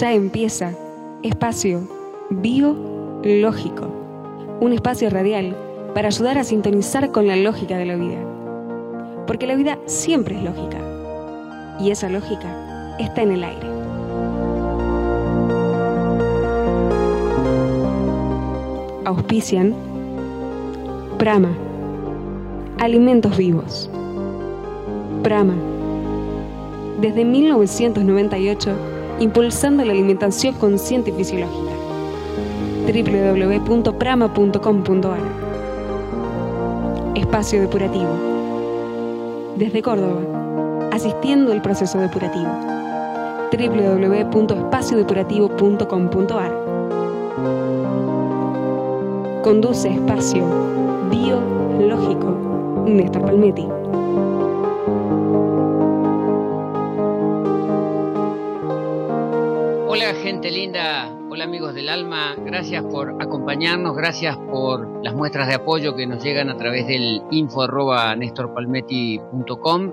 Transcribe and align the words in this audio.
Ya 0.00 0.12
empieza 0.12 0.72
Espacio 1.22 1.88
Biológico, 2.28 3.88
un 4.60 4.74
espacio 4.74 5.08
radial 5.08 5.56
para 5.94 6.08
ayudar 6.08 6.36
a 6.36 6.44
sintonizar 6.44 7.12
con 7.12 7.26
la 7.26 7.34
lógica 7.36 7.78
de 7.78 7.86
la 7.86 7.96
vida. 7.96 8.18
Porque 9.26 9.46
la 9.46 9.54
vida 9.54 9.78
siempre 9.86 10.36
es 10.36 10.42
lógica, 10.42 10.76
y 11.80 11.92
esa 11.92 12.10
lógica 12.10 12.94
está 12.98 13.22
en 13.22 13.32
el 13.32 13.44
aire. 13.44 13.66
Auspician 19.06 19.74
Prama, 21.16 21.56
Alimentos 22.80 23.34
Vivos. 23.38 23.88
Prama, 25.22 25.54
desde 27.00 27.24
1998, 27.24 28.95
impulsando 29.20 29.84
la 29.84 29.92
alimentación 29.92 30.54
consciente 30.54 31.10
y 31.10 31.14
fisiológica. 31.14 31.72
www.prama.com.ar 32.86 35.18
Espacio 37.14 37.60
Depurativo. 37.60 38.08
Desde 39.56 39.82
Córdoba, 39.82 40.88
asistiendo 40.92 41.52
al 41.52 41.60
proceso 41.62 41.98
depurativo. 41.98 42.50
www.espaciodepurativo.com.ar 43.52 46.52
Conduce 49.42 49.90
Espacio 49.90 50.44
Biológico 51.10 52.36
Néstor 52.86 53.22
Palmetti. 53.22 53.75
Hola 59.96 60.12
gente 60.22 60.50
linda, 60.50 61.10
hola 61.30 61.44
amigos 61.44 61.74
del 61.74 61.88
alma, 61.88 62.36
gracias 62.44 62.84
por 62.84 63.16
acompañarnos, 63.18 63.96
gracias 63.96 64.36
por 64.36 65.02
las 65.02 65.14
muestras 65.14 65.48
de 65.48 65.54
apoyo 65.54 65.96
que 65.96 66.06
nos 66.06 66.22
llegan 66.22 66.50
a 66.50 66.56
través 66.58 66.86
del 66.86 67.22
info 67.30 67.62
arroba 67.62 68.14
nestorpalmetti.com 68.14 69.92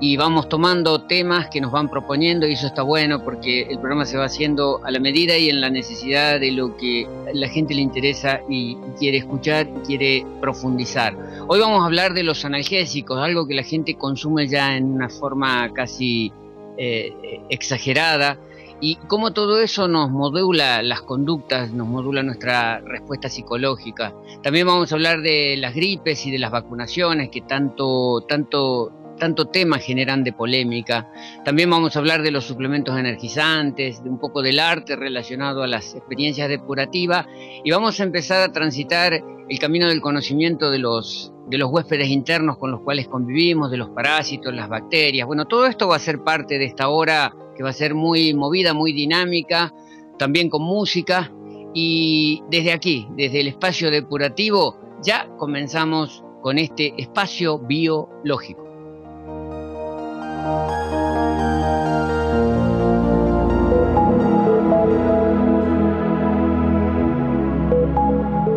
y 0.00 0.16
vamos 0.16 0.48
tomando 0.48 1.02
temas 1.06 1.50
que 1.50 1.60
nos 1.60 1.70
van 1.70 1.88
proponiendo 1.88 2.48
y 2.48 2.54
eso 2.54 2.66
está 2.66 2.82
bueno 2.82 3.22
porque 3.22 3.62
el 3.62 3.78
programa 3.78 4.04
se 4.06 4.16
va 4.16 4.24
haciendo 4.24 4.80
a 4.82 4.90
la 4.90 4.98
medida 4.98 5.38
y 5.38 5.48
en 5.48 5.60
la 5.60 5.70
necesidad 5.70 6.40
de 6.40 6.50
lo 6.50 6.76
que 6.76 7.06
la 7.32 7.48
gente 7.48 7.74
le 7.74 7.82
interesa 7.82 8.40
y 8.48 8.74
quiere 8.98 9.18
escuchar 9.18 9.68
y 9.68 9.86
quiere 9.86 10.26
profundizar. 10.40 11.16
Hoy 11.46 11.60
vamos 11.60 11.80
a 11.80 11.86
hablar 11.86 12.12
de 12.12 12.24
los 12.24 12.44
analgésicos, 12.44 13.20
algo 13.20 13.46
que 13.46 13.54
la 13.54 13.62
gente 13.62 13.94
consume 13.94 14.48
ya 14.48 14.76
en 14.76 14.86
una 14.86 15.08
forma 15.08 15.72
casi 15.72 16.32
eh, 16.76 17.12
exagerada 17.50 18.36
y 18.84 18.96
cómo 18.96 19.32
todo 19.32 19.62
eso 19.62 19.88
nos 19.88 20.10
modula 20.10 20.82
las 20.82 21.00
conductas, 21.00 21.72
nos 21.72 21.88
modula 21.88 22.22
nuestra 22.22 22.80
respuesta 22.80 23.30
psicológica. 23.30 24.14
También 24.42 24.66
vamos 24.66 24.92
a 24.92 24.96
hablar 24.96 25.22
de 25.22 25.56
las 25.56 25.74
gripes 25.74 26.26
y 26.26 26.30
de 26.30 26.38
las 26.38 26.50
vacunaciones 26.50 27.30
que 27.30 27.40
tanto, 27.40 28.26
tanto, 28.28 28.92
tanto 29.18 29.46
tema 29.46 29.78
generan 29.78 30.22
de 30.22 30.34
polémica. 30.34 31.10
También 31.46 31.70
vamos 31.70 31.96
a 31.96 32.00
hablar 32.00 32.20
de 32.20 32.30
los 32.30 32.44
suplementos 32.44 32.98
energizantes, 32.98 34.04
de 34.04 34.10
un 34.10 34.18
poco 34.18 34.42
del 34.42 34.60
arte 34.60 34.96
relacionado 34.96 35.62
a 35.62 35.66
las 35.66 35.94
experiencias 35.94 36.50
depurativas 36.50 37.26
y 37.64 37.70
vamos 37.70 37.98
a 38.00 38.02
empezar 38.02 38.42
a 38.42 38.52
transitar 38.52 39.14
el 39.48 39.58
camino 39.58 39.88
del 39.88 40.02
conocimiento 40.02 40.70
de 40.70 40.78
los 40.80 41.30
de 41.48 41.56
los 41.56 41.70
huéspedes 41.70 42.08
internos 42.08 42.58
con 42.58 42.70
los 42.70 42.80
cuales 42.80 43.08
convivimos, 43.08 43.70
de 43.70 43.78
los 43.78 43.90
parásitos, 43.90 44.52
las 44.54 44.68
bacterias. 44.68 45.26
Bueno, 45.26 45.46
todo 45.46 45.66
esto 45.66 45.88
va 45.88 45.96
a 45.96 45.98
ser 45.98 46.22
parte 46.22 46.58
de 46.58 46.64
esta 46.64 46.88
hora 46.88 47.34
que 47.54 47.62
va 47.62 47.70
a 47.70 47.74
ser 47.74 47.94
muy 47.94 48.34
movida, 48.34 48.74
muy 48.74 48.92
dinámica, 48.92 49.72
también 50.18 50.48
con 50.48 50.62
música. 50.62 51.32
Y 51.74 52.42
desde 52.50 52.72
aquí, 52.72 53.08
desde 53.16 53.40
el 53.40 53.48
espacio 53.48 53.90
depurativo, 53.90 54.78
ya 55.02 55.28
comenzamos 55.38 56.22
con 56.42 56.58
este 56.58 56.94
espacio 56.98 57.58
biológico. 57.58 58.62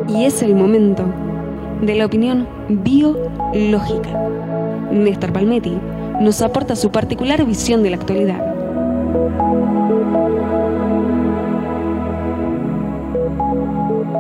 Y 0.10 0.26
es 0.26 0.42
el 0.42 0.56
momento 0.56 1.04
de 1.82 1.96
la 1.96 2.06
opinión 2.06 2.48
biológica. 2.70 4.10
Néstor 4.92 5.32
Palmetti 5.32 5.78
nos 6.22 6.42
aporta 6.42 6.76
su 6.76 6.92
particular 6.92 7.46
visión 7.46 7.84
de 7.84 7.92
la 7.92 7.98
actualidad. 7.98 8.57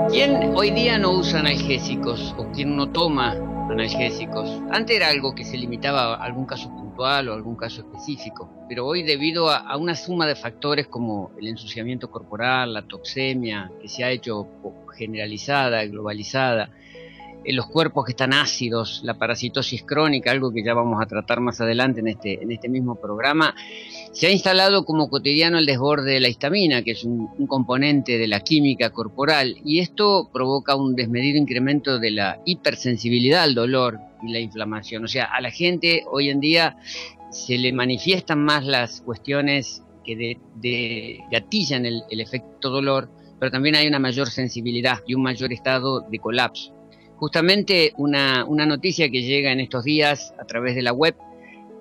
¿Quién 0.09 0.53
hoy 0.55 0.71
día 0.71 0.97
no 0.97 1.11
usa 1.11 1.39
analgésicos 1.39 2.33
o 2.37 2.51
quién 2.51 2.75
no 2.75 2.91
toma 2.91 3.33
analgésicos? 3.69 4.61
Antes 4.71 4.95
era 4.95 5.09
algo 5.09 5.35
que 5.35 5.43
se 5.43 5.57
limitaba 5.57 6.15
a 6.15 6.23
algún 6.23 6.45
caso 6.45 6.69
puntual 6.69 7.29
o 7.29 7.33
algún 7.33 7.55
caso 7.55 7.81
específico, 7.81 8.49
pero 8.67 8.87
hoy 8.87 9.03
debido 9.03 9.49
a, 9.49 9.57
a 9.57 9.77
una 9.77 9.95
suma 9.95 10.25
de 10.25 10.35
factores 10.35 10.87
como 10.87 11.31
el 11.37 11.47
ensuciamiento 11.47 12.09
corporal, 12.09 12.73
la 12.73 12.87
toxemia, 12.87 13.71
que 13.81 13.87
se 13.87 14.03
ha 14.03 14.09
hecho 14.09 14.47
generalizada, 14.97 15.85
globalizada, 15.85 16.71
los 17.55 17.67
cuerpos 17.67 18.05
que 18.05 18.11
están 18.11 18.33
ácidos, 18.33 19.01
la 19.03 19.17
parasitosis 19.17 19.83
crónica, 19.83 20.31
algo 20.31 20.51
que 20.51 20.63
ya 20.63 20.73
vamos 20.73 21.01
a 21.01 21.05
tratar 21.05 21.39
más 21.39 21.61
adelante 21.61 22.01
en 22.01 22.07
este, 22.07 22.43
en 22.43 22.51
este 22.51 22.67
mismo 22.67 22.95
programa, 22.95 23.55
se 24.11 24.27
ha 24.27 24.31
instalado 24.31 24.83
como 24.83 25.09
cotidiano 25.09 25.57
el 25.57 25.65
desborde 25.65 26.13
de 26.13 26.19
la 26.19 26.27
histamina, 26.27 26.81
que 26.81 26.91
es 26.91 27.03
un, 27.03 27.27
componente 27.47 28.17
de 28.17 28.27
la 28.27 28.41
química 28.41 28.89
corporal, 28.89 29.57
y 29.63 29.79
esto 29.79 30.29
provoca 30.33 30.75
un 30.75 30.95
desmedido 30.95 31.37
incremento 31.37 31.99
de 31.99 32.11
la 32.11 32.39
hipersensibilidad 32.45 33.43
al 33.43 33.55
dolor 33.55 33.99
y 34.23 34.31
la 34.31 34.39
inflamación. 34.39 35.05
O 35.05 35.07
sea, 35.07 35.25
a 35.25 35.39
la 35.39 35.51
gente 35.51 36.03
hoy 36.11 36.29
en 36.29 36.39
día 36.39 36.77
se 37.31 37.57
le 37.57 37.71
manifiestan 37.71 38.43
más 38.43 38.65
las 38.65 39.01
cuestiones 39.01 39.83
que 40.03 40.39
de, 40.55 41.19
gatillan 41.31 41.85
el 41.85 42.21
efecto 42.21 42.69
dolor, 42.69 43.09
pero 43.39 43.51
también 43.51 43.75
hay 43.75 43.87
una 43.87 43.99
mayor 43.99 44.29
sensibilidad 44.29 44.99
y 45.05 45.13
un 45.13 45.21
mayor 45.21 45.53
estado 45.53 46.01
de 46.01 46.19
colapso. 46.19 46.76
Justamente 47.17 47.93
una, 47.97 48.45
una, 48.45 48.65
noticia 48.65 49.09
que 49.09 49.23
llega 49.23 49.51
en 49.51 49.59
estos 49.59 49.83
días 49.83 50.33
a 50.39 50.45
través 50.45 50.75
de 50.75 50.83
la 50.83 50.93
web 50.93 51.15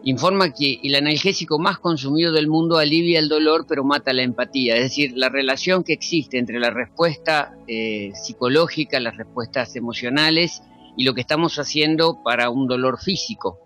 informa 0.06 0.52
que 0.52 0.78
el 0.84 0.94
analgésico 0.94 1.58
más 1.58 1.78
consumido 1.78 2.32
del 2.32 2.46
mundo 2.46 2.78
alivia 2.78 3.18
el 3.18 3.28
dolor 3.28 3.66
pero 3.68 3.82
mata 3.82 4.12
la 4.12 4.22
empatía, 4.22 4.76
es 4.76 4.82
decir, 4.82 5.12
la 5.16 5.28
relación 5.28 5.82
que 5.82 5.92
existe 5.92 6.38
entre 6.38 6.60
la 6.60 6.70
respuesta 6.70 7.56
eh, 7.66 8.12
psicológica, 8.14 9.00
las 9.00 9.16
respuestas 9.16 9.74
emocionales 9.74 10.62
y 10.96 11.04
lo 11.04 11.12
que 11.12 11.22
estamos 11.22 11.58
haciendo 11.58 12.22
para 12.22 12.50
un 12.50 12.68
dolor 12.68 13.00
físico. 13.00 13.58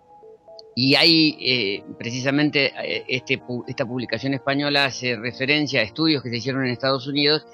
Y 0.74 0.94
hay 0.94 1.36
eh, 1.40 1.84
precisamente 1.98 2.72
este, 3.06 3.42
esta 3.68 3.86
publicación 3.86 4.32
española 4.32 4.86
hace 4.86 5.16
referencia 5.16 5.80
a 5.80 5.84
estudios 5.84 6.22
que 6.22 6.30
se 6.30 6.38
hicieron 6.38 6.64
en 6.64 6.70
Estados 6.70 7.06
Unidos 7.06 7.44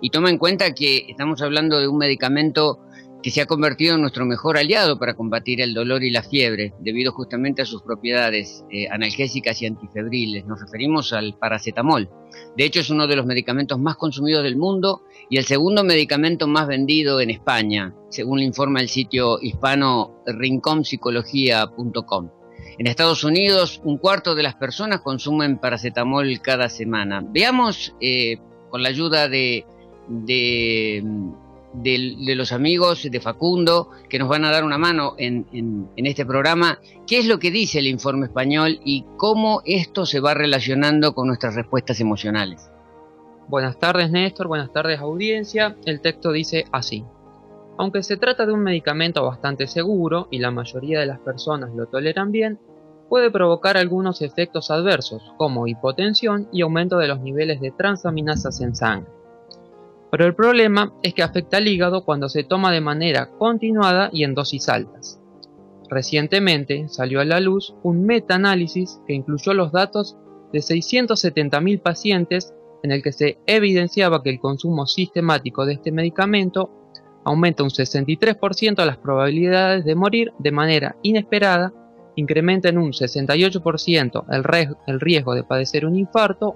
y 0.00 0.10
toma 0.10 0.30
en 0.30 0.38
cuenta 0.38 0.72
que 0.72 1.06
estamos 1.08 1.42
hablando 1.42 1.80
de 1.80 1.88
un 1.88 1.98
medicamento 1.98 2.85
que 3.26 3.32
se 3.32 3.40
ha 3.40 3.46
convertido 3.46 3.96
en 3.96 4.02
nuestro 4.02 4.24
mejor 4.24 4.56
aliado 4.56 5.00
para 5.00 5.14
combatir 5.14 5.60
el 5.60 5.74
dolor 5.74 6.04
y 6.04 6.12
la 6.12 6.22
fiebre, 6.22 6.74
debido 6.78 7.10
justamente 7.10 7.60
a 7.60 7.64
sus 7.64 7.82
propiedades 7.82 8.64
eh, 8.70 8.86
analgésicas 8.88 9.60
y 9.60 9.66
antifebriles. 9.66 10.46
Nos 10.46 10.60
referimos 10.60 11.12
al 11.12 11.36
paracetamol. 11.36 12.08
De 12.56 12.64
hecho, 12.64 12.78
es 12.78 12.88
uno 12.88 13.08
de 13.08 13.16
los 13.16 13.26
medicamentos 13.26 13.80
más 13.80 13.96
consumidos 13.96 14.44
del 14.44 14.56
mundo 14.56 15.02
y 15.28 15.38
el 15.38 15.44
segundo 15.44 15.82
medicamento 15.82 16.46
más 16.46 16.68
vendido 16.68 17.20
en 17.20 17.30
España, 17.30 17.92
según 18.10 18.38
le 18.38 18.44
informa 18.44 18.80
el 18.80 18.88
sitio 18.88 19.40
hispano 19.42 20.22
rincompsicología.com. 20.24 22.30
En 22.78 22.86
Estados 22.86 23.24
Unidos, 23.24 23.80
un 23.82 23.98
cuarto 23.98 24.36
de 24.36 24.44
las 24.44 24.54
personas 24.54 25.00
consumen 25.00 25.58
paracetamol 25.58 26.40
cada 26.42 26.68
semana. 26.68 27.26
Veamos, 27.28 27.92
eh, 28.00 28.36
con 28.70 28.84
la 28.84 28.88
ayuda 28.88 29.28
de 29.28 29.66
de, 31.72 32.34
los 32.34 32.52
amigos 32.52 33.08
de 33.10 33.20
Facundo 33.20 33.90
que 34.08 34.18
nos 34.18 34.28
van 34.28 34.44
a 34.44 34.50
dar 34.50 34.64
una 34.64 34.78
mano 34.78 35.14
en, 35.18 35.46
en, 35.52 35.88
en, 35.96 36.06
este 36.06 36.24
programa, 36.24 36.78
qué 37.06 37.18
es 37.18 37.26
lo 37.26 37.38
que 37.38 37.50
dice 37.50 37.78
el 37.78 37.86
informe 37.86 38.26
español 38.26 38.80
y 38.84 39.04
cómo 39.16 39.62
esto 39.64 40.06
se 40.06 40.20
va 40.20 40.34
relacionando 40.34 41.14
con 41.14 41.28
nuestras 41.28 41.54
respuestas 41.54 42.00
emocionales. 42.00 42.70
Buenas 43.48 43.78
tardes 43.78 44.10
Néstor, 44.10 44.48
buenas 44.48 44.72
tardes 44.72 45.00
audiencia. 45.00 45.76
El 45.84 46.00
texto 46.00 46.32
dice 46.32 46.64
así. 46.72 47.04
Aunque 47.78 48.02
se 48.02 48.16
trata 48.16 48.46
de 48.46 48.52
un 48.52 48.62
medicamento 48.62 49.24
bastante 49.24 49.66
seguro 49.66 50.28
y 50.30 50.38
la 50.38 50.50
mayoría 50.50 50.98
de 50.98 51.06
las 51.06 51.20
personas 51.20 51.70
lo 51.74 51.86
toleran 51.86 52.32
bien, 52.32 52.58
puede 53.08 53.30
provocar 53.30 53.76
algunos 53.76 54.22
efectos 54.22 54.70
adversos 54.70 55.22
como 55.36 55.66
hipotensión 55.66 56.48
y 56.52 56.62
aumento 56.62 56.98
de 56.98 57.06
los 57.06 57.20
niveles 57.20 57.60
de 57.60 57.70
transaminasas 57.70 58.60
en 58.60 58.74
sangre. 58.74 59.15
Pero 60.10 60.24
el 60.24 60.34
problema 60.34 60.92
es 61.02 61.14
que 61.14 61.22
afecta 61.22 61.56
al 61.56 61.68
hígado 61.68 62.04
cuando 62.04 62.28
se 62.28 62.44
toma 62.44 62.72
de 62.72 62.80
manera 62.80 63.30
continuada 63.38 64.10
y 64.12 64.24
en 64.24 64.34
dosis 64.34 64.68
altas. 64.68 65.20
Recientemente 65.88 66.88
salió 66.88 67.20
a 67.20 67.24
la 67.24 67.40
luz 67.40 67.74
un 67.82 68.04
metaanálisis 68.04 69.00
que 69.06 69.14
incluyó 69.14 69.54
los 69.54 69.72
datos 69.72 70.16
de 70.52 70.60
670.000 70.60 71.80
pacientes 71.80 72.54
en 72.82 72.92
el 72.92 73.02
que 73.02 73.12
se 73.12 73.38
evidenciaba 73.46 74.22
que 74.22 74.30
el 74.30 74.40
consumo 74.40 74.86
sistemático 74.86 75.66
de 75.66 75.74
este 75.74 75.92
medicamento 75.92 76.70
aumenta 77.24 77.64
un 77.64 77.70
63% 77.70 78.84
las 78.84 78.98
probabilidades 78.98 79.84
de 79.84 79.96
morir 79.96 80.32
de 80.38 80.52
manera 80.52 80.96
inesperada, 81.02 81.72
incrementa 82.14 82.68
en 82.68 82.78
un 82.78 82.92
68% 82.92 84.24
el, 84.30 84.76
el 84.86 85.00
riesgo 85.00 85.34
de 85.34 85.42
padecer 85.42 85.86
un 85.86 85.96
infarto 85.96 86.54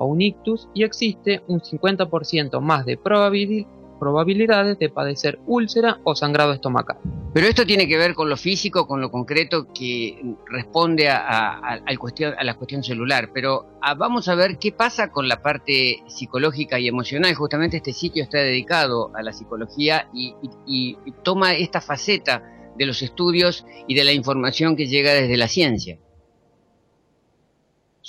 o 0.00 0.06
un 0.06 0.20
ictus 0.22 0.68
y 0.74 0.82
existe 0.82 1.42
un 1.46 1.60
50% 1.60 2.60
más 2.60 2.84
de 2.86 2.96
probabilidad 2.96 3.68
probabilidades 4.00 4.78
de 4.78 4.88
padecer 4.88 5.38
úlcera 5.46 6.00
o 6.04 6.16
sangrado 6.16 6.54
estomacal. 6.54 6.96
Pero 7.32 7.46
esto 7.46 7.66
tiene 7.66 7.86
que 7.86 7.98
ver 7.98 8.14
con 8.14 8.28
lo 8.28 8.36
físico, 8.36 8.88
con 8.88 9.00
lo 9.00 9.10
concreto 9.10 9.68
que 9.72 10.20
responde 10.46 11.08
a, 11.10 11.84
cuestión, 11.98 12.34
a 12.36 12.42
la 12.42 12.54
cuestión 12.54 12.82
celular. 12.82 13.30
Pero 13.32 13.78
ah, 13.82 13.94
vamos 13.94 14.26
a 14.28 14.34
ver 14.34 14.58
qué 14.58 14.72
pasa 14.72 15.12
con 15.12 15.28
la 15.28 15.42
parte 15.42 16.02
psicológica 16.08 16.80
y 16.80 16.88
emocional. 16.88 17.34
Justamente 17.34 17.76
este 17.76 17.92
sitio 17.92 18.24
está 18.24 18.38
dedicado 18.38 19.12
a 19.14 19.22
la 19.22 19.32
psicología 19.32 20.08
y, 20.12 20.34
y 20.66 20.96
toma 21.22 21.52
esta 21.52 21.80
faceta 21.80 22.42
de 22.76 22.86
los 22.86 23.02
estudios 23.02 23.66
y 23.86 23.94
de 23.94 24.04
la 24.04 24.12
información 24.12 24.74
que 24.74 24.86
llega 24.86 25.12
desde 25.12 25.36
la 25.36 25.46
ciencia. 25.46 25.98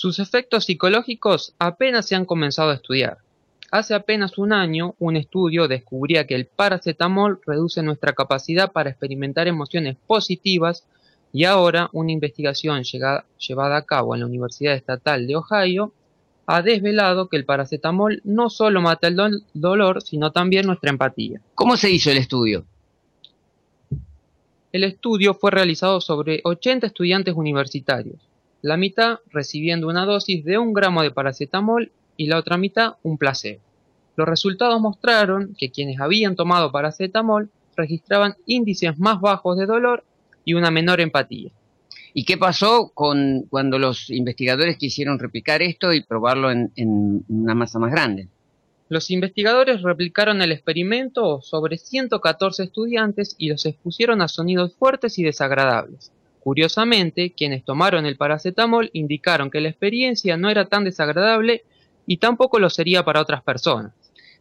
Sus 0.02 0.18
efectos 0.18 0.66
psicológicos 0.66 1.54
apenas 1.60 2.08
se 2.08 2.16
han 2.16 2.26
comenzado 2.26 2.72
a 2.72 2.74
estudiar. 2.74 3.20
Hace 3.70 3.94
apenas 3.94 4.40
un 4.40 4.52
año, 4.52 4.96
un 4.98 5.16
estudio 5.16 5.68
descubría 5.68 6.26
que 6.26 6.34
el 6.34 6.48
paracetamol 6.48 7.40
reduce 7.46 7.84
nuestra 7.84 8.14
capacidad 8.14 8.72
para 8.72 8.90
experimentar 8.90 9.48
emociones 9.48 9.98
positivas 10.08 10.88
y 11.32 11.44
ahora 11.44 11.88
una 11.94 12.12
investigación 12.12 12.82
llevada 13.38 13.78
a 13.78 13.84
cabo 13.84 14.16
en 14.16 14.22
la 14.22 14.26
Universidad 14.26 14.74
Estatal 14.74 15.28
de 15.28 15.36
Ohio 15.36 15.94
ha 16.48 16.64
desvelado 16.64 17.30
que 17.30 17.38
el 17.38 17.46
paracetamol 17.46 18.22
no 18.24 18.50
solo 18.50 18.82
mata 18.82 19.08
el 19.08 19.44
dolor, 19.54 20.02
sino 20.02 20.32
también 20.32 20.66
nuestra 20.66 20.90
empatía. 20.90 21.42
¿Cómo 21.54 21.78
se 21.78 21.92
hizo 21.92 22.10
el 22.10 22.18
estudio? 22.18 22.66
El 24.72 24.84
estudio 24.84 25.36
fue 25.36 25.52
realizado 25.52 26.02
sobre 26.02 26.42
80 26.44 26.88
estudiantes 26.88 27.36
universitarios, 27.36 28.31
la 28.62 28.78
mitad 28.78 29.20
recibiendo 29.32 29.88
una 29.88 30.06
dosis 30.06 30.44
de 30.46 30.58
un 30.58 30.74
gramo 30.74 31.02
de 31.02 31.12
paracetamol 31.12 31.92
y 32.18 32.28
la 32.28 32.38
otra 32.38 32.58
mitad 32.58 32.96
un 33.04 33.18
placebo. 33.18 33.62
Los 34.16 34.28
resultados 34.28 34.80
mostraron 34.80 35.56
que 35.58 35.72
quienes 35.72 36.00
habían 36.00 36.36
tomado 36.36 36.72
paracetamol 36.72 37.50
registraban 37.76 38.36
índices 38.46 39.00
más 39.00 39.20
bajos 39.22 39.58
de 39.58 39.66
dolor 39.66 40.04
y 40.46 40.54
una 40.54 40.70
menor 40.70 41.02
empatía. 41.02 41.52
¿Y 42.14 42.26
qué 42.26 42.38
pasó 42.38 42.92
con 42.94 43.44
cuando 43.50 43.80
los 43.80 44.10
investigadores 44.10 44.78
quisieron 44.78 45.18
replicar 45.18 45.62
esto 45.62 45.94
y 45.94 46.04
probarlo 46.04 46.52
en, 46.52 46.72
en 46.76 47.24
una 47.30 47.56
masa 47.56 47.80
más 47.80 47.92
grande? 47.92 48.28
Los 48.90 49.10
investigadores 49.10 49.82
replicaron 49.82 50.42
el 50.42 50.52
experimento 50.52 51.42
sobre 51.42 51.78
114 51.78 52.64
estudiantes 52.64 53.36
y 53.38 53.48
los 53.48 53.66
expusieron 53.66 54.22
a 54.22 54.28
sonidos 54.28 54.76
fuertes 54.76 55.18
y 55.18 55.24
desagradables. 55.24 56.12
Curiosamente, 56.42 57.34
quienes 57.38 57.64
tomaron 57.64 58.08
el 58.08 58.18
paracetamol 58.18 58.90
indicaron 58.94 59.52
que 59.52 59.62
la 59.62 59.70
experiencia 59.70 60.38
no 60.38 60.50
era 60.50 60.66
tan 60.66 60.84
desagradable 60.84 61.64
y 62.08 62.18
tampoco 62.18 62.60
lo 62.60 62.72
sería 62.72 63.06
para 63.06 63.22
otras 63.22 63.44
personas. 63.44 63.94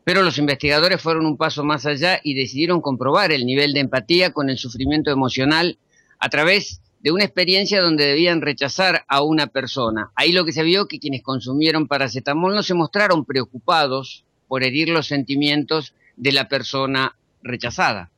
Pero 0.02 0.22
los 0.22 0.38
investigadores 0.38 1.02
fueron 1.02 1.26
un 1.26 1.36
paso 1.36 1.62
más 1.62 1.84
allá 1.84 2.18
y 2.24 2.32
decidieron 2.32 2.80
comprobar 2.80 3.32
el 3.32 3.44
nivel 3.44 3.74
de 3.74 3.80
empatía 3.80 4.32
con 4.32 4.48
el 4.48 4.56
sufrimiento 4.56 5.10
emocional 5.10 5.78
a 6.18 6.30
través 6.30 6.80
de 7.00 7.12
una 7.12 7.24
experiencia 7.24 7.82
donde 7.82 8.06
debían 8.06 8.40
rechazar 8.40 9.04
a 9.06 9.22
una 9.22 9.48
persona. 9.48 10.10
Ahí 10.14 10.32
lo 10.32 10.46
que 10.46 10.52
se 10.52 10.62
vio 10.62 10.88
que 10.88 11.00
quienes 11.00 11.22
consumieron 11.22 11.86
paracetamol 11.86 12.54
no 12.54 12.62
se 12.62 12.72
mostraron 12.72 13.26
preocupados 13.26 14.24
por 14.48 14.64
herir 14.64 14.88
los 14.88 15.06
sentimientos 15.06 15.94
de 16.16 16.32
la 16.32 16.48
persona 16.48 17.14
rechazada. 17.42 18.10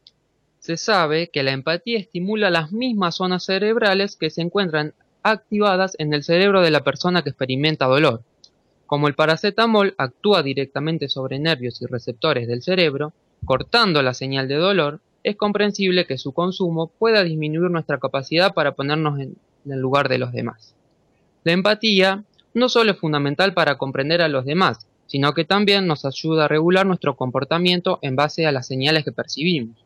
Se 0.62 0.76
sabe 0.76 1.28
que 1.28 1.42
la 1.42 1.50
empatía 1.50 1.98
estimula 1.98 2.48
las 2.48 2.70
mismas 2.70 3.16
zonas 3.16 3.46
cerebrales 3.46 4.14
que 4.14 4.30
se 4.30 4.42
encuentran 4.42 4.94
activadas 5.24 5.96
en 5.98 6.14
el 6.14 6.22
cerebro 6.22 6.62
de 6.62 6.70
la 6.70 6.84
persona 6.84 7.22
que 7.22 7.30
experimenta 7.30 7.86
dolor. 7.86 8.22
Como 8.86 9.08
el 9.08 9.16
paracetamol 9.16 9.96
actúa 9.98 10.44
directamente 10.44 11.08
sobre 11.08 11.40
nervios 11.40 11.82
y 11.82 11.86
receptores 11.86 12.46
del 12.46 12.62
cerebro, 12.62 13.12
cortando 13.44 14.02
la 14.02 14.14
señal 14.14 14.46
de 14.46 14.54
dolor, 14.54 15.00
es 15.24 15.34
comprensible 15.34 16.06
que 16.06 16.16
su 16.16 16.30
consumo 16.30 16.86
pueda 16.96 17.24
disminuir 17.24 17.72
nuestra 17.72 17.98
capacidad 17.98 18.54
para 18.54 18.76
ponernos 18.76 19.18
en 19.18 19.34
el 19.68 19.80
lugar 19.80 20.08
de 20.08 20.18
los 20.18 20.30
demás. 20.30 20.76
La 21.42 21.50
empatía 21.50 22.22
no 22.54 22.68
solo 22.68 22.92
es 22.92 22.98
fundamental 22.98 23.52
para 23.52 23.78
comprender 23.78 24.22
a 24.22 24.28
los 24.28 24.44
demás, 24.44 24.86
sino 25.08 25.34
que 25.34 25.44
también 25.44 25.88
nos 25.88 26.04
ayuda 26.04 26.44
a 26.44 26.48
regular 26.48 26.86
nuestro 26.86 27.16
comportamiento 27.16 27.98
en 28.00 28.14
base 28.14 28.46
a 28.46 28.52
las 28.52 28.68
señales 28.68 29.02
que 29.02 29.10
percibimos. 29.10 29.81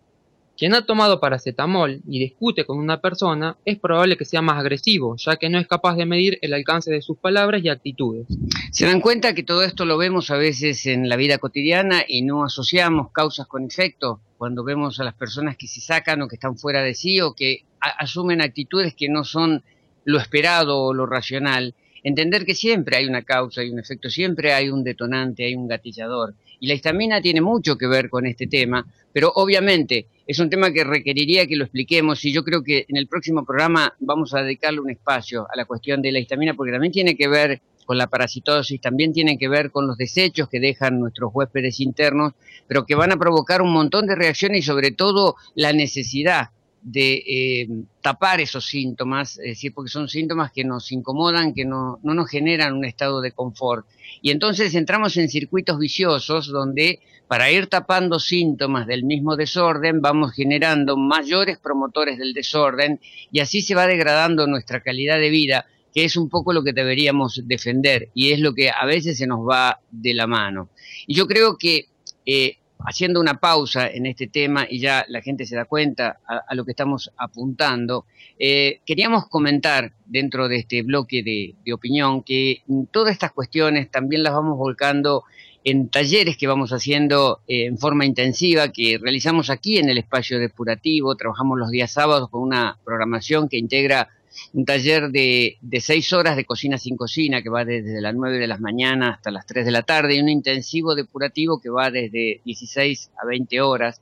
Quien 0.57 0.75
ha 0.75 0.87
tomado 0.87 1.21
paracetamol 1.21 2.01
y 2.09 2.19
discute 2.19 2.65
con 2.65 2.79
una 2.79 3.03
persona 3.03 3.59
es 3.67 3.79
probable 3.79 4.17
que 4.17 4.25
sea 4.25 4.41
más 4.41 4.59
agresivo, 4.59 5.17
ya 5.19 5.37
que 5.37 5.51
no 5.51 5.59
es 5.59 5.67
capaz 5.67 5.97
de 5.97 6.07
medir 6.07 6.39
el 6.41 6.55
alcance 6.55 6.91
de 6.91 7.03
sus 7.03 7.19
palabras 7.19 7.63
y 7.63 7.69
actitudes. 7.69 8.27
Se 8.73 8.87
dan 8.87 9.03
cuenta 9.03 9.35
que 9.35 9.43
todo 9.43 9.63
esto 9.63 9.85
lo 9.85 9.99
vemos 9.99 10.31
a 10.31 10.39
veces 10.39 10.87
en 10.87 11.11
la 11.11 11.17
vida 11.17 11.37
cotidiana 11.37 12.05
y 12.09 12.23
no 12.23 12.43
asociamos 12.43 13.13
causas 13.13 13.47
con 13.47 13.65
efectos 13.65 14.19
cuando 14.39 14.65
vemos 14.65 14.99
a 14.99 15.05
las 15.05 15.15
personas 15.15 15.59
que 15.59 15.67
se 15.67 15.83
sacan 15.83 16.23
o 16.23 16.29
que 16.29 16.37
están 16.37 16.57
fuera 16.57 16.83
de 16.83 16.95
sí 16.95 17.21
o 17.21 17.35
que 17.35 17.65
asumen 17.81 18.41
actitudes 18.41 18.95
que 18.95 19.11
no 19.11 19.25
son 19.25 19.63
lo 20.05 20.19
esperado 20.19 20.81
o 20.81 20.95
lo 20.95 21.05
racional. 21.05 21.75
Entender 22.03 22.47
que 22.47 22.55
siempre 22.55 22.97
hay 22.97 23.07
una 23.07 23.23
causa 23.23 23.63
y 23.63 23.69
un 23.69 23.79
efecto, 23.79 24.09
siempre 24.09 24.55
hay 24.55 24.71
un 24.71 24.85
detonante, 24.85 25.45
hay 25.45 25.55
un 25.55 25.69
gatillador. 25.69 26.35
Y 26.61 26.67
la 26.69 26.75
histamina 26.75 27.21
tiene 27.21 27.41
mucho 27.41 27.77
que 27.77 27.87
ver 27.87 28.09
con 28.09 28.27
este 28.27 28.47
tema, 28.47 28.87
pero 29.13 29.33
obviamente 29.35 30.07
es 30.27 30.39
un 30.39 30.51
tema 30.51 30.73
que 30.73 30.85
requeriría 30.85 31.47
que 31.47 31.57
lo 31.57 31.65
expliquemos 31.65 32.25
y 32.25 32.33
yo 32.33 32.43
creo 32.43 32.63
que 32.63 32.85
en 32.89 32.97
el 32.97 33.07
próximo 33.07 33.45
programa 33.45 33.95
vamos 34.01 34.35
a 34.35 34.43
dedicarle 34.43 34.81
un 34.81 34.91
espacio 34.91 35.47
a 35.53 35.57
la 35.57 35.65
cuestión 35.65 36.03
de 36.03 36.13
la 36.13 36.19
histamina 36.19 36.55
porque 36.55 36.73
también 36.73 36.93
tiene 36.93 37.17
que 37.17 37.29
ver 37.29 37.61
con 37.85 37.97
la 37.97 38.09
parasitosis, 38.09 38.81
también 38.81 39.13
tiene 39.13 39.39
que 39.39 39.49
ver 39.49 39.71
con 39.71 39.87
los 39.87 39.97
desechos 39.97 40.49
que 40.49 40.59
dejan 40.59 40.99
nuestros 40.99 41.31
huéspedes 41.33 41.79
internos, 41.81 42.33
pero 42.67 42.85
que 42.85 42.97
van 42.97 43.13
a 43.13 43.17
provocar 43.17 43.63
un 43.63 43.73
montón 43.73 44.07
de 44.07 44.17
reacciones 44.17 44.59
y 44.59 44.63
sobre 44.63 44.91
todo 44.91 45.37
la 45.55 45.73
necesidad 45.73 46.51
de 46.87 47.15
eh, 47.27 47.69
tapar 48.01 48.41
esos 48.41 48.65
síntomas, 48.65 49.41
es 49.43 49.61
porque 49.75 49.91
son 49.91 50.09
síntomas 50.09 50.53
que 50.53 50.63
nos 50.63 50.93
incomodan, 50.93 51.53
que 51.53 51.65
no, 51.65 51.99
no 52.05 52.15
nos 52.15 52.31
generan 52.31 52.75
un 52.75 52.85
estado 52.85 53.21
de 53.21 53.33
confort. 53.33 53.89
Y 54.23 54.31
entonces 54.31 54.73
entramos 54.77 55.17
en 55.17 55.29
circuitos 55.29 55.81
viciosos 55.81 56.47
donde 56.47 57.01
para 57.27 57.51
ir 57.51 57.67
tapando 57.67 58.21
síntomas 58.21 58.87
del 58.87 59.03
mismo 59.03 59.35
desorden 59.35 60.01
vamos 60.01 60.33
generando 60.33 60.97
mayores 60.97 61.59
promotores 61.59 62.19
del 62.19 62.33
desorden 62.33 63.01
y 63.33 63.41
así 63.41 63.63
se 63.63 63.75
va 63.75 63.89
degradando 63.89 64.47
nuestra 64.47 64.81
calidad 64.81 65.19
de 65.19 65.31
vida, 65.31 65.67
que 65.93 66.05
es 66.05 66.17
un 66.17 66.29
poco 66.29 66.53
lo 66.53 66.63
que 66.63 66.73
deberíamos 66.73 67.43
defender 67.47 68.11
y 68.15 68.31
es 68.31 68.39
lo 68.39 68.55
que 68.55 68.71
a 68.71 68.87
veces 68.87 69.19
se 69.19 69.27
nos 69.27 69.41
va 69.41 69.81
de 69.91 70.15
la 70.15 70.29
mano. 70.29 70.69
Y 71.09 71.17
yo 71.17 71.27
creo 71.27 71.59
que 71.59 71.87
eh, 72.25 72.59
haciendo 72.79 73.21
una 73.21 73.41
pausa 73.41 73.89
en 73.89 74.07
este 74.07 74.27
tema 74.27 74.67
y 74.69 74.81
ya 74.81 75.05
la 75.09 75.23
gente 75.23 75.47
se 75.47 75.57
da 75.57 75.65
cuenta 75.65 76.19
a, 76.27 76.55
lo 76.55 76.65
que 76.65 76.73
estamos 76.73 77.13
apuntando, 77.17 78.07
eh, 78.39 78.81
queríamos 78.85 79.29
comentar 79.29 79.93
dentro 80.07 80.49
de 80.49 80.57
este 80.57 80.83
bloque 80.83 81.23
de, 81.23 81.73
opinión 81.73 82.23
que 82.23 82.63
todas 82.91 83.13
estas 83.13 83.33
cuestiones 83.33 83.91
también 83.91 84.23
las 84.23 84.33
vamos 84.33 84.57
volcando 84.57 85.25
en 85.65 85.89
talleres 85.89 86.37
que 86.37 86.47
vamos 86.47 86.73
haciendo 86.73 87.41
eh, 87.49 87.67
en 87.67 87.77
forma 87.77 88.07
intensiva, 88.07 88.69
que 88.69 88.99
realizamos 89.03 89.51
aquí 89.51 89.79
en 89.79 89.89
el 89.89 89.99
espacio 89.99 90.39
depurativo, 90.39 91.17
trabajamos 91.17 91.59
los 91.59 91.71
días 91.71 91.91
sábados 91.93 92.31
con 92.31 92.43
una 92.43 92.79
programación 92.85 93.49
que 93.49 93.59
integra 93.59 94.09
un 94.53 94.65
taller 94.65 95.11
de, 95.11 95.59
de 95.61 95.81
seis 95.81 96.13
horas 96.13 96.37
de 96.37 96.45
cocina 96.45 96.79
sin 96.79 96.97
cocina 96.97 97.43
que 97.43 97.49
va 97.49 97.65
desde 97.65 98.01
las 98.01 98.15
nueve 98.15 98.39
de 98.39 98.47
la 98.47 98.59
mañana 98.59 99.11
hasta 99.15 99.31
las 99.31 99.47
tres 99.47 99.65
de 99.65 99.73
la 99.73 99.83
tarde 99.83 100.17
y 100.17 100.21
un 100.21 100.29
intensivo 100.29 100.95
depurativo 100.95 101.61
que 101.61 101.71
va 101.71 101.91
desde 101.91 102.41
16 102.45 103.11
a 103.23 103.27
20 103.27 103.61
horas. 103.61 104.01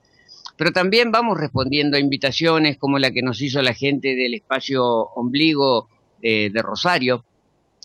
Pero 0.56 0.72
también 0.72 1.10
vamos 1.10 1.38
respondiendo 1.38 1.96
a 1.96 2.00
invitaciones 2.00 2.76
como 2.76 2.98
la 2.98 3.10
que 3.10 3.22
nos 3.22 3.40
hizo 3.40 3.60
la 3.62 3.74
gente 3.74 4.14
del 4.14 4.34
espacio 4.34 4.84
ombligo 4.84 5.88
de 6.22 6.62
Rosario, 6.62 7.24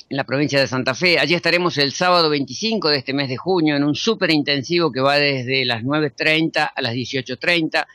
en 0.09 0.17
la 0.17 0.23
provincia 0.23 0.59
de 0.59 0.67
Santa 0.67 0.95
Fe. 0.95 1.19
Allí 1.19 1.35
estaremos 1.35 1.77
el 1.77 1.91
sábado 1.91 2.29
25 2.29 2.89
de 2.89 2.97
este 2.97 3.13
mes 3.13 3.29
de 3.29 3.37
junio 3.37 3.75
en 3.75 3.83
un 3.83 3.95
súper 3.95 4.31
intensivo 4.31 4.91
que 4.91 5.01
va 5.01 5.17
desde 5.17 5.65
las 5.65 5.83
9.30 5.83 6.71
a 6.75 6.81
las 6.81 6.93
18.30 6.93 7.85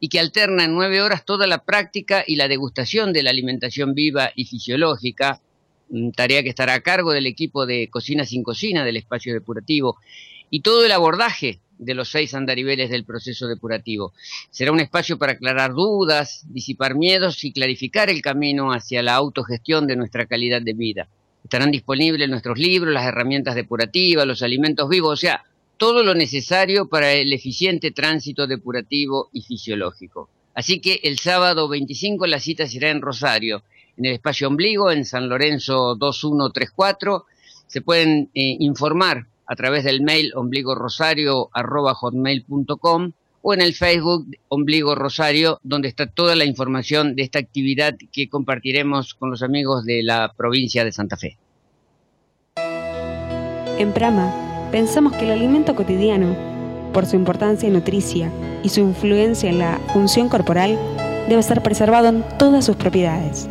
y 0.00 0.08
que 0.08 0.20
alterna 0.20 0.64
en 0.64 0.74
nueve 0.74 1.00
horas 1.00 1.24
toda 1.24 1.46
la 1.46 1.64
práctica 1.64 2.24
y 2.26 2.36
la 2.36 2.48
degustación 2.48 3.12
de 3.12 3.22
la 3.22 3.30
alimentación 3.30 3.94
viva 3.94 4.30
y 4.34 4.44
fisiológica, 4.44 5.40
tarea 6.16 6.42
que 6.42 6.48
estará 6.48 6.74
a 6.74 6.80
cargo 6.80 7.12
del 7.12 7.26
equipo 7.26 7.66
de 7.66 7.88
Cocina 7.88 8.24
sin 8.24 8.42
Cocina 8.42 8.84
del 8.84 8.96
espacio 8.96 9.32
depurativo, 9.32 9.98
y 10.50 10.60
todo 10.60 10.84
el 10.84 10.92
abordaje 10.92 11.60
de 11.78 11.94
los 11.94 12.10
seis 12.10 12.34
andariveles 12.34 12.90
del 12.90 13.04
proceso 13.04 13.46
depurativo. 13.46 14.12
Será 14.50 14.72
un 14.72 14.80
espacio 14.80 15.18
para 15.18 15.32
aclarar 15.32 15.72
dudas, 15.72 16.44
disipar 16.48 16.94
miedos 16.94 17.44
y 17.44 17.52
clarificar 17.52 18.10
el 18.10 18.22
camino 18.22 18.72
hacia 18.72 19.02
la 19.02 19.14
autogestión 19.14 19.86
de 19.86 19.96
nuestra 19.96 20.26
calidad 20.26 20.62
de 20.62 20.72
vida. 20.72 21.08
Estarán 21.42 21.70
disponibles 21.70 22.28
nuestros 22.28 22.58
libros, 22.58 22.94
las 22.94 23.04
herramientas 23.04 23.54
depurativas, 23.54 24.26
los 24.26 24.42
alimentos 24.42 24.88
vivos, 24.88 25.12
o 25.12 25.16
sea, 25.16 25.44
todo 25.76 26.02
lo 26.02 26.14
necesario 26.14 26.88
para 26.88 27.12
el 27.12 27.32
eficiente 27.32 27.90
tránsito 27.90 28.46
depurativo 28.46 29.28
y 29.32 29.42
fisiológico. 29.42 30.28
Así 30.54 30.80
que 30.80 31.00
el 31.02 31.18
sábado 31.18 31.68
25 31.68 32.26
la 32.26 32.40
cita 32.40 32.66
será 32.66 32.90
en 32.90 33.02
Rosario, 33.02 33.62
en 33.96 34.06
el 34.06 34.14
espacio 34.14 34.48
Ombligo, 34.48 34.90
en 34.90 35.04
San 35.04 35.28
Lorenzo 35.28 35.94
2134. 35.96 37.26
Se 37.66 37.80
pueden 37.80 38.30
eh, 38.34 38.56
informar 38.60 39.26
a 39.46 39.56
través 39.56 39.84
del 39.84 40.02
mail 40.02 40.32
ombligorosario.com 40.34 43.12
o 43.46 43.52
en 43.52 43.60
el 43.60 43.74
Facebook 43.74 44.26
Ombligo 44.48 44.94
Rosario, 44.94 45.60
donde 45.62 45.88
está 45.88 46.06
toda 46.06 46.34
la 46.34 46.46
información 46.46 47.14
de 47.14 47.24
esta 47.24 47.38
actividad 47.38 47.94
que 48.10 48.30
compartiremos 48.30 49.12
con 49.12 49.30
los 49.30 49.42
amigos 49.42 49.84
de 49.84 50.02
la 50.02 50.32
provincia 50.34 50.82
de 50.82 50.92
Santa 50.92 51.18
Fe. 51.18 51.36
En 53.76 53.92
Prama, 53.92 54.53
pensamos 54.74 55.12
que 55.12 55.24
el 55.24 55.30
alimento 55.30 55.76
cotidiano, 55.76 56.34
por 56.92 57.06
su 57.06 57.14
importancia 57.14 57.70
nutricia 57.70 58.28
y 58.64 58.70
su 58.70 58.80
influencia 58.80 59.48
en 59.48 59.60
la 59.60 59.78
función 59.92 60.28
corporal, 60.28 60.76
debe 61.28 61.44
ser 61.44 61.62
preservado 61.62 62.08
en 62.08 62.24
todas 62.40 62.64
sus 62.64 62.74
propiedades. 62.74 63.48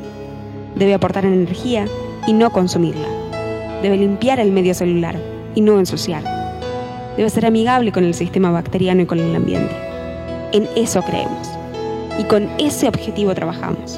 Debe 0.75 0.93
aportar 0.93 1.23
energía 1.23 1.85
y 2.27 2.33
no 2.33 2.51
consumirla. 2.51 3.07
Debe 3.81 3.95
limpiar 3.95 4.41
el 4.41 4.51
medio 4.51 4.73
celular 4.73 5.15
y 5.55 5.61
no 5.61 5.79
ensuciar. 5.79 6.23
Debe 7.15 7.29
ser 7.29 7.45
amigable 7.45 7.93
con 7.93 8.03
el 8.03 8.15
sistema 8.15 8.51
bacteriano 8.51 9.03
y 9.03 9.05
con 9.05 9.19
el 9.19 9.33
ambiente. 9.33 9.73
En 10.51 10.67
eso 10.75 11.01
creemos. 11.03 11.47
Y 12.19 12.25
con 12.25 12.49
ese 12.59 12.89
objetivo 12.89 13.33
trabajamos. 13.33 13.97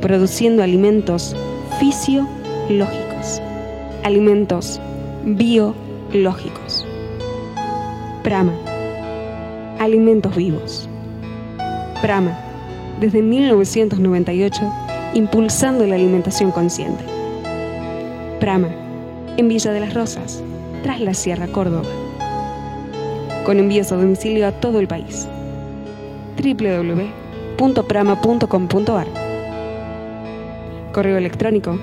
Produciendo 0.00 0.62
alimentos 0.62 1.36
fisiológicos. 1.78 3.42
Alimentos 4.04 4.80
biológicos. 6.10 6.86
Prama. 8.22 8.52
Alimentos 9.78 10.36
vivos. 10.36 10.88
Prama. 12.02 12.38
Desde 13.00 13.22
1998, 13.22 14.60
impulsando 15.14 15.86
la 15.86 15.94
alimentación 15.94 16.50
consciente. 16.50 17.04
Prama. 18.40 18.68
En 19.36 19.48
Villa 19.48 19.72
de 19.72 19.80
las 19.80 19.94
Rosas, 19.94 20.42
tras 20.82 21.00
la 21.00 21.14
Sierra 21.14 21.46
Córdoba 21.46 21.88
con 23.48 23.58
envíos 23.58 23.90
a 23.92 23.96
domicilio 23.96 24.46
a 24.46 24.52
todo 24.52 24.78
el 24.78 24.86
país. 24.86 25.26
www.prama.com.ar 26.36 29.06
Correo 30.92 31.16
electrónico 31.16 31.78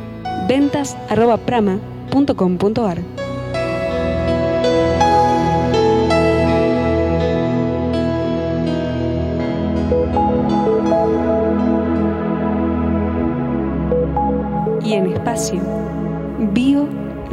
ventas@prama.com.ar 0.48 3.15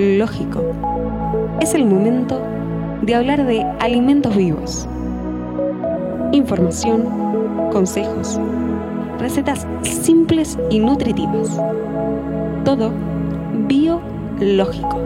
biológico 0.03 0.65
es 1.61 1.75
el 1.75 1.85
momento 1.87 2.43
de 3.03 3.15
hablar 3.15 3.47
de 3.47 3.63
alimentos 3.79 4.37
vivos. 4.37 4.89
Información, 6.33 7.05
consejos, 7.71 8.39
recetas 9.19 9.67
simples 9.83 10.59
y 10.71 10.81
nutritivas. 10.81 11.57
Todo 12.65 12.93
biológico. 13.69 14.99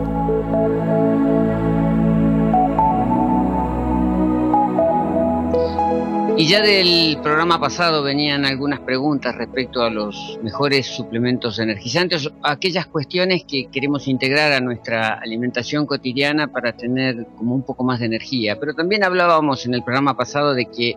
Y 6.39 6.45
ya 6.45 6.61
del 6.61 7.17
programa 7.23 7.59
pasado 7.59 8.03
venían 8.03 8.45
algunas 8.45 8.79
preguntas 8.81 9.33
respecto 9.33 9.81
a 9.81 9.89
los 9.89 10.37
mejores 10.43 10.85
suplementos 10.85 11.57
energizantes, 11.57 12.29
aquellas 12.43 12.85
cuestiones 12.85 13.43
que 13.43 13.69
queremos 13.71 14.07
integrar 14.07 14.51
a 14.51 14.59
nuestra 14.59 15.15
alimentación 15.15 15.87
cotidiana 15.87 16.47
para 16.47 16.73
tener 16.73 17.25
como 17.35 17.55
un 17.55 17.63
poco 17.63 17.83
más 17.83 18.01
de 18.01 18.05
energía. 18.05 18.59
Pero 18.59 18.75
también 18.75 19.03
hablábamos 19.03 19.65
en 19.65 19.73
el 19.73 19.83
programa 19.83 20.15
pasado 20.15 20.53
de 20.53 20.67
que 20.67 20.95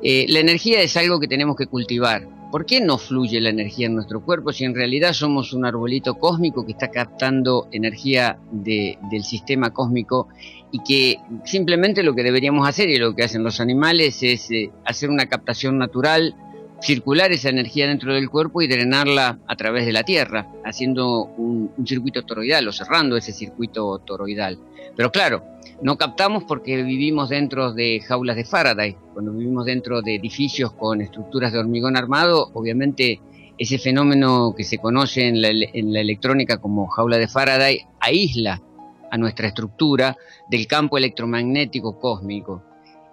eh, 0.00 0.26
la 0.28 0.38
energía 0.38 0.80
es 0.80 0.96
algo 0.96 1.18
que 1.18 1.26
tenemos 1.26 1.56
que 1.56 1.66
cultivar. 1.66 2.28
¿Por 2.52 2.64
qué 2.64 2.80
no 2.80 2.98
fluye 2.98 3.40
la 3.40 3.48
energía 3.48 3.86
en 3.86 3.96
nuestro 3.96 4.24
cuerpo 4.24 4.52
si 4.52 4.64
en 4.64 4.76
realidad 4.76 5.12
somos 5.12 5.52
un 5.54 5.64
arbolito 5.64 6.18
cósmico 6.18 6.64
que 6.64 6.72
está 6.72 6.88
captando 6.88 7.66
energía 7.72 8.38
del 8.52 9.24
sistema 9.24 9.70
cósmico 9.70 10.28
y 10.72 10.82
que 10.82 11.20
simplemente 11.44 12.02
lo 12.02 12.14
que 12.14 12.22
deberíamos 12.22 12.66
hacer 12.66 12.88
y 12.88 12.96
lo 12.96 13.14
que 13.14 13.22
hacen 13.22 13.44
los 13.44 13.60
animales 13.60 14.22
es 14.22 14.50
eh, 14.50 14.72
hacer 14.86 15.10
una 15.10 15.26
captación 15.26 15.78
natural, 15.78 16.34
circular 16.80 17.30
esa 17.30 17.50
energía 17.50 17.86
dentro 17.86 18.14
del 18.14 18.30
cuerpo 18.30 18.62
y 18.62 18.66
drenarla 18.66 19.38
a 19.46 19.56
través 19.56 19.84
de 19.84 19.92
la 19.92 20.02
tierra, 20.02 20.48
haciendo 20.64 21.26
un, 21.36 21.70
circuito 21.84 22.22
toroidal 22.22 22.66
o 22.66 22.72
cerrando 22.72 23.18
ese 23.18 23.32
circuito 23.32 23.98
toroidal. 23.98 24.58
Pero 24.96 25.12
claro, 25.12 25.44
no 25.82 25.98
captamos 25.98 26.44
porque 26.44 26.82
vivimos 26.82 27.28
dentro 27.28 27.74
de 27.74 28.00
jaulas 28.00 28.36
de 28.36 28.44
Faraday. 28.44 28.96
Cuando 29.12 29.32
vivimos 29.32 29.66
dentro 29.66 30.00
de 30.00 30.14
edificios 30.14 30.72
con 30.72 31.02
estructuras 31.02 31.52
de 31.52 31.58
hormigón 31.58 31.98
armado, 31.98 32.50
obviamente 32.54 33.20
ese 33.58 33.78
fenómeno 33.78 34.54
que 34.56 34.64
se 34.64 34.78
conoce 34.78 35.28
en 35.28 35.42
la, 35.42 35.48
en 35.50 35.92
la 35.92 36.00
electrónica 36.00 36.56
como 36.56 36.86
jaula 36.86 37.18
de 37.18 37.28
Faraday 37.28 37.80
aísla 38.00 38.62
a 39.12 39.18
nuestra 39.18 39.48
estructura 39.48 40.16
del 40.48 40.66
campo 40.66 40.96
electromagnético 40.96 42.00
cósmico. 42.00 42.64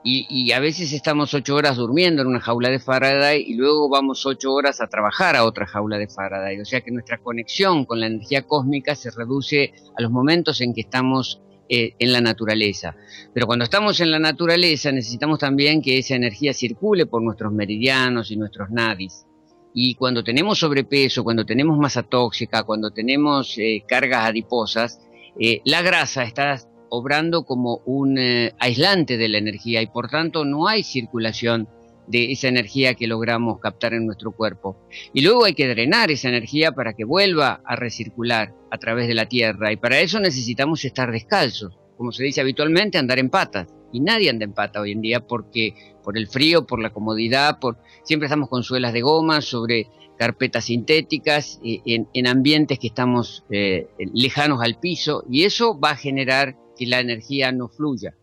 Y, 0.02 0.54
a 0.54 0.62
veces 0.62 0.94
estamos 0.94 1.34
ocho 1.34 1.56
horas 1.56 1.76
durmiendo 1.76 2.22
en 2.22 2.30
una 2.30 2.40
jaula 2.40 2.70
de 2.70 2.80
Faraday 2.80 3.44
y 3.46 3.56
luego 3.56 3.90
vamos 3.90 4.26
ocho 4.26 4.54
horas 4.54 4.80
a 4.80 4.88
trabajar 4.88 5.36
a 5.36 5.44
otra 5.44 5.68
jaula 5.68 5.98
de 5.98 6.08
Faraday. 6.08 6.62
O 6.62 6.66
sea 6.66 6.80
que 6.80 6.90
nuestra 6.90 7.18
conexión 7.18 7.84
con 7.84 8.00
la 8.00 8.08
energía 8.08 8.44
cósmica 8.44 8.96
se 8.96 9.12
reduce 9.12 9.74
a 9.98 10.02
los 10.02 10.10
momentos 10.10 10.62
en 10.62 10.74
que 10.74 10.82
estamos 10.82 11.42
eh, 11.68 11.96
en 12.00 12.14
la 12.14 12.22
naturaleza. 12.22 12.96
Pero 13.34 13.46
cuando 13.46 13.66
estamos 13.66 14.00
en 14.00 14.10
la 14.10 14.20
naturaleza 14.20 14.90
necesitamos 14.94 15.38
también 15.38 15.82
que 15.82 15.98
esa 15.98 16.16
energía 16.16 16.54
circule 16.54 17.06
por 17.06 17.22
nuestros 17.22 17.52
meridianos 17.52 18.32
y 18.32 18.38
nuestros 18.38 18.70
nadis. 18.72 19.26
Y 19.74 19.96
cuando 19.96 20.24
tenemos 20.24 20.60
sobrepeso, 20.60 21.26
cuando 21.26 21.46
tenemos 21.46 21.78
masa 21.78 22.04
tóxica, 22.04 22.64
cuando 22.64 22.90
tenemos 22.92 23.58
eh, 23.58 23.84
cargas 23.86 24.26
adiposas, 24.26 25.02
eh, 25.40 25.62
la 25.66 25.82
grasa 25.82 26.24
está 26.24 26.58
obrando 26.90 27.46
como 27.46 27.82
un 27.86 28.18
eh, 28.18 28.54
aislante 28.60 29.18
de 29.18 29.30
la 29.30 29.38
energía 29.38 29.82
y 29.82 29.88
por 29.88 30.10
tanto 30.10 30.44
no 30.44 30.68
hay 30.68 30.84
circulación 30.84 31.70
de 32.08 32.32
esa 32.32 32.48
energía 32.48 32.96
que 32.96 33.08
logramos 33.08 33.60
captar 33.60 33.94
en 33.94 34.06
nuestro 34.06 34.32
cuerpo. 34.32 34.78
Y 35.14 35.22
luego 35.22 35.46
hay 35.46 35.54
que 35.54 35.68
drenar 35.68 36.10
esa 36.10 36.28
energía 36.28 36.72
para 36.72 36.94
que 36.94 37.06
vuelva 37.06 37.62
a 37.64 37.76
recircular 37.76 38.54
a 38.72 38.78
través 38.80 39.08
de 39.08 39.14
la 39.14 39.28
tierra 39.28 39.72
y 39.72 39.78
para 39.78 40.00
eso 40.00 40.20
necesitamos 40.20 40.84
estar 40.84 41.12
descalzos, 41.12 41.78
como 41.98 42.12
se 42.12 42.24
dice 42.24 42.42
habitualmente, 42.42 42.98
andar 42.98 43.20
en 43.20 43.30
patas. 43.30 43.68
Y 43.92 44.02
nadie 44.02 44.30
anda 44.30 44.46
en 44.46 44.54
pata 44.54 44.82
hoy 44.82 44.92
en 44.92 45.02
día 45.02 45.20
porque 45.26 45.74
por 46.04 46.18
el 46.18 46.28
frío, 46.28 46.66
por 46.66 46.80
la 46.80 46.92
comodidad, 46.92 47.60
por 47.60 47.78
siempre 48.04 48.26
estamos 48.26 48.50
con 48.50 48.64
suelas 48.64 48.94
de 48.94 49.02
goma 49.02 49.42
sobre 49.42 49.88
carpetas 50.20 50.66
sintéticas, 50.66 51.62
eh, 51.64 51.80
en, 51.86 52.28
ambientes 52.28 52.78
que 52.78 52.88
estamos 52.88 53.46
eh, 53.50 53.88
lejanos 54.14 54.62
al 54.62 54.78
piso, 54.78 55.24
y 55.32 55.46
eso 55.46 55.80
va 55.80 55.92
a 55.92 55.96
generar 55.96 56.58
que 56.78 56.86
la 56.86 57.00
energía 57.00 57.54
no 57.54 57.70
fluya. 57.70 58.14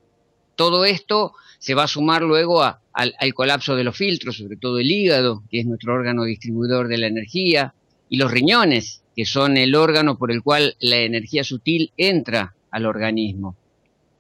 Todo 0.57 0.85
esto 0.85 1.33
se 1.59 1.73
va 1.73 1.85
a 1.85 1.89
sumar 1.89 2.21
luego 2.21 2.63
al, 2.63 2.77
al, 2.93 3.33
colapso 3.33 3.75
de 3.77 3.85
los 3.85 3.97
filtros, 3.97 4.37
sobre 4.37 4.59
todo 4.59 4.79
el 4.79 4.91
hígado, 4.91 5.43
que 5.51 5.61
es 5.61 5.67
nuestro 5.67 5.95
órgano 5.95 6.25
distribuidor 6.25 6.89
de 6.89 6.99
la 6.99 7.07
energía, 7.07 7.73
y 8.11 8.19
los 8.19 8.31
riñones, 8.31 9.03
que 9.17 9.25
son 9.25 9.57
el 9.57 9.75
órgano 9.75 10.19
por 10.19 10.31
el 10.31 10.43
cual 10.43 10.77
la 10.81 10.99
energía 10.99 11.45
sutil 11.45 11.93
entra 11.97 12.55
al 12.71 12.85
organismo. 12.85 13.57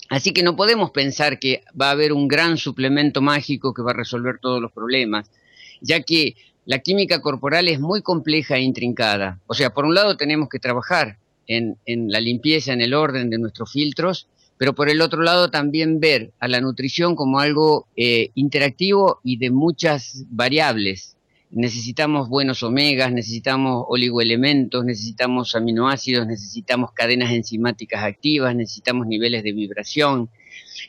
Así 0.09 0.33
que 0.33 0.43
no 0.43 0.57
podemos 0.57 0.93
pensar 0.93 1.39
que 1.39 1.63
va 1.79 1.89
a 1.89 1.93
haber 1.93 2.15
un 2.15 2.27
gran 2.27 2.57
suplemento 2.57 3.21
mágico 3.21 3.75
que 3.75 3.83
va 3.83 3.91
a 3.91 3.97
resolver 3.97 4.39
todos 4.41 4.63
los 4.63 4.73
problemas, 4.73 5.31
ya 5.83 6.01
que 6.01 6.37
la 6.67 6.81
química 6.81 7.21
corporal 7.21 7.69
es 7.69 7.81
muy 7.81 8.03
compleja 8.03 8.57
e 8.57 8.61
intrincada. 8.61 9.41
O 9.47 9.55
sea, 9.55 9.73
por 9.73 9.87
un 9.87 9.95
lado 9.95 10.17
tenemos 10.17 10.49
que 10.49 10.59
trabajar 10.59 11.17
en, 11.47 11.79
la 11.87 12.21
limpieza, 12.21 12.73
en 12.73 12.81
el 12.81 12.93
orden 12.93 13.31
de 13.31 13.39
nuestros 13.39 13.73
filtros, 13.73 14.29
pero 14.59 14.75
por 14.75 14.89
el 14.89 15.01
otro 15.01 15.23
lado 15.23 15.49
también 15.49 16.01
ver 16.01 16.33
a 16.41 16.49
la 16.49 16.61
nutrición 16.61 17.15
como 17.15 17.39
algo 17.39 17.87
eh, 17.97 18.31
interactivo 18.35 19.21
y 19.23 19.37
de 19.37 19.51
muchas 19.53 20.25
variables. 20.29 21.17
Necesitamos 21.53 22.29
buenos 22.29 22.65
omegas, 22.65 23.13
necesitamos 23.13 23.85
oligoelementos, 23.89 24.85
necesitamos 24.85 25.55
aminoácidos, 25.55 26.27
necesitamos 26.27 26.91
cadenas 26.93 27.31
enzimáticas 27.31 28.03
activas, 28.03 28.57
necesitamos 28.57 29.07
niveles 29.07 29.45
de 29.45 29.53
vibración, 29.53 30.31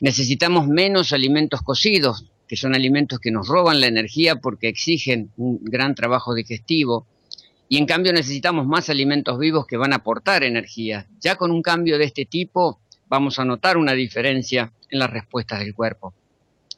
necesitamos 0.00 0.66
menos 0.66 1.12
alimentos 1.12 1.62
cocidos, 1.62 2.24
que 2.48 2.56
son 2.56 2.74
alimentos 2.74 3.20
que 3.20 3.30
nos 3.30 3.46
roban 3.46 3.80
la 3.80 3.86
energía 3.86 4.36
porque 4.36 4.68
exigen 4.68 5.30
un 5.36 5.60
gran 5.62 5.94
trabajo 5.94 6.34
digestivo. 6.34 7.06
y 7.70 7.76
en 7.76 7.84
cambio 7.84 8.14
necesitamos 8.14 8.66
más 8.66 8.88
alimentos 8.88 9.38
vivos 9.38 9.66
que 9.66 9.76
van 9.76 9.92
a 9.92 9.96
aportar 9.96 10.42
energía. 10.42 11.06
Ya 11.20 11.36
con 11.36 11.50
un 11.50 11.60
cambio 11.60 11.98
de 11.98 12.04
este 12.04 12.24
tipo 12.24 12.80
vamos 13.08 13.38
a 13.38 13.44
notar 13.44 13.76
una 13.76 13.92
diferencia 13.92 14.72
en 14.90 14.98
las 14.98 15.10
respuestas 15.10 15.60
del 15.60 15.74
cuerpo. 15.74 16.14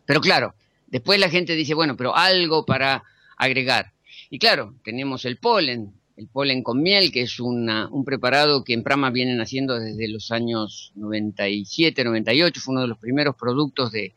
Pero 0.05 0.21
claro, 0.21 0.55
después 0.89 1.21
la 1.21 1.31
gente 1.31 1.55
dice, 1.55 1.75
bueno, 1.75 1.97
pero 1.97 2.17
algo 2.17 2.67
para 2.67 3.05
agregar. 3.37 3.93
Y 4.31 4.41
claro, 4.41 4.75
tenemos 4.83 5.25
el 5.25 5.37
polen, 5.37 5.93
el 6.17 6.27
polen 6.27 6.65
con 6.65 6.83
miel, 6.83 7.13
que 7.13 7.23
es 7.23 7.39
un 7.39 8.05
preparado 8.05 8.65
que 8.65 8.75
en 8.75 8.83
Prama 8.83 9.11
vienen 9.11 9.41
haciendo 9.41 9.79
desde 9.79 10.09
los 10.09 10.33
años 10.33 10.93
97, 10.97 12.03
98, 12.03 12.61
fue 12.61 12.73
uno 12.73 12.83
de 12.83 12.89
los 12.89 12.99
primeros 12.99 13.37
productos 13.37 13.93
de, 13.93 14.13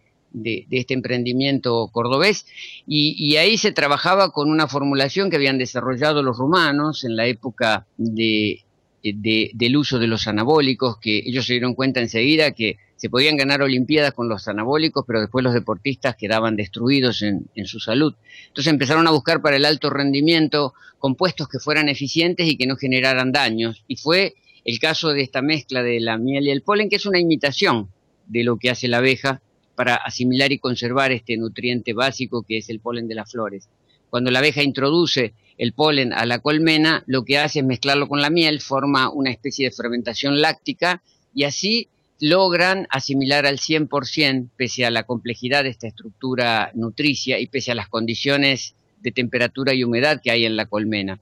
este 0.71 0.93
emprendimiento 0.93 1.89
cordobés, 1.91 2.45
y, 2.87 3.35
ahí 3.35 3.57
se 3.57 3.71
trabajaba 3.71 4.31
con 4.31 4.49
una 4.49 4.67
formulación 4.67 5.29
que 5.29 5.35
habían 5.35 5.57
desarrollado 5.57 6.23
los 6.23 6.37
rumanos 6.37 7.03
en 7.03 7.15
la 7.15 7.27
época 7.27 7.85
de, 7.97 8.63
del 9.03 9.77
uso 9.77 9.99
de 9.99 10.07
los 10.07 10.27
anabólicos, 10.27 10.97
que 10.97 11.19
ellos 11.25 11.45
se 11.45 11.53
dieron 11.53 11.75
cuenta 11.75 11.99
enseguida 11.99 12.51
que 12.51 12.77
se 13.03 13.09
podían 13.09 13.35
ganar 13.35 13.61
Olimpiadas 13.61 14.13
con 14.13 14.29
los 14.29 14.47
anabólicos, 14.47 15.03
pero 15.05 15.19
después 15.19 15.43
los 15.43 15.53
deportistas 15.53 16.15
quedaban 16.15 16.55
destruidos 16.55 17.21
en, 17.21 17.49
su 17.65 17.81
salud. 17.81 18.15
Entonces 18.47 18.71
empezaron 18.71 19.05
a 19.07 19.11
buscar 19.11 19.41
para 19.41 19.57
el 19.57 19.65
alto 19.65 19.89
rendimiento 19.89 20.73
compuestos 20.99 21.49
que 21.49 21.59
fueran 21.59 21.89
eficientes 21.89 22.47
y 22.47 22.55
que 22.55 22.65
no 22.65 22.77
generaran 22.77 23.33
daños. 23.33 23.83
Y 23.89 23.97
fue 23.97 24.35
el 24.63 24.79
caso 24.79 25.09
de 25.09 25.21
esta 25.21 25.41
mezcla 25.41 25.83
de 25.83 25.99
la 25.99 26.17
miel 26.17 26.47
y 26.47 26.51
el 26.51 26.61
polen, 26.61 26.87
que 26.87 26.95
es 26.95 27.05
una 27.05 27.19
imitación 27.19 27.89
de 28.27 28.45
lo 28.45 28.55
que 28.55 28.69
hace 28.69 28.87
la 28.87 28.99
abeja 28.99 29.41
para 29.75 29.95
asimilar 29.95 30.51
y 30.51 30.59
conservar 30.59 31.11
este 31.11 31.37
nutriente 31.37 31.93
básico 31.93 32.43
que 32.43 32.57
es 32.57 32.69
el 32.69 32.79
polen 32.79 33.07
de 33.07 33.15
las 33.15 33.31
flores. 33.31 33.69
Cuando 34.09 34.31
la 34.31 34.39
abeja 34.39 34.61
introduce 34.61 35.33
el 35.57 35.73
polen 35.73 36.13
a 36.13 36.25
la 36.25 36.39
colmena, 36.39 37.03
lo 37.07 37.25
que 37.25 37.37
hace 37.37 37.59
es 37.59 37.65
mezclarlo 37.65 38.07
con 38.07 38.21
la 38.21 38.29
miel, 38.29 38.61
forma 38.61 39.09
una 39.09 39.31
especie 39.31 39.69
de 39.69 39.75
fermentación 39.75 40.41
láctica 40.41 41.01
y 41.33 41.45
así 41.45 41.89
logran 42.19 42.87
asimilar 42.89 43.45
al 43.45 43.57
100%, 43.57 44.49
pese 44.55 44.85
a 44.85 44.91
la 44.91 45.03
complejidad 45.03 45.63
de 45.63 45.69
esta 45.69 45.87
estructura 45.87 46.71
nutricia 46.73 47.39
y 47.39 47.47
pese 47.47 47.71
a 47.71 47.75
las 47.75 47.89
condiciones 47.89 48.75
de 49.01 49.11
temperatura 49.11 49.73
y 49.73 49.83
humedad 49.83 50.21
que 50.23 50.31
hay 50.31 50.45
en 50.45 50.55
la 50.55 50.65
colmena. 50.65 51.19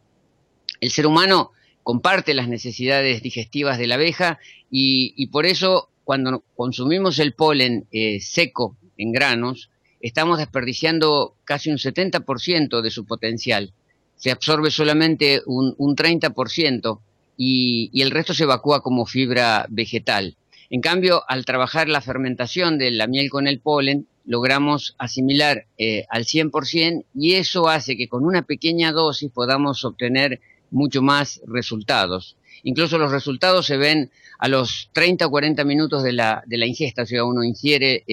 El 0.80 0.92
ser 0.92 1.08
humano 1.08 1.52
comparte 1.84 2.34
las 2.34 2.48
necesidades 2.48 3.22
digestivas 3.22 3.78
de 3.78 3.88
la 3.88 3.96
abeja 3.96 4.40
y, 4.70 5.28
por 5.28 5.46
eso 5.46 5.90
cuando 6.04 6.44
consumimos 6.56 7.20
el 7.20 7.34
polen 7.34 7.88
eh, 7.92 8.20
seco 8.20 8.78
en 8.98 9.12
granos, 9.12 9.70
estamos 10.00 10.38
desperdiciando 10.38 11.36
casi 11.44 11.70
un 11.70 11.78
70% 11.78 12.82
de 12.82 12.92
su 12.92 13.06
potencial. 13.06 13.74
Se 14.16 14.32
absorbe 14.32 14.72
solamente 14.72 15.42
un, 15.46 15.76
30% 15.76 17.00
y, 17.38 17.90
y 17.94 18.02
el 18.02 18.12
resto 18.12 18.34
se 18.34 18.44
evacúa 18.44 18.82
como 18.82 19.06
fibra 19.06 19.66
vegetal. 19.70 20.38
En 20.70 20.82
cambio, 20.82 21.24
al 21.28 21.44
trabajar 21.44 21.90
la 21.90 22.02
fermentación 22.02 22.78
de 22.78 22.92
la 22.92 23.08
miel 23.08 23.30
con 23.30 23.48
el 23.48 23.60
polen, 23.60 24.08
logramos 24.26 24.96
asimilar 24.98 25.66
eh, 25.78 26.06
al 26.10 26.24
100% 26.24 27.06
y 27.14 27.34
eso 27.34 27.68
hace 27.68 27.98
que 27.98 28.08
con 28.08 28.26
una 28.26 28.44
pequeña 28.44 28.92
dosis 28.92 29.32
podamos 29.32 29.84
obtener 29.84 30.40
mucho 30.70 31.02
más 31.02 31.42
resultados. 31.46 32.38
Incluso 32.64 32.98
los 32.98 33.12
resultados 33.12 33.66
se 33.66 33.78
ven 33.78 34.12
a 34.40 34.48
los 34.48 34.90
30 34.94 35.28
o 35.28 35.30
40 35.30 35.64
minutos 35.64 36.04
de 36.04 36.14
la, 36.14 36.44
de 36.46 36.58
la 36.58 36.66
ingesta, 36.66 37.04
o 37.04 37.06
sea, 37.06 37.24
uno 37.24 37.44
ingiere 37.44 38.04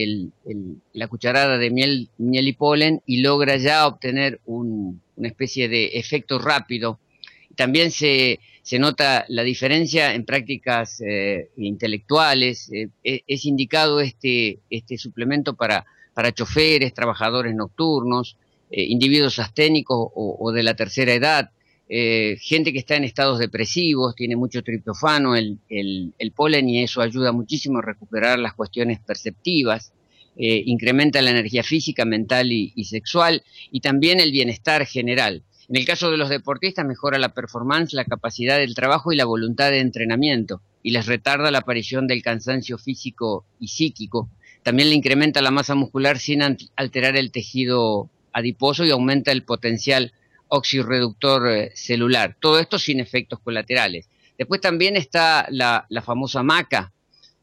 la 0.93 1.09
cucharada 1.09 1.59
de 1.59 1.71
miel, 1.71 2.09
miel 2.19 2.49
y 2.49 2.53
polen 2.53 3.03
y 3.07 3.21
logra 3.21 3.57
ya 3.57 3.87
obtener 3.87 4.41
una 4.45 5.29
especie 5.29 5.69
de 5.69 5.99
efecto 5.99 6.39
rápido. 6.39 6.99
También 7.57 7.91
se, 7.91 8.39
se 8.69 8.79
nota 8.79 9.25
la 9.29 9.43
diferencia 9.45 10.15
en 10.15 10.27
prácticas 10.27 11.01
eh, 11.01 11.49
intelectuales. 11.57 12.71
Eh, 12.71 12.91
e, 13.03 13.23
es 13.27 13.47
indicado 13.47 14.01
este, 14.01 14.59
este 14.69 14.99
suplemento 14.99 15.55
para, 15.55 15.87
para 16.13 16.33
choferes, 16.33 16.93
trabajadores 16.93 17.55
nocturnos, 17.55 18.37
eh, 18.71 18.83
individuos 18.83 19.39
asténicos 19.39 20.11
o, 20.15 20.53
de 20.53 20.63
la 20.63 20.75
tercera 20.75 21.15
edad, 21.15 21.51
gente 21.89 22.73
que 22.73 22.79
está 22.79 22.97
en 22.97 23.05
estados 23.05 23.39
depresivos, 23.39 24.15
tiene 24.15 24.37
mucho 24.37 24.63
triptofano, 24.63 25.37
el, 25.37 25.59
el, 25.69 26.33
polen, 26.33 26.69
y 26.69 26.83
eso 26.83 27.01
ayuda 27.01 27.33
muchísimo 27.33 27.79
a 27.79 27.83
recuperar 27.83 28.39
las 28.39 28.55
cuestiones 28.55 28.99
perceptivas. 29.01 29.93
incrementa 30.37 31.23
la 31.23 31.31
energía 31.31 31.63
física, 31.63 32.05
mental 32.05 32.53
y 32.53 32.85
sexual, 32.85 33.43
y 33.71 33.81
también 33.81 34.21
el 34.21 34.33
bienestar 34.33 34.85
general. 34.85 35.43
En 35.69 35.77
el 35.77 35.85
caso 35.85 36.11
de 36.11 36.17
los 36.17 36.31
deportistas 36.31 36.87
mejora 36.87 37.19
la 37.19 37.35
performance, 37.35 37.93
la 37.93 38.07
capacidad 38.07 38.57
del 38.57 38.75
trabajo 38.75 39.13
y 39.13 39.17
la 39.17 39.27
voluntad 39.27 39.71
de 39.71 39.81
entrenamiento 39.81 40.63
y 40.83 40.93
les 40.93 41.05
retarda 41.05 41.51
la 41.51 41.59
aparición 41.59 42.07
del 42.07 42.23
cansancio 42.23 42.79
físico 42.79 43.45
y 43.61 43.69
psíquico. 43.69 44.31
También 44.63 44.89
le 44.89 44.95
incrementa 44.95 45.43
la 45.43 45.51
masa 45.51 45.75
muscular 45.75 46.19
sin 46.19 46.41
alterar 46.75 47.17
el 47.17 47.31
tejido 47.31 48.09
adiposo 48.33 48.87
y 48.87 48.91
aumenta 48.91 49.31
el 49.31 49.43
potencial 49.43 50.13
oxirreductor 50.49 51.49
eh, 51.49 51.71
celular. 51.75 52.37
Todo 52.41 52.59
esto 52.59 52.79
sin 52.79 53.01
efectos 53.01 53.39
colaterales. 53.41 54.09
Después 54.37 54.61
también 54.61 54.97
está 54.97 55.47
la, 55.51 55.87
famosa 56.05 56.43
maca, 56.43 56.93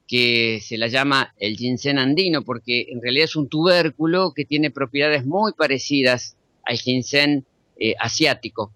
que 0.07 0.59
se 0.61 0.77
la 0.77 0.87
llama 0.87 1.33
el 1.37 1.57
ginseng 1.57 1.97
andino, 1.97 2.43
porque 2.43 2.87
en 2.89 3.01
realidad 3.01 3.25
es 3.25 3.35
un 3.35 3.49
tubérculo 3.49 4.33
que 4.33 4.45
tiene 4.45 4.71
propiedades 4.71 5.25
muy 5.25 5.53
parecidas 5.53 6.37
al 6.63 6.77
ginseng 6.77 7.43
eh, 7.77 7.95
asiático. 7.99 8.71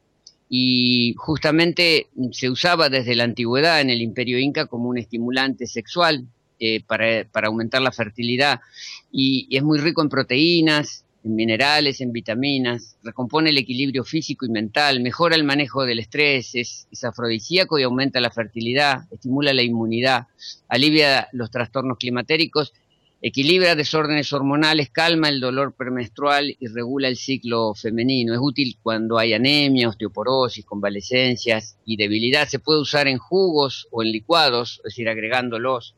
Y 0.50 1.14
justamente 1.18 2.08
se 2.32 2.50
usaba 2.50 2.90
desde 2.90 3.16
la 3.16 3.24
antigüedad 3.24 3.82
en 3.82 3.92
el 3.92 4.02
imperio 4.02 4.40
inca 4.40 4.66
como 4.66 4.90
un 4.90 4.98
estimulante 4.98 5.68
sexual 5.68 6.28
eh, 6.62 6.84
para, 6.86 7.48
aumentar 7.48 7.82
la 7.82 7.92
fertilidad. 7.94 8.60
Y, 9.12 9.48
es 9.56 9.64
muy 9.64 9.80
rico 9.80 10.02
en 10.02 10.10
proteínas, 10.10 11.06
en 11.24 11.36
minerales, 11.36 12.02
en 12.02 12.12
vitaminas, 12.12 12.98
recompone 13.04 13.50
el 13.50 13.58
equilibrio 13.58 14.04
físico 14.04 14.46
y 14.46 14.50
mental, 14.50 15.02
mejora 15.02 15.36
el 15.36 15.44
manejo 15.44 15.86
del 15.86 16.00
estrés, 16.00 16.56
es, 16.56 16.88
afrodisíaco 17.04 17.78
y 17.78 17.84
aumenta 17.84 18.20
la 18.22 18.32
fertilidad, 18.32 19.04
estimula 19.12 19.54
la 19.54 19.64
inmunidad, 19.64 20.28
alivia 20.68 21.28
los 21.34 21.52
trastornos 21.52 21.98
climatéricos 21.98 22.74
Equilibra 23.22 23.76
desórdenes 23.76 24.32
hormonales, 24.32 24.92
calma 24.92 25.28
el 25.28 25.42
dolor 25.42 25.74
premenstrual 25.74 26.56
y 26.58 26.68
regula 26.68 27.10
el 27.10 27.18
ciclo 27.18 27.74
femenino. 27.74 28.34
Es 28.34 28.40
útil 28.42 28.78
cuando 28.82 29.18
hay 29.18 29.34
anemia, 29.34 29.90
osteoporosis, 29.90 30.64
convalecencias 30.64 31.76
y 31.84 31.98
debilidad. 31.98 32.48
Se 32.48 32.60
puede 32.60 32.80
usar 32.80 33.10
en 33.10 33.18
jugos 33.18 33.90
o 33.92 34.04
en 34.04 34.14
licuados, 34.14 34.78
es 34.78 34.84
decir, 34.96 35.10
agregándolos. 35.10 35.96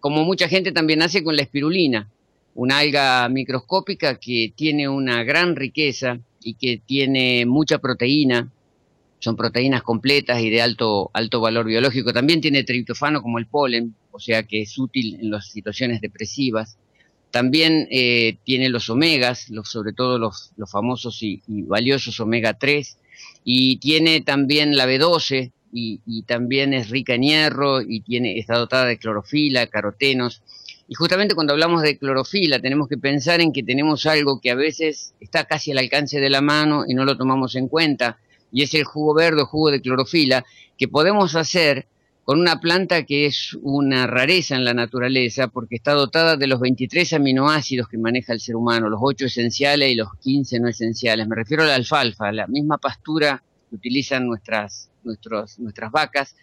Como 0.00 0.24
mucha 0.24 0.48
gente 0.48 0.72
también 0.72 1.00
hace 1.02 1.22
con 1.22 1.36
la 1.36 1.42
espirulina, 1.42 2.10
una 2.54 2.78
alga 2.78 3.28
microscópica 3.28 4.18
que 4.18 4.52
tiene 4.54 4.88
una 4.88 5.24
gran 5.24 5.56
riqueza 5.56 6.18
y 6.40 6.54
que 6.54 6.80
tiene 6.84 7.46
mucha 7.46 7.78
proteína, 7.78 8.50
son 9.18 9.36
proteínas 9.36 9.82
completas 9.82 10.40
y 10.42 10.50
de 10.50 10.60
alto, 10.60 11.10
alto 11.14 11.40
valor 11.40 11.66
biológico. 11.66 12.12
También 12.12 12.40
tiene 12.40 12.62
triptofano 12.62 13.22
como 13.22 13.38
el 13.38 13.46
polen, 13.46 13.94
o 14.12 14.20
sea 14.20 14.42
que 14.42 14.62
es 14.62 14.78
útil 14.78 15.18
en 15.20 15.30
las 15.30 15.48
situaciones 15.48 16.00
depresivas. 16.00 16.76
También 17.30 17.88
eh, 17.90 18.36
tiene 18.44 18.68
los 18.68 18.88
omegas, 18.90 19.48
los, 19.50 19.68
sobre 19.68 19.92
todo 19.92 20.18
los, 20.18 20.52
los 20.56 20.70
famosos 20.70 21.20
y, 21.22 21.42
valiosos 21.48 22.20
omega 22.20 22.58
3, 22.58 22.98
y 23.44 23.78
tiene 23.78 24.20
también 24.20 24.76
la 24.76 24.86
B12, 24.86 25.50
y, 25.72 26.00
y, 26.06 26.22
también 26.22 26.72
es 26.72 26.90
rica 26.90 27.14
en 27.14 27.22
hierro, 27.22 27.82
y 27.82 28.02
tiene, 28.02 28.38
está 28.38 28.56
dotada 28.56 28.84
de 28.84 28.98
clorofila, 28.98 29.66
carotenos. 29.66 30.42
Y 30.86 30.94
justamente 30.94 31.34
cuando 31.34 31.54
hablamos 31.54 31.82
de 31.82 31.98
clorofila 31.98 32.60
tenemos 32.60 32.88
que 32.88 32.98
pensar 32.98 33.40
en 33.40 33.52
que 33.52 33.62
tenemos 33.62 34.04
algo 34.06 34.40
que 34.40 34.50
a 34.50 34.54
veces 34.54 35.14
está 35.20 35.44
casi 35.44 35.72
al 35.72 35.78
alcance 35.78 36.20
de 36.20 36.30
la 36.30 36.40
mano 36.40 36.84
y 36.86 36.94
no 36.94 37.04
lo 37.04 37.16
tomamos 37.16 37.54
en 37.56 37.68
cuenta, 37.68 38.18
y 38.52 38.62
es 38.62 38.74
el 38.74 38.84
jugo 38.84 39.14
verde 39.14 39.42
o 39.42 39.46
jugo 39.46 39.70
de 39.70 39.80
clorofila 39.80 40.44
que 40.76 40.88
podemos 40.88 41.34
hacer 41.36 41.86
con 42.24 42.40
una 42.40 42.60
planta 42.60 43.04
que 43.04 43.26
es 43.26 43.56
una 43.62 44.06
rareza 44.06 44.56
en 44.56 44.64
la 44.64 44.72
naturaleza 44.72 45.48
porque 45.48 45.76
está 45.76 45.92
dotada 45.92 46.36
de 46.36 46.46
los 46.46 46.58
23 46.58 47.12
aminoácidos 47.12 47.88
que 47.88 47.98
maneja 47.98 48.32
el 48.32 48.40
ser 48.40 48.56
humano, 48.56 48.88
los 48.88 49.00
8 49.02 49.26
esenciales 49.26 49.90
y 49.90 49.94
los 49.94 50.08
15 50.20 50.60
no 50.60 50.68
esenciales. 50.68 51.28
Me 51.28 51.36
refiero 51.36 51.64
a 51.64 51.66
la 51.66 51.74
alfalfa, 51.74 52.32
la 52.32 52.46
misma 52.46 52.78
pastura 52.78 53.42
que 53.68 53.76
utilizan 53.76 54.26
nuestras, 54.26 54.90
nuestras 55.02 55.90
vacas. 55.92 56.34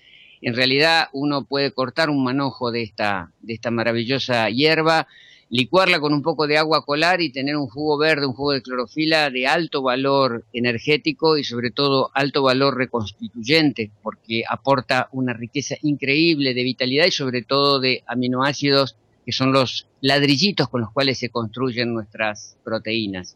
En 0.41 0.55
realidad 0.55 1.07
uno 1.13 1.45
puede 1.45 1.71
cortar 1.71 2.09
un 2.09 2.23
manojo 2.23 2.71
de 2.71 2.83
esta, 2.83 3.31
de 3.41 3.53
esta 3.53 3.71
maravillosa 3.71 4.49
hierba 4.49 5.07
licuarla 5.51 5.99
con 5.99 6.13
un 6.13 6.21
poco 6.21 6.47
de 6.47 6.57
agua 6.57 6.85
colar 6.85 7.19
y 7.19 7.29
tener 7.29 7.57
un 7.57 7.67
jugo 7.67 7.97
verde, 7.97 8.25
un 8.25 8.33
jugo 8.33 8.53
de 8.53 8.61
clorofila 8.61 9.29
de 9.29 9.47
alto 9.47 9.81
valor 9.81 10.45
energético 10.53 11.37
y 11.37 11.43
sobre 11.43 11.71
todo 11.71 12.09
alto 12.13 12.41
valor 12.41 12.77
reconstituyente, 12.77 13.91
porque 14.01 14.43
aporta 14.49 15.09
una 15.11 15.33
riqueza 15.33 15.75
increíble 15.81 16.53
de 16.53 16.63
vitalidad 16.63 17.05
y 17.05 17.11
sobre 17.11 17.41
todo 17.41 17.81
de 17.81 18.01
aminoácidos 18.07 18.95
que 19.25 19.33
son 19.33 19.51
los 19.51 19.87
ladrillitos 19.99 20.69
con 20.69 20.81
los 20.81 20.91
cuales 20.91 21.19
se 21.19 21.29
construyen 21.29 21.93
nuestras 21.93 22.55
proteínas. 22.63 23.35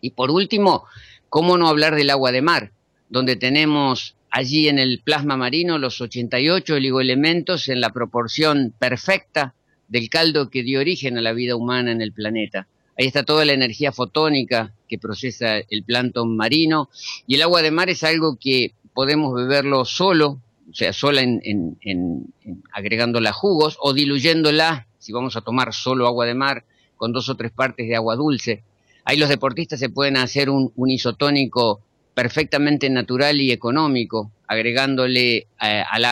Y 0.00 0.10
por 0.10 0.30
último, 0.30 0.84
¿cómo 1.28 1.58
no 1.58 1.66
hablar 1.66 1.96
del 1.96 2.10
agua 2.10 2.30
de 2.30 2.40
mar? 2.40 2.72
donde 3.12 3.36
tenemos 3.36 4.16
allí 4.32 4.68
en 4.68 4.78
el 4.78 5.00
plasma 5.04 5.36
marino 5.36 5.78
los 5.78 6.00
88 6.00 6.74
oligoelementos 6.74 7.68
en 7.68 7.80
la 7.82 7.90
proporción 7.90 8.74
perfecta 8.76 9.54
del 9.88 10.08
caldo 10.08 10.48
que 10.48 10.62
dio 10.62 10.80
origen 10.80 11.18
a 11.18 11.20
la 11.20 11.34
vida 11.34 11.54
humana 11.54 11.92
en 11.92 12.00
el 12.00 12.12
planeta. 12.12 12.66
Ahí 12.98 13.06
está 13.06 13.24
toda 13.24 13.44
la 13.44 13.52
energía 13.52 13.92
fotónica 13.92 14.72
que 14.88 14.98
procesa 14.98 15.58
el 15.58 15.84
plancton 15.84 16.34
marino 16.34 16.88
y 17.26 17.34
el 17.34 17.42
agua 17.42 17.60
de 17.60 17.70
mar 17.70 17.90
es 17.90 18.02
algo 18.04 18.38
que 18.40 18.72
podemos 18.94 19.34
beberlo 19.34 19.84
solo, 19.84 20.40
o 20.70 20.74
sea, 20.74 20.94
sola 20.94 21.20
en, 21.20 21.40
en, 21.82 22.32
agregándola 22.72 23.32
jugos 23.32 23.76
o 23.80 23.92
diluyéndola, 23.92 24.86
si 24.98 25.12
vamos 25.12 25.36
a 25.36 25.42
tomar 25.42 25.74
solo 25.74 26.06
agua 26.06 26.24
de 26.24 26.34
mar, 26.34 26.64
con 26.96 27.12
dos 27.12 27.28
o 27.28 27.36
tres 27.36 27.52
partes 27.52 27.86
de 27.86 27.96
agua 27.96 28.16
dulce. 28.16 28.64
Ahí 29.04 29.18
los 29.18 29.28
deportistas 29.28 29.78
se 29.78 29.90
pueden 29.90 30.16
hacer 30.16 30.48
un 30.48 30.90
isotónico 30.90 31.82
perfectamente 32.14 32.90
natural 32.90 33.40
y 33.40 33.52
económico, 33.52 34.30
agregándole 34.46 35.46
eh, 35.62 35.82
al, 35.90 36.04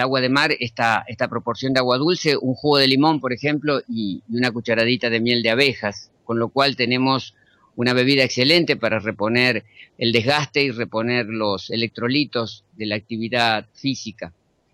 agua 0.00 0.20
de 0.20 0.28
mar 0.28 0.52
esta, 0.58 1.04
proporción 1.28 1.72
de 1.72 1.80
agua 1.80 1.98
dulce, 1.98 2.36
un 2.36 2.54
jugo 2.54 2.78
de 2.78 2.86
limón, 2.86 3.20
por 3.20 3.32
ejemplo, 3.32 3.80
y, 3.88 4.22
una 4.30 4.52
cucharadita 4.52 5.10
de 5.10 5.20
miel 5.20 5.42
de 5.42 5.50
abejas, 5.50 6.10
con 6.24 6.38
lo 6.38 6.48
cual 6.48 6.76
tenemos 6.76 7.34
una 7.74 7.92
bebida 7.92 8.24
excelente 8.24 8.76
para 8.76 8.98
reponer 8.98 9.64
el 9.98 10.12
desgaste 10.12 10.62
y 10.62 10.70
reponer 10.70 11.26
los 11.26 11.70
electrolitos 11.70 12.64
de 12.76 12.86
la 12.86 12.96
actividad 12.96 13.66
física. 13.74 14.32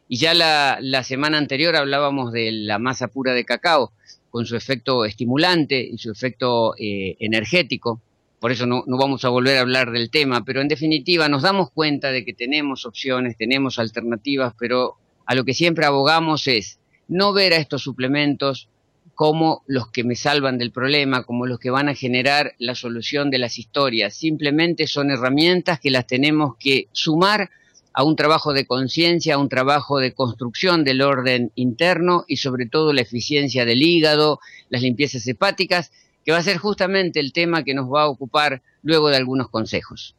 Y 0.09 0.17
ya 0.17 0.35
la, 0.35 1.03
semana 1.03 1.39
anterior 1.39 1.77
hablábamos 1.77 2.33
de 2.33 2.53
la 2.53 2.79
masa 2.79 3.09
pura 3.09 3.33
de 3.33 3.45
cacao, 3.45 3.93
con 4.31 4.47
su 4.47 4.57
efecto 4.57 5.05
estimulante 5.05 5.81
y 5.81 5.97
su 5.97 6.11
efecto 6.11 6.75
eh, 6.77 7.17
energético, 7.21 8.01
por 8.45 8.53
eso 8.53 8.67
no, 8.67 8.85
vamos 8.87 9.25
a 9.25 9.31
volver 9.31 9.57
a 9.57 9.63
hablar 9.63 9.91
del 9.91 10.11
tema, 10.11 10.45
pero 10.45 10.61
en 10.61 10.69
definitiva 10.69 11.31
nos 11.31 11.41
damos 11.41 11.71
cuenta 11.71 12.13
de 12.13 12.27
que 12.27 12.35
tenemos 12.35 12.85
opciones, 12.85 13.39
tenemos 13.39 13.79
alternativas, 13.79 14.53
pero 14.59 14.99
a 15.25 15.35
lo 15.35 15.47
que 15.47 15.55
siempre 15.55 15.87
abogamos 15.87 16.47
es 16.47 16.79
no 17.09 17.33
ver 17.33 17.55
a 17.55 17.57
estos 17.57 17.81
suplementos 17.81 18.69
como 19.15 19.63
los 19.67 19.91
que 19.91 20.05
me 20.05 20.15
salvan 20.15 20.59
del 20.59 20.73
problema, 20.73 21.23
como 21.23 21.47
los 21.47 21.59
que 21.59 21.71
van 21.71 21.89
a 21.89 21.95
generar 21.95 22.53
la 22.59 22.75
solución 22.75 23.31
de 23.31 23.39
las 23.39 23.59
historias. 23.59 24.15
Simplemente 24.15 24.89
son 24.89 25.11
herramientas 25.11 25.81
que 25.81 25.91
las 25.91 26.07
tenemos 26.07 26.57
que 26.61 26.89
sumar 26.93 27.49
a 27.95 28.05
un 28.05 28.15
trabajo 28.15 28.53
de 28.53 28.67
conciencia, 28.67 29.37
a 29.37 29.39
un 29.39 29.49
trabajo 29.49 30.01
de 30.01 30.13
construcción 30.13 30.85
del 30.85 31.01
orden 31.01 31.51
interno 31.55 32.27
y 32.29 32.37
sobre 32.37 32.67
todo 32.67 32.93
la 32.93 33.01
eficiencia 33.01 33.65
del 33.65 33.81
hígado, 33.81 34.39
las 34.69 34.83
limpiezas 34.83 35.27
hepáticas 35.27 35.93
que 36.25 36.33
va 36.33 36.39
a 36.39 36.43
ser 36.43 36.59
justamente 36.59 37.21
el 37.21 37.33
tema 37.33 37.63
que 37.63 37.75
nos 37.75 37.93
va 37.93 38.03
a 38.03 38.09
ocupar 38.09 38.63
luego 38.83 39.09
de 39.09 39.17
algunos 39.17 39.49
consejos. 39.49 40.15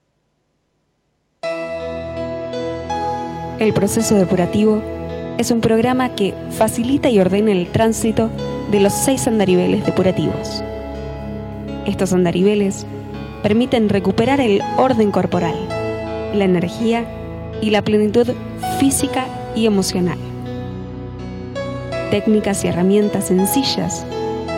El 3.59 3.73
proceso 3.73 4.15
depurativo 4.15 4.81
es 5.37 5.49
un 5.51 5.61
programa 5.61 6.15
que 6.15 6.33
facilita 6.51 7.09
y 7.09 7.19
ordena 7.19 7.51
el 7.51 7.67
tránsito 7.71 8.29
de 8.71 8.79
los 8.79 8.93
seis 8.93 9.27
andariveles 9.27 9.85
depurativos. 9.85 10.63
Estos 11.85 12.13
andariveles 12.13 12.85
permiten 13.43 13.89
recuperar 13.89 14.41
el 14.41 14.61
orden 14.77 15.11
corporal, 15.11 15.55
la 16.33 16.45
energía 16.45 17.05
y 17.61 17.69
la 17.69 17.81
plenitud 17.81 18.27
física 18.79 19.25
y 19.55 19.65
emocional. 19.67 20.17
Técnicas 22.11 22.63
y 22.63 22.67
herramientas 22.67 23.27
sencillas 23.27 24.05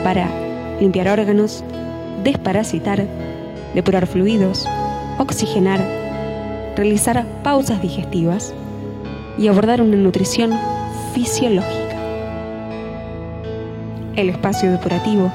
para 0.04 0.47
limpiar 0.80 1.08
órganos, 1.08 1.64
desparasitar, 2.24 3.06
depurar 3.74 4.08
fluidos, 4.08 4.68
oxigenar, 5.18 5.80
realizar 6.76 7.26
pausas 7.44 7.82
digestivas 7.82 8.54
y 9.38 9.48
abordar 9.48 9.82
una 9.82 9.98
nutrición 9.98 10.52
fisiológica. 11.14 11.96
El 14.16 14.30
espacio 14.30 14.72
depurativo 14.72 15.32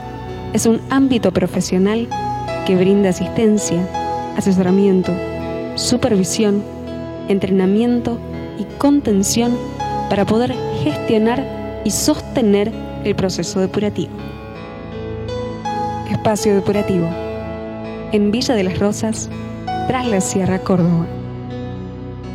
es 0.53 0.67
un 0.67 0.81
ámbito 0.91 1.33
profesional 1.33 2.09
que 2.67 2.77
brinda 2.77 3.11
asistencia, 3.11 3.89
asesoramiento, 4.37 5.13
supervisión, 5.77 6.63
entrenamiento 7.29 8.19
y 8.59 8.65
contención 8.79 9.57
para 10.11 10.25
poder 10.27 10.55
gestionar 10.83 11.45
y 11.85 11.91
sostener 11.91 12.73
el 13.05 13.15
proceso 13.15 13.61
depurativo. 13.61 14.13
Espacio 16.23 16.55
Depurativo, 16.55 17.11
en 18.13 18.31
Villa 18.31 18.55
de 18.55 18.63
las 18.63 18.79
Rosas, 18.79 19.29
tras 19.89 20.07
la 20.07 20.21
Sierra 20.21 20.61
Córdoba. 20.61 21.05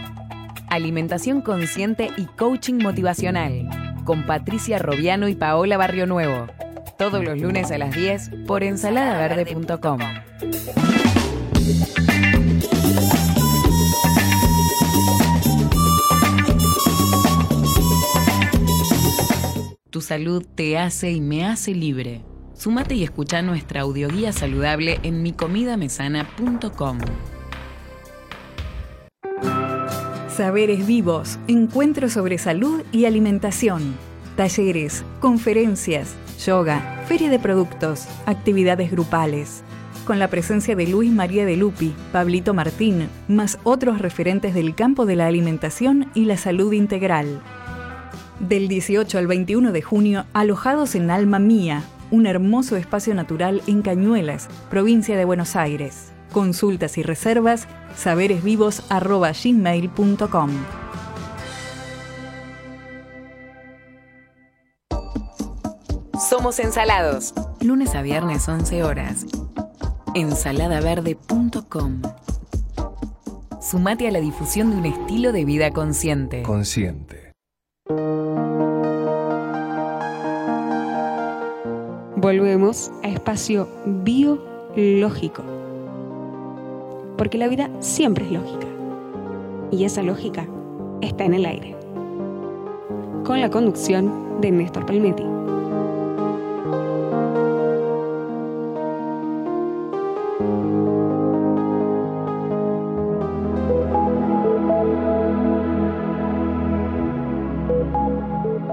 Alimentación 0.69 1.41
consciente 1.41 2.11
y 2.17 2.27
coaching 2.27 2.75
motivacional. 2.75 3.67
Con 4.05 4.27
Patricia 4.27 4.77
Robiano 4.77 5.27
y 5.27 5.33
Paola 5.33 5.75
Barrio 5.75 6.05
Nuevo. 6.05 6.45
Todos 6.99 7.23
los 7.23 7.41
lunes 7.41 7.71
a 7.71 7.79
las 7.79 7.95
10 7.95 8.45
por 8.45 8.61
ensaladaverde.com. 8.61 10.01
Tu 19.89 20.01
salud 20.01 20.45
te 20.53 20.77
hace 20.77 21.11
y 21.11 21.21
me 21.21 21.43
hace 21.43 21.73
libre. 21.73 22.21
Sumate 22.55 22.95
y 22.95 23.03
escucha 23.03 23.41
nuestra 23.41 23.81
audioguía 23.81 24.31
saludable 24.31 24.99
en 25.03 25.23
micomidamesana.com. 25.23 26.99
Saberes 30.29 30.87
vivos, 30.87 31.39
encuentros 31.47 32.13
sobre 32.13 32.37
salud 32.37 32.81
y 32.91 33.05
alimentación, 33.05 33.95
talleres, 34.35 35.03
conferencias, 35.19 36.15
yoga, 36.43 37.03
feria 37.07 37.29
de 37.29 37.39
productos, 37.39 38.07
actividades 38.25 38.91
grupales. 38.91 39.63
Con 40.05 40.19
la 40.19 40.27
presencia 40.29 40.75
de 40.75 40.87
Luis 40.87 41.11
María 41.11 41.45
de 41.45 41.55
Lupi, 41.55 41.93
Pablito 42.11 42.53
Martín, 42.53 43.09
más 43.27 43.57
otros 43.63 43.99
referentes 43.99 44.53
del 44.53 44.75
campo 44.75 45.05
de 45.05 45.15
la 45.15 45.27
alimentación 45.27 46.09
y 46.13 46.25
la 46.25 46.37
salud 46.37 46.73
integral. 46.73 47.41
Del 48.39 48.67
18 48.67 49.17
al 49.17 49.27
21 49.27 49.71
de 49.71 49.81
junio, 49.81 50.25
alojados 50.33 50.95
en 50.95 51.11
Alma 51.11 51.39
Mía, 51.39 51.83
un 52.13 52.25
hermoso 52.27 52.77
espacio 52.77 53.13
natural 53.15 53.63
en 53.65 53.81
Cañuelas, 53.81 54.47
provincia 54.69 55.17
de 55.17 55.25
Buenos 55.25 55.55
Aires. 55.55 56.11
Consultas 56.31 56.99
y 56.99 57.03
reservas 57.03 57.67
saberesvivos.gmail.com 57.95 60.51
Somos 66.29 66.59
Ensalados. 66.59 67.33
Lunes 67.61 67.95
a 67.95 68.03
viernes 68.03 68.47
11 68.47 68.83
horas. 68.83 69.25
Ensaladaverde.com. 70.13 72.01
Sumate 73.59 74.07
a 74.07 74.11
la 74.11 74.19
difusión 74.19 74.69
de 74.69 74.77
un 74.77 74.85
estilo 74.85 75.31
de 75.31 75.45
vida 75.45 75.71
consciente. 75.71 76.43
Consciente. 76.43 77.33
Volvemos 82.23 82.89
a 83.03 83.09
espacio 83.09 83.67
biológico. 83.85 85.43
Porque 87.17 87.37
la 87.37 87.49
vida 87.49 87.69
siempre 87.81 88.23
es 88.23 88.31
lógica. 88.31 88.65
Y 89.71 89.83
esa 89.83 90.03
lógica 90.03 90.47
está 91.01 91.25
en 91.25 91.33
el 91.33 91.45
aire. 91.45 91.75
Con 93.25 93.41
la 93.41 93.49
conducción 93.49 94.39
de 94.39 94.51
Néstor 94.51 94.85
Palmetti. 94.85 95.23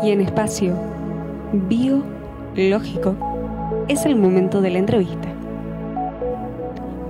Y 0.04 0.12
en 0.12 0.20
espacio 0.20 0.76
biológico 1.52 3.29
es 3.90 4.06
el 4.06 4.14
momento 4.14 4.60
de 4.60 4.70
la 4.70 4.78
entrevista 4.78 5.28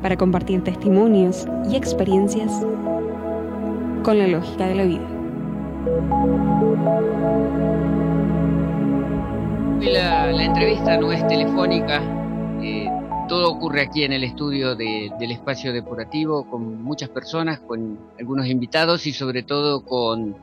para 0.00 0.16
compartir 0.16 0.64
testimonios 0.64 1.46
y 1.70 1.76
experiencias 1.76 2.50
con 4.02 4.18
la 4.18 4.26
lógica 4.26 4.66
de 4.66 4.74
la 4.74 4.84
vida. 4.84 5.06
La, 9.82 10.30
entrevista 10.42 10.96
no 10.96 11.12
es 11.12 11.26
telefónica, 11.26 12.00
eh, 12.62 12.88
todo 13.28 13.52
ocurre 13.52 13.82
aquí 13.82 14.04
en 14.04 14.14
el 14.14 14.24
estudio 14.24 14.74
de- 14.74 15.12
del 15.18 15.32
espacio 15.32 15.74
depurativo 15.74 16.44
con 16.48 16.82
muchas 16.82 17.10
personas, 17.10 17.60
con 17.60 17.98
algunos 18.18 18.46
invitados 18.46 19.06
y 19.06 19.12
sobre 19.12 19.42
todo 19.42 19.84
con 19.84 20.34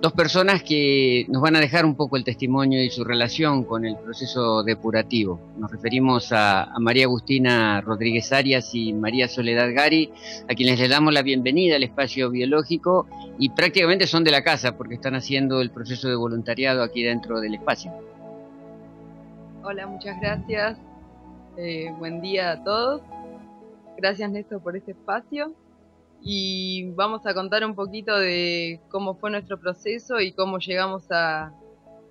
dos 0.00 0.12
personas 0.12 0.62
que 0.62 1.26
nos 1.28 1.42
van 1.42 1.56
a 1.56 1.60
dejar 1.60 1.84
un 1.84 1.94
poco 1.94 2.16
el 2.16 2.24
testimonio 2.24 2.82
y 2.82 2.90
su 2.90 3.04
relación 3.04 3.64
con 3.64 3.84
el 3.84 3.96
proceso 3.96 4.62
depurativo. 4.62 5.38
Nos 5.58 5.70
referimos 5.70 6.32
a, 6.32 6.72
María 6.78 7.04
Agustina 7.04 7.82
Rodríguez 7.82 8.32
Arias 8.32 8.74
y 8.74 8.94
María 8.94 9.28
Soledad 9.28 9.68
Gari, 9.74 10.10
a 10.48 10.54
quienes 10.54 10.78
les 10.80 10.88
damos 10.88 11.12
la 11.12 11.22
bienvenida 11.22 11.76
al 11.76 11.82
espacio 11.82 12.30
biológico 12.30 13.06
y 13.38 13.50
prácticamente 13.50 14.06
son 14.06 14.24
de 14.24 14.30
la 14.30 14.42
casa 14.42 14.76
porque 14.76 14.94
están 14.94 15.14
haciendo 15.14 15.60
el 15.60 15.70
proceso 15.70 16.08
de 16.08 16.14
voluntariado 16.14 16.82
aquí 16.82 17.02
dentro 17.02 17.40
del 17.40 17.54
espacio. 17.54 17.92
Hola, 19.62 19.86
muchas 19.86 20.18
gracias. 20.18 20.78
Eh, 21.58 21.92
buen 21.98 22.22
día 22.22 22.52
a 22.52 22.64
todos. 22.64 23.02
Gracias 23.98 24.30
Néstor 24.30 24.62
por 24.62 24.76
este 24.76 24.92
espacio. 24.92 25.52
Y 26.22 26.90
vamos 26.92 27.26
a 27.26 27.34
contar 27.34 27.64
un 27.64 27.74
poquito 27.74 28.16
de 28.18 28.80
cómo 28.90 29.14
fue 29.14 29.30
nuestro 29.30 29.58
proceso 29.58 30.20
y 30.20 30.32
cómo 30.32 30.58
llegamos 30.58 31.10
a, 31.10 31.52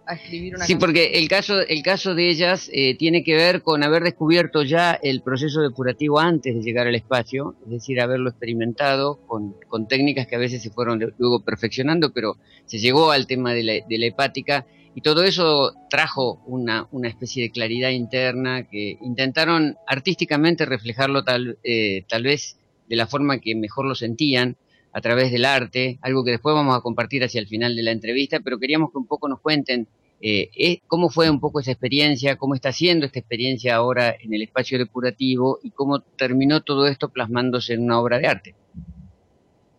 a 0.07 0.13
escribir 0.15 0.55
una 0.55 0.65
Sí, 0.65 0.73
canción. 0.73 0.79
porque 0.79 1.19
el 1.19 1.27
caso, 1.27 1.59
el 1.59 1.83
caso 1.83 2.15
de 2.15 2.29
ellas 2.29 2.69
eh, 2.73 2.95
tiene 2.97 3.23
que 3.23 3.35
ver 3.35 3.61
con 3.61 3.83
haber 3.83 4.03
descubierto 4.03 4.63
ya 4.63 4.93
el 4.93 5.21
proceso 5.21 5.61
depurativo 5.61 6.19
antes 6.19 6.55
de 6.55 6.61
llegar 6.63 6.87
al 6.87 6.95
espacio, 6.95 7.55
es 7.65 7.69
decir, 7.71 8.01
haberlo 8.01 8.29
experimentado 8.31 9.19
con, 9.27 9.53
con 9.67 9.87
técnicas 9.87 10.25
que 10.25 10.35
a 10.35 10.39
veces 10.39 10.63
se 10.63 10.71
fueron 10.71 11.13
luego 11.19 11.43
perfeccionando, 11.45 12.11
pero 12.11 12.37
se 12.65 12.79
llegó 12.79 13.11
al 13.11 13.27
tema 13.27 13.53
de 13.53 13.63
la, 13.63 13.73
de 13.87 13.97
la 13.99 14.07
hepática 14.07 14.65
y 14.95 15.01
todo 15.01 15.23
eso 15.23 15.73
trajo 15.91 16.41
una, 16.47 16.87
una 16.91 17.07
especie 17.09 17.43
de 17.43 17.51
claridad 17.51 17.91
interna 17.91 18.67
que 18.67 18.97
intentaron 19.01 19.77
artísticamente 19.85 20.65
reflejarlo 20.65 21.23
tal, 21.23 21.59
eh, 21.63 22.05
tal 22.09 22.23
vez 22.23 22.58
de 22.89 22.95
la 22.95 23.07
forma 23.07 23.39
que 23.39 23.55
mejor 23.55 23.85
lo 23.85 23.95
sentían, 23.95 24.57
a 24.91 25.01
través 25.01 25.31
del 25.31 25.45
arte, 25.45 25.99
algo 26.01 26.23
que 26.23 26.31
después 26.31 26.55
vamos 26.55 26.75
a 26.75 26.81
compartir 26.81 27.23
hacia 27.23 27.39
el 27.39 27.47
final 27.47 27.75
de 27.75 27.83
la 27.83 27.91
entrevista, 27.91 28.39
pero 28.39 28.59
queríamos 28.59 28.91
que 28.91 28.97
un 28.97 29.05
poco 29.05 29.29
nos 29.29 29.39
cuenten 29.39 29.87
eh, 30.21 30.49
eh, 30.55 30.81
cómo 30.87 31.09
fue 31.09 31.29
un 31.29 31.39
poco 31.39 31.59
esa 31.59 31.71
experiencia, 31.71 32.35
cómo 32.35 32.55
está 32.55 32.73
siendo 32.73 33.05
esta 33.05 33.19
experiencia 33.19 33.75
ahora 33.75 34.15
en 34.19 34.33
el 34.33 34.41
espacio 34.41 34.77
depurativo 34.77 35.59
y 35.63 35.71
cómo 35.71 36.01
terminó 36.01 36.61
todo 36.61 36.87
esto 36.87 37.09
plasmándose 37.09 37.73
en 37.73 37.83
una 37.83 37.99
obra 37.99 38.17
de 38.19 38.27
arte. 38.27 38.55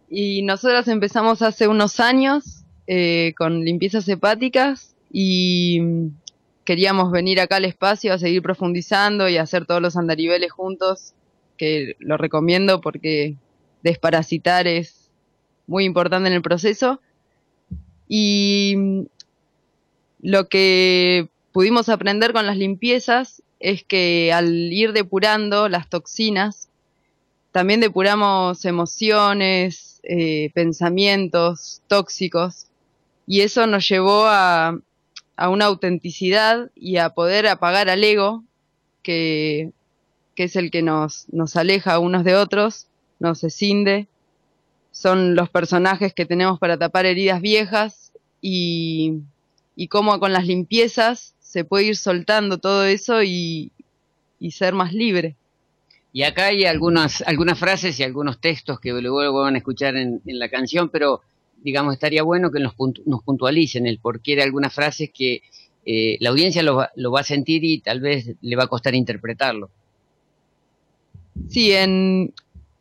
Y 0.09 0.43
nosotras 0.43 0.89
empezamos 0.89 1.43
hace 1.43 1.69
unos 1.69 2.01
años 2.01 2.65
eh, 2.87 3.35
con 3.37 3.65
limpiezas 3.65 4.09
hepáticas 4.09 4.97
y 5.13 5.81
queríamos 6.65 7.11
venir 7.11 7.41
acá 7.41 7.57
al 7.57 7.65
espacio 7.65 8.13
a 8.13 8.19
seguir 8.19 8.43
profundizando 8.43 9.29
y 9.29 9.37
hacer 9.37 9.67
todos 9.67 9.83
los 9.83 9.97
andariveles 9.97 10.53
juntos, 10.53 11.15
que 11.61 11.95
lo 11.99 12.17
recomiendo 12.17 12.81
porque 12.81 13.37
desparasitar 13.83 14.67
es 14.67 15.11
muy 15.67 15.85
importante 15.85 16.27
en 16.27 16.33
el 16.33 16.41
proceso. 16.41 17.03
Y 18.09 18.75
mm, 18.79 19.03
lo 20.23 20.49
que 20.49 21.29
pudimos 21.53 21.91
aprender 21.91 22.33
con 22.33 22.47
las 22.47 22.57
limpiezas 22.57 23.43
es 23.59 23.85
que 23.85 24.33
al 24.33 24.73
ir 24.73 24.95
depurando 24.95 25.69
las 25.69 25.91
toxinas, 25.91 26.71
también 27.53 27.81
depuramos 27.81 28.65
emociones, 28.65 30.01
eh, 30.03 30.51
pensamientos 30.55 31.83
tóxicos 31.89 32.69
y 33.27 33.43
eso 33.43 33.67
nos 33.67 33.87
llevó 33.87 34.25
a, 34.25 34.79
a 35.37 35.49
una 35.51 35.67
autenticidad 35.67 36.71
y 36.75 36.97
a 36.97 37.11
poder 37.11 37.49
apagar 37.49 37.91
al 37.91 38.03
ego 38.03 38.45
que, 39.03 39.73
que 40.35 40.45
es 40.45 40.57
el 40.57 40.71
que 40.71 40.83
nos, 40.83 41.27
nos 41.33 41.57
aleja 41.57 41.99
unos 41.99 42.25
de 42.25 42.35
otros, 42.35 42.87
nos 43.19 43.45
escinde, 43.45 44.09
son 44.93 45.35
los 45.35 45.49
personajes 45.51 46.15
que 46.15 46.27
tenemos 46.27 46.59
para 46.59 46.79
tapar 46.79 47.07
heridas 47.07 47.41
viejas 47.41 48.13
y, 48.41 49.21
y 49.77 49.89
cómo 49.89 50.19
con 50.19 50.33
las 50.33 50.47
limpiezas 50.47 51.35
se 51.41 51.65
puede 51.65 51.87
ir 51.87 51.97
soltando 51.97 52.59
todo 52.59 52.85
eso 52.85 53.23
y, 53.23 53.73
y 54.39 54.53
ser 54.53 54.75
más 54.75 54.93
libre. 54.93 55.37
Y 56.13 56.23
acá 56.23 56.47
hay 56.47 56.65
algunas, 56.65 57.23
algunas 57.23 57.59
frases 57.59 58.01
y 58.01 58.03
algunos 58.03 58.41
textos 58.41 58.81
que 58.81 58.91
luego 58.93 59.33
van 59.41 59.55
a 59.55 59.59
escuchar 59.59 59.97
en, 59.97 60.21
en 60.27 60.39
la 60.39 60.49
canción, 60.49 60.89
pero 60.89 61.21
digamos, 61.63 61.95
estaría 61.95 62.23
bueno 62.23 62.51
que 62.51 62.61
nos, 62.61 62.75
nos 63.07 63.23
puntualicen 63.23 63.87
el 63.87 63.99
porqué 63.99 64.37
de 64.37 64.43
algunas 64.43 64.73
frases 64.73 65.11
que 65.15 65.43
eh, 65.85 66.17
la 66.21 66.31
audiencia 66.31 66.63
lo 66.63 66.77
va, 66.77 66.91
lo 66.97 67.11
va 67.11 67.21
a 67.21 67.25
sentir 67.25 67.65
y 67.65 67.81
tal 67.81 68.01
vez 68.01 68.35
le 68.41 68.57
va 68.57 68.65
a 68.65 68.69
costar 68.69 68.95
interpretarlo. 68.95 69.71
Sí, 71.49 71.73
en, 71.73 72.35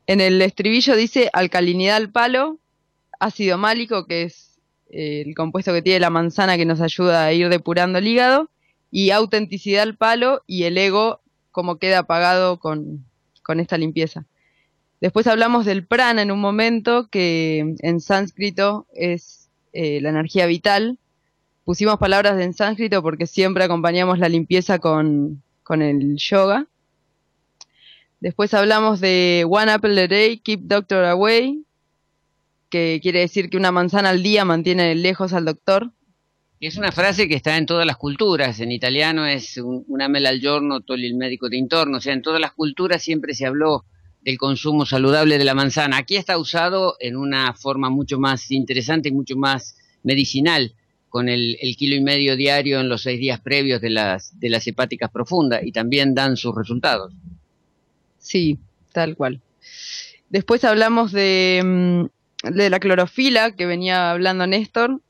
en 0.08 0.22
el 0.22 0.42
estribillo 0.42 0.96
dice 0.96 1.30
alcalinidad 1.34 1.98
al 1.98 2.12
palo, 2.12 2.60
ácido 3.20 3.58
málico, 3.58 4.06
que 4.06 4.24
es 4.24 4.60
eh, 4.92 5.24
el 5.26 5.36
compuesto 5.36 5.74
que 5.74 5.82
tiene 5.82 6.00
la 6.00 6.10
manzana 6.10 6.58
que 6.58 6.66
nos 6.66 6.82
ayuda 6.82 7.26
a 7.26 7.34
ir 7.34 7.50
depurando 7.50 8.00
el 8.00 8.08
hígado, 8.08 8.50
y 8.92 9.12
autenticidad 9.12 9.84
al 9.84 9.98
palo 9.98 10.44
y 10.48 10.64
el 10.64 10.78
ego 10.78 11.22
como 11.52 11.78
queda 11.78 12.00
apagado 12.00 12.60
con, 12.60 13.06
con 13.44 13.60
esta 13.60 13.78
limpieza. 13.78 14.26
Después 15.02 15.28
hablamos 15.28 15.66
del 15.66 15.86
prana 15.86 16.22
en 16.22 16.32
un 16.32 16.40
momento, 16.40 17.08
que 17.10 17.76
en 17.80 18.02
sánscrito 18.02 18.86
es 18.94 19.50
eh, 19.74 20.02
la 20.02 20.10
energía 20.10 20.46
vital. 20.46 21.00
Pusimos 21.64 21.98
palabras 21.98 22.42
en 22.42 22.54
sánscrito 22.54 23.02
porque 23.02 23.28
siempre 23.28 23.64
acompañamos 23.64 24.20
la 24.20 24.28
limpieza 24.28 24.80
con, 24.80 25.42
con 25.64 25.82
el 25.82 26.18
yoga. 26.18 26.66
Después 28.22 28.54
hablamos 28.54 29.00
de 29.00 29.46
One 29.50 29.72
Apple 29.72 30.02
a 30.02 30.08
Day, 30.08 30.40
Keep 30.40 30.62
Doctor 30.64 31.06
Away, 31.06 31.64
que 32.70 33.00
quiere 33.02 33.20
decir 33.20 33.50
que 33.50 33.56
una 33.56 33.72
manzana 33.72 34.10
al 34.10 34.22
día 34.22 34.44
mantiene 34.44 34.94
lejos 34.96 35.32
al 35.32 35.46
doctor. 35.46 35.94
Es 36.60 36.76
una 36.76 36.92
frase 36.92 37.30
que 37.30 37.36
está 37.36 37.56
en 37.56 37.66
todas 37.66 37.86
las 37.86 37.96
culturas. 37.96 38.60
En 38.60 38.74
italiano 38.74 39.26
es 39.26 39.56
un, 39.56 39.86
una 39.88 40.10
mela 40.10 40.30
al 40.30 40.42
giorno, 40.42 40.82
togli 40.82 41.06
il 41.06 41.16
médico 41.16 41.48
de 41.48 41.56
intorno. 41.56 41.98
O 41.98 42.02
sea, 42.02 42.14
en 42.14 42.22
todas 42.22 42.42
las 42.42 42.52
culturas 42.52 43.02
siempre 43.02 43.34
se 43.34 43.46
habló 43.46 43.86
del 44.22 44.38
consumo 44.38 44.86
saludable 44.86 45.38
de 45.38 45.46
la 45.46 45.56
manzana. 45.56 45.96
Aquí 45.96 46.18
está 46.18 46.38
usado 46.38 46.98
en 47.00 47.16
una 47.16 47.54
forma 47.54 47.90
mucho 47.90 48.20
más 48.20 48.52
interesante 48.52 49.08
y 49.08 49.14
mucho 49.14 49.38
más 49.38 49.78
medicinal, 50.04 50.74
con 51.08 51.30
el, 51.30 51.58
el 51.62 51.78
kilo 51.78 51.96
y 51.96 52.02
medio 52.02 52.36
diario 52.36 52.82
en 52.82 52.90
los 52.90 53.04
seis 53.04 53.18
días 53.18 53.40
previos 53.40 53.80
de 53.80 53.92
las, 53.92 54.38
de 54.38 54.50
las 54.50 54.68
hepáticas 54.68 55.10
profundas 55.10 55.62
y 55.64 55.72
también 55.72 56.14
dan 56.14 56.36
sus 56.36 56.54
resultados. 56.54 57.14
Sí, 58.20 58.60
tal 58.94 59.16
cual. 59.16 59.42
Después 60.30 60.64
hablamos 60.64 61.12
de, 61.12 61.62
mm, 61.64 62.50
de 62.54 62.70
la 62.70 62.80
clorofila, 62.80 63.52
que 63.56 63.66
venía 63.66 64.12
hablando 64.12 64.46
Néstor. 64.48 65.02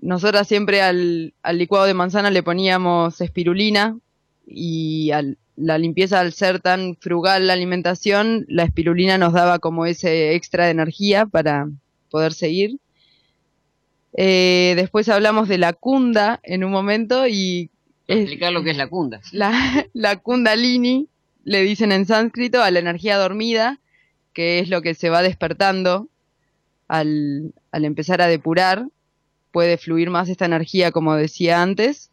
Nosotras 0.00 0.46
siempre 0.46 0.82
al, 0.82 1.32
al 1.42 1.58
licuado 1.58 1.86
de 1.86 1.94
manzana 1.94 2.30
le 2.30 2.42
poníamos 2.42 3.20
espirulina 3.20 3.98
y 4.46 5.10
al- 5.12 5.38
la 5.56 5.78
limpieza 5.78 6.20
al 6.20 6.34
ser 6.34 6.60
tan 6.60 6.96
frugal 7.00 7.46
la 7.46 7.54
alimentación, 7.54 8.44
la 8.48 8.64
espirulina 8.64 9.16
nos 9.16 9.32
daba 9.32 9.58
como 9.58 9.86
ese 9.86 10.34
extra 10.34 10.66
de 10.66 10.72
energía 10.72 11.24
para 11.24 11.66
poder 12.10 12.34
seguir. 12.34 12.78
Eh, 14.12 14.74
después 14.76 15.08
hablamos 15.08 15.48
de 15.48 15.58
la 15.58 15.72
cunda 15.72 16.40
en 16.42 16.64
un 16.64 16.72
momento 16.72 17.26
y 17.26 17.70
Explicar 18.08 18.52
lo 18.52 18.62
que 18.62 18.70
es 18.70 18.76
la 18.76 18.86
kunda. 18.88 19.20
La, 19.32 19.50
la 19.92 20.16
kundalini, 20.16 21.08
le 21.46 21.62
dicen 21.62 21.92
en 21.92 22.06
sánscrito, 22.06 22.60
a 22.60 22.72
la 22.72 22.80
energía 22.80 23.16
dormida, 23.18 23.78
que 24.34 24.58
es 24.58 24.68
lo 24.68 24.82
que 24.82 24.94
se 24.94 25.10
va 25.10 25.22
despertando 25.22 26.08
al, 26.88 27.54
al 27.70 27.84
empezar 27.84 28.20
a 28.20 28.26
depurar. 28.26 28.88
Puede 29.52 29.78
fluir 29.78 30.10
más 30.10 30.28
esta 30.28 30.44
energía, 30.44 30.90
como 30.90 31.14
decía 31.14 31.62
antes. 31.62 32.10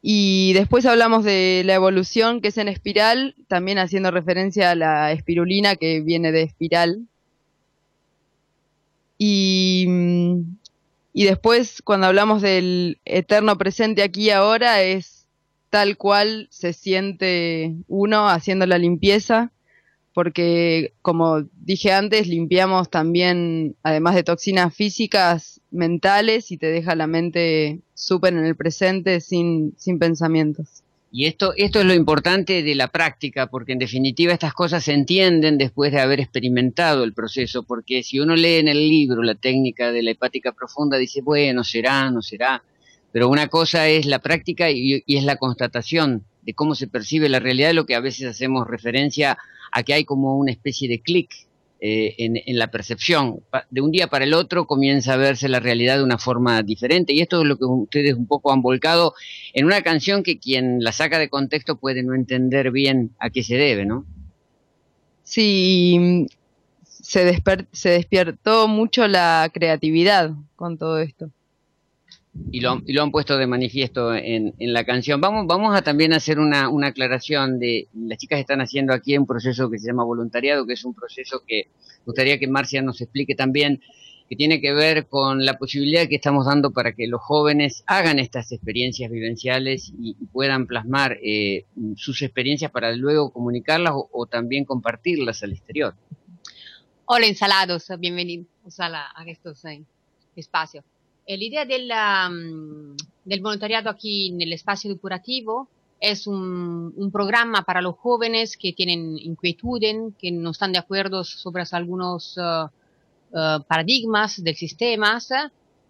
Y 0.00 0.54
después 0.54 0.86
hablamos 0.86 1.24
de 1.24 1.62
la 1.66 1.74
evolución, 1.74 2.40
que 2.40 2.48
es 2.48 2.56
en 2.56 2.68
espiral, 2.68 3.36
también 3.48 3.78
haciendo 3.78 4.10
referencia 4.10 4.70
a 4.70 4.74
la 4.74 5.12
espirulina, 5.12 5.76
que 5.76 6.00
viene 6.00 6.32
de 6.32 6.42
espiral. 6.42 7.06
Y, 9.18 9.86
y 11.12 11.24
después, 11.24 11.82
cuando 11.82 12.06
hablamos 12.06 12.40
del 12.40 12.98
eterno 13.04 13.58
presente 13.58 14.02
aquí 14.02 14.24
y 14.24 14.30
ahora, 14.30 14.82
es 14.82 15.13
tal 15.74 15.96
cual 15.96 16.46
se 16.52 16.72
siente 16.72 17.74
uno 17.88 18.28
haciendo 18.28 18.64
la 18.64 18.78
limpieza, 18.78 19.50
porque 20.12 20.92
como 21.02 21.48
dije 21.56 21.90
antes, 21.90 22.28
limpiamos 22.28 22.90
también, 22.90 23.74
además 23.82 24.14
de 24.14 24.22
toxinas 24.22 24.72
físicas, 24.72 25.60
mentales 25.72 26.52
y 26.52 26.58
te 26.58 26.68
deja 26.68 26.94
la 26.94 27.08
mente 27.08 27.80
súper 27.92 28.34
en 28.34 28.44
el 28.44 28.54
presente 28.54 29.20
sin, 29.20 29.74
sin 29.76 29.98
pensamientos. 29.98 30.84
Y 31.10 31.26
esto, 31.26 31.54
esto 31.56 31.80
es 31.80 31.86
lo 31.86 31.94
importante 31.94 32.62
de 32.62 32.74
la 32.76 32.86
práctica, 32.86 33.48
porque 33.48 33.72
en 33.72 33.80
definitiva 33.80 34.32
estas 34.32 34.54
cosas 34.54 34.84
se 34.84 34.92
entienden 34.92 35.58
después 35.58 35.90
de 35.90 35.98
haber 35.98 36.20
experimentado 36.20 37.02
el 37.02 37.14
proceso, 37.14 37.64
porque 37.64 38.04
si 38.04 38.20
uno 38.20 38.36
lee 38.36 38.58
en 38.58 38.68
el 38.68 38.88
libro 38.88 39.24
la 39.24 39.34
técnica 39.34 39.90
de 39.90 40.04
la 40.04 40.12
hepática 40.12 40.52
profunda, 40.52 40.98
dice, 40.98 41.20
bueno, 41.20 41.64
será, 41.64 42.12
no 42.12 42.22
será, 42.22 42.62
pero 43.14 43.28
una 43.28 43.46
cosa 43.46 43.86
es 43.86 44.06
la 44.06 44.18
práctica 44.18 44.72
y, 44.72 45.04
es 45.06 45.22
la 45.22 45.36
constatación 45.36 46.24
de 46.42 46.52
cómo 46.52 46.74
se 46.74 46.88
percibe 46.88 47.28
la 47.28 47.38
realidad, 47.38 47.72
lo 47.72 47.86
que 47.86 47.94
a 47.94 48.00
veces 48.00 48.26
hacemos 48.26 48.66
referencia 48.66 49.38
a 49.70 49.84
que 49.84 49.94
hay 49.94 50.04
como 50.04 50.36
una 50.36 50.50
especie 50.50 50.88
de 50.88 51.00
clic 51.00 51.30
eh, 51.78 52.16
en, 52.18 52.58
la 52.58 52.72
percepción. 52.72 53.38
De 53.70 53.80
un 53.80 53.92
día 53.92 54.08
para 54.08 54.24
el 54.24 54.34
otro 54.34 54.66
comienza 54.66 55.12
a 55.12 55.16
verse 55.16 55.48
la 55.48 55.60
realidad 55.60 55.98
de 55.98 56.02
una 56.02 56.18
forma 56.18 56.60
diferente 56.64 57.12
y 57.12 57.20
esto 57.20 57.42
es 57.42 57.46
lo 57.46 57.56
que 57.56 57.66
ustedes 57.66 58.14
un 58.14 58.26
poco 58.26 58.52
han 58.52 58.62
volcado 58.62 59.14
en 59.52 59.64
una 59.64 59.82
canción 59.82 60.24
que 60.24 60.40
quien 60.40 60.82
la 60.82 60.90
saca 60.90 61.20
de 61.20 61.28
contexto 61.28 61.76
puede 61.76 62.02
no 62.02 62.16
entender 62.16 62.72
bien 62.72 63.12
a 63.20 63.30
qué 63.30 63.44
se 63.44 63.54
debe, 63.54 63.86
¿no? 63.86 64.04
Sí, 65.22 66.26
se, 66.82 67.24
desper 67.24 67.68
se 67.70 67.90
despiertó 67.90 68.66
mucho 68.66 69.06
la 69.06 69.48
creatividad 69.54 70.32
con 70.56 70.78
todo 70.78 70.98
esto 70.98 71.30
y 72.50 72.60
lo, 72.60 72.80
y 72.86 72.92
lo, 72.92 73.02
han 73.02 73.10
puesto 73.10 73.36
de 73.36 73.46
manifiesto 73.46 74.14
en, 74.14 74.54
en, 74.58 74.72
la 74.72 74.84
canción. 74.84 75.20
Vamos, 75.20 75.46
vamos 75.46 75.76
a 75.76 75.82
también 75.82 76.12
hacer 76.12 76.38
una, 76.38 76.68
aclaración 76.86 77.58
de, 77.58 77.88
las 77.94 78.18
chicas 78.18 78.40
están 78.40 78.60
haciendo 78.60 78.92
aquí 78.92 79.16
un 79.16 79.26
proceso 79.26 79.70
que 79.70 79.78
se 79.78 79.88
llama 79.88 80.04
voluntariado, 80.04 80.66
que 80.66 80.72
es 80.72 80.84
un 80.84 80.94
proceso 80.94 81.42
que 81.46 81.68
gustaría 82.04 82.38
que 82.38 82.48
Marcia 82.48 82.82
nos 82.82 83.00
explique 83.00 83.34
también, 83.34 83.80
que 84.28 84.36
tiene 84.36 84.60
que 84.60 84.72
ver 84.72 85.06
con 85.06 85.44
la 85.44 85.58
posibilidad 85.58 86.08
que 86.08 86.16
estamos 86.16 86.46
dando 86.46 86.72
para 86.72 86.92
que 86.92 87.06
los 87.06 87.20
jóvenes 87.20 87.84
hagan 87.86 88.18
estas 88.18 88.50
experiencias 88.52 89.10
vivenciales 89.10 89.92
y, 89.98 90.14
puedan 90.32 90.66
plasmar 90.66 91.18
eh, 91.22 91.66
sus 91.96 92.22
experiencias 92.22 92.70
para 92.70 92.92
luego 92.92 93.30
comunicarlas 93.30 93.92
o, 93.94 94.08
o, 94.12 94.26
también 94.26 94.64
compartirlas 94.64 95.42
al 95.44 95.52
exterior. 95.52 95.94
Hola 97.06 97.26
ensalados, 97.26 97.88
bienvenidos 97.98 98.46
a, 98.78 98.88
la, 98.88 99.06
a 99.14 99.24
estos 99.26 99.64
eh, 99.66 99.84
espacios. 100.34 100.84
L'idea 101.26 101.64
del, 101.64 101.90
um, 101.90 102.96
del, 103.24 103.40
voluntariado 103.40 103.88
aquí 103.88 104.28
en 104.28 104.42
el 104.42 104.52
espacio 104.52 104.90
depurativo 104.90 105.68
es 105.98 106.26
un, 106.26 106.92
un, 106.94 107.10
programa 107.10 107.62
para 107.62 107.80
los 107.80 107.96
jóvenes 107.96 108.58
que 108.58 108.74
tienen 108.74 109.18
inquietudes, 109.18 109.96
que 110.18 110.30
no 110.30 110.50
están 110.50 110.72
de 110.72 110.78
acuerdo 110.78 111.24
sobre 111.24 111.64
algunos 111.70 112.36
uh, 112.36 112.68
paradigmas 113.66 114.42
del 114.42 114.54
sistema 114.54 115.18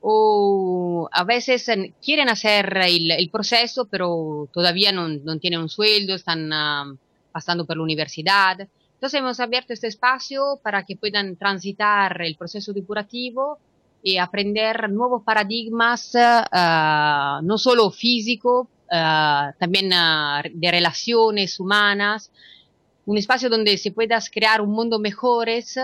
o 0.00 1.08
a 1.10 1.24
veces 1.24 1.66
quieren 2.00 2.28
hacer 2.28 2.76
el, 2.76 3.10
el 3.10 3.30
proceso 3.30 3.86
pero 3.86 4.48
todavía 4.52 4.92
no, 4.92 5.08
no, 5.08 5.38
tienen 5.38 5.60
un 5.60 5.68
sueldo, 5.68 6.14
están 6.14 6.52
uh, 6.52 6.96
pasando 7.32 7.64
por 7.64 7.76
la 7.76 7.82
universidad. 7.82 8.60
Entonces 8.94 9.18
hemos 9.18 9.40
abierto 9.40 9.72
este 9.72 9.88
espacio 9.88 10.60
para 10.62 10.84
que 10.84 10.96
puedan 10.96 11.36
transitar 11.36 12.22
el 12.22 12.36
proceso 12.36 12.72
depurativo 12.72 13.58
y 14.06 14.18
aprender 14.18 14.90
nuevos 14.90 15.22
paradigmas, 15.24 16.14
uh, 16.14 17.42
no 17.42 17.56
solo 17.56 17.90
físico, 17.90 18.68
uh, 18.92 19.58
también 19.58 19.86
uh, 19.86 20.42
de 20.52 20.70
relaciones 20.70 21.58
humanas, 21.58 22.30
un 23.06 23.16
espacio 23.16 23.48
donde 23.48 23.78
se 23.78 23.92
pueda 23.92 24.18
crear 24.30 24.60
un 24.60 24.72
mundo 24.72 24.98
mejores, 24.98 25.78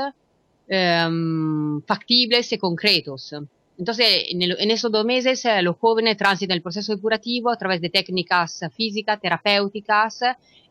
um, 0.69 1.81
factibles 1.87 2.53
y 2.53 2.59
concretos. 2.59 3.35
Entonces, 3.79 4.25
en, 4.29 4.43
el, 4.43 4.57
en 4.61 4.71
esos 4.71 4.93
dos 4.93 5.07
meses, 5.07 5.43
los 5.63 5.79
jóvenes 5.79 6.19
transitan 6.19 6.57
el 6.57 6.63
proceso 6.63 6.95
depurativo 6.95 7.51
a 7.51 7.57
través 7.57 7.81
de 7.81 7.89
técnicas 7.89 8.61
físicas, 8.77 9.19
terapéuticas, 9.19 10.21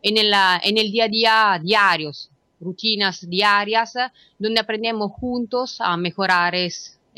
en 0.04 0.18
el, 0.18 0.32
en 0.62 0.78
el 0.78 0.92
día 0.92 1.06
a 1.06 1.08
día 1.08 1.60
diarios, 1.64 2.30
rutinas 2.60 3.28
diarias, 3.28 3.96
donde 4.38 4.60
aprendemos 4.60 5.12
juntos 5.14 5.78
a 5.80 5.98
mejorar 5.98 6.54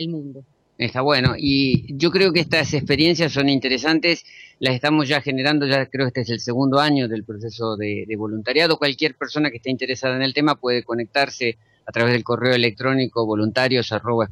mundo. 0.10 0.46
Está 0.78 1.02
bueno, 1.02 1.36
y 1.38 1.96
yo 1.96 2.10
creo 2.10 2.34
que 2.34 2.40
estas 2.40 2.74
experiencias 2.74 3.32
son 3.32 3.50
interesantes, 3.50 4.26
las 4.58 4.74
estamos 4.74 5.08
ya 5.08 5.22
generando, 5.22 5.68
ya 5.68 5.86
creo 5.86 6.06
que 6.06 6.08
este 6.08 6.22
es 6.22 6.30
el 6.32 6.40
segundo 6.40 6.80
año 6.80 7.08
del 7.08 7.24
proceso 7.24 7.78
de, 7.78 8.08
voluntariado. 8.18 8.80
Cualquier 8.80 9.16
persona 9.16 9.52
que 9.52 9.58
esté 9.58 9.70
interesada 9.70 10.16
en 10.16 10.24
el 10.24 10.34
tema 10.34 10.56
puede 10.56 10.84
conectarse 10.84 11.60
a 11.86 11.92
través 11.92 12.14
del 12.14 12.24
correo 12.24 12.56
electrónico 12.56 13.28
voluntarios 13.28 13.92
arroba 13.92 14.28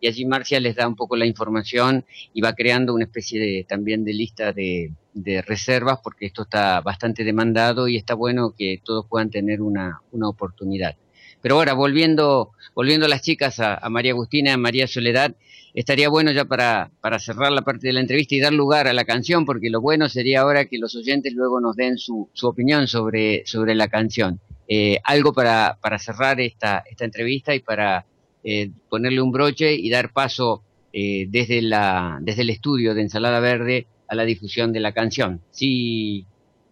y 0.00 0.06
allí 0.06 0.24
Marcia 0.26 0.60
les 0.60 0.76
da 0.76 0.88
un 0.88 0.96
poco 0.96 1.16
la 1.16 1.26
información 1.26 2.04
y 2.34 2.42
va 2.42 2.52
creando 2.54 2.92
una 2.92 3.04
especie 3.04 3.40
de 3.40 3.64
también 3.66 4.04
de 4.04 4.12
lista 4.12 4.52
de, 4.52 4.92
de 5.14 5.42
reservas 5.42 6.00
porque 6.04 6.26
esto 6.26 6.42
está 6.42 6.80
bastante 6.82 7.24
demandado 7.24 7.88
y 7.88 7.96
está 7.96 8.14
bueno 8.14 8.54
que 8.56 8.80
todos 8.84 9.06
puedan 9.08 9.30
tener 9.30 9.62
una, 9.62 10.02
una 10.12 10.28
oportunidad. 10.28 10.96
Pero 11.42 11.56
ahora, 11.56 11.72
volviendo, 11.74 12.50
volviendo 12.74 13.06
a 13.06 13.08
las 13.08 13.22
chicas, 13.22 13.60
a, 13.60 13.80
María 13.88 14.12
Agustina 14.12 14.54
a 14.54 14.56
María 14.56 14.86
Soledad, 14.86 15.34
estaría 15.74 16.08
bueno 16.08 16.32
ya 16.32 16.44
para, 16.44 16.90
para 17.00 17.18
cerrar 17.18 17.52
la 17.52 17.62
parte 17.62 17.86
de 17.86 17.92
la 17.92 18.00
entrevista 18.00 18.34
y 18.34 18.40
dar 18.40 18.52
lugar 18.52 18.88
a 18.88 18.92
la 18.92 19.04
canción, 19.04 19.44
porque 19.44 19.70
lo 19.70 19.80
bueno 19.80 20.08
sería 20.08 20.40
ahora 20.40 20.66
que 20.66 20.78
los 20.78 20.94
oyentes 20.96 21.32
luego 21.34 21.60
nos 21.60 21.76
den 21.76 21.98
su, 21.98 22.28
su 22.32 22.46
opinión 22.46 22.86
sobre, 22.88 23.44
sobre 23.46 23.74
la 23.74 23.88
canción. 23.88 24.40
Eh, 24.68 24.98
algo 25.04 25.32
para, 25.32 25.78
para 25.80 25.98
cerrar 25.98 26.40
esta, 26.40 26.84
esta 26.88 27.04
entrevista 27.04 27.54
y 27.54 27.60
para 27.60 28.06
eh, 28.44 28.70
ponerle 28.88 29.20
un 29.20 29.32
broche 29.32 29.74
y 29.74 29.90
dar 29.90 30.12
paso 30.12 30.62
eh, 30.92 31.26
desde, 31.28 31.62
la, 31.62 32.18
desde 32.20 32.42
el 32.42 32.50
estudio 32.50 32.94
de 32.94 33.02
Ensalada 33.02 33.40
Verde 33.40 33.86
a 34.08 34.14
la 34.14 34.24
difusión 34.24 34.72
de 34.72 34.80
la 34.80 34.92
canción. 34.92 35.40
Sí, 35.50 36.26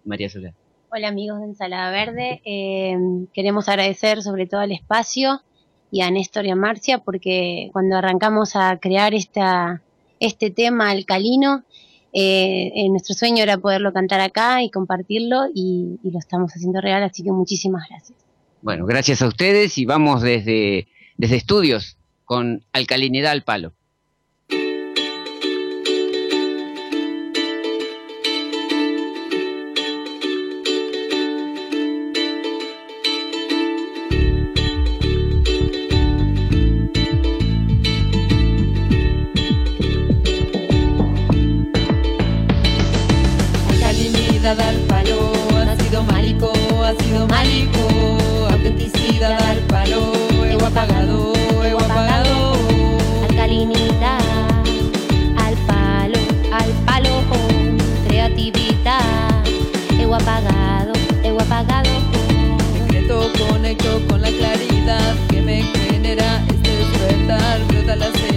María 0.04 0.28
Soledad. 0.28 0.54
Hola 0.90 1.09
amigos 1.09 1.40
de 1.40 1.44
Ensalada 1.44 1.90
Verde, 1.90 2.40
eh, 2.46 2.96
queremos 3.35 3.68
agradecer 3.68 4.22
sobre 4.22 4.46
todo 4.46 4.62
al 4.62 4.72
espacio 4.72 5.42
y 5.90 6.01
a 6.01 6.10
Néstor 6.10 6.46
y 6.46 6.50
a 6.50 6.56
Marcia 6.56 6.96
porque 6.96 7.69
cuando 7.75 7.96
arrancamos 7.96 8.56
a 8.56 8.79
crear 8.79 9.13
esta, 9.13 9.83
este 10.19 10.50
tema 10.50 10.88
alcalino, 10.88 11.63
eh, 12.15 12.73
eh, 12.75 12.88
nuestro 12.88 13.15
sueño 13.15 13.42
era 13.42 13.58
poderlo 13.58 13.92
cantar 13.92 14.21
acá 14.21 14.63
y 14.63 14.71
compartirlo 14.71 15.42
y, 15.54 16.00
y, 16.02 16.10
lo 16.10 16.19
estamos 16.19 16.52
haciendo 16.52 16.81
real, 16.81 17.02
así 17.02 17.23
que 17.23 17.33
muchísimas 17.33 17.87
gracias. 17.90 18.19
Bueno, 18.63 18.87
gracias 18.87 19.21
a 19.21 19.29
ustedes 19.29 19.77
y 19.77 19.85
vamos 19.85 20.23
desde, 20.23 20.88
desde 21.19 21.37
estudios 21.37 21.98
con 22.25 22.65
alcalinidad 22.73 23.33
al 23.33 23.44
palo. 23.44 23.75
con 64.07 64.21
la 64.21 64.31
claridad 64.31 65.15
que 65.29 65.40
me 65.40 65.63
genera 65.63 66.42
este 66.49 66.77
despertar. 66.77 67.61
Brota 67.69 67.96
la 67.96 68.27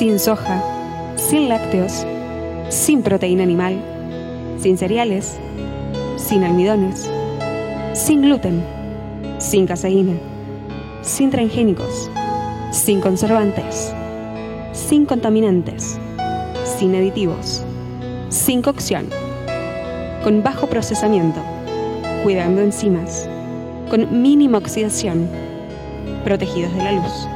sin 0.00 0.18
soja, 0.18 0.62
sin 1.16 1.50
lácteos, 1.50 2.06
sin 2.70 3.02
proteína 3.02 3.42
animal, 3.42 3.78
sin 4.58 4.78
cereales, 4.78 5.38
sin 6.16 6.42
almidones, 6.42 7.10
sin 7.92 8.22
gluten, 8.22 8.64
sin 9.36 9.66
caseína, 9.66 10.14
sin 11.02 11.30
transgénicos, 11.30 12.10
sin 12.72 13.02
conservantes, 13.02 13.94
sin 14.72 15.04
contaminantes, 15.04 15.98
sin 16.64 16.94
aditivos, 16.94 17.62
sin 18.30 18.62
cocción, 18.62 19.06
con 20.24 20.42
bajo 20.42 20.66
procesamiento, 20.66 21.40
cuidando 22.22 22.62
enzimas, 22.62 23.29
con 23.90 24.22
mínima 24.22 24.56
oxidación, 24.58 25.28
protegidos 26.24 26.72
de 26.74 26.84
la 26.84 26.92
luz. 26.92 27.28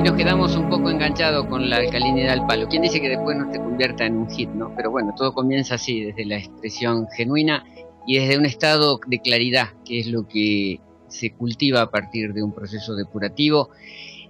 Y 0.00 0.02
nos 0.02 0.16
quedamos 0.16 0.56
un 0.56 0.68
poco 0.68 0.90
enganchados 0.90 1.46
con 1.46 1.70
la 1.70 1.76
alcalinidad 1.76 2.30
del 2.30 2.46
palo. 2.46 2.66
¿Quién 2.68 2.82
dice 2.82 3.00
que 3.00 3.10
después 3.10 3.36
no 3.36 3.48
se 3.52 3.60
convierta 3.60 4.06
en 4.06 4.16
un 4.16 4.28
hit, 4.28 4.50
no? 4.50 4.72
Pero 4.74 4.90
bueno, 4.90 5.14
todo 5.16 5.32
comienza 5.32 5.76
así, 5.76 6.00
desde 6.00 6.24
la 6.24 6.38
expresión 6.38 7.06
genuina 7.16 7.64
y 8.08 8.18
desde 8.18 8.36
un 8.36 8.44
estado 8.44 8.98
de 9.06 9.20
claridad, 9.20 9.68
que 9.84 10.00
es 10.00 10.08
lo 10.08 10.26
que 10.26 10.80
se 11.06 11.30
cultiva 11.30 11.82
a 11.82 11.90
partir 11.92 12.32
de 12.32 12.42
un 12.42 12.52
proceso 12.52 12.96
depurativo 12.96 13.70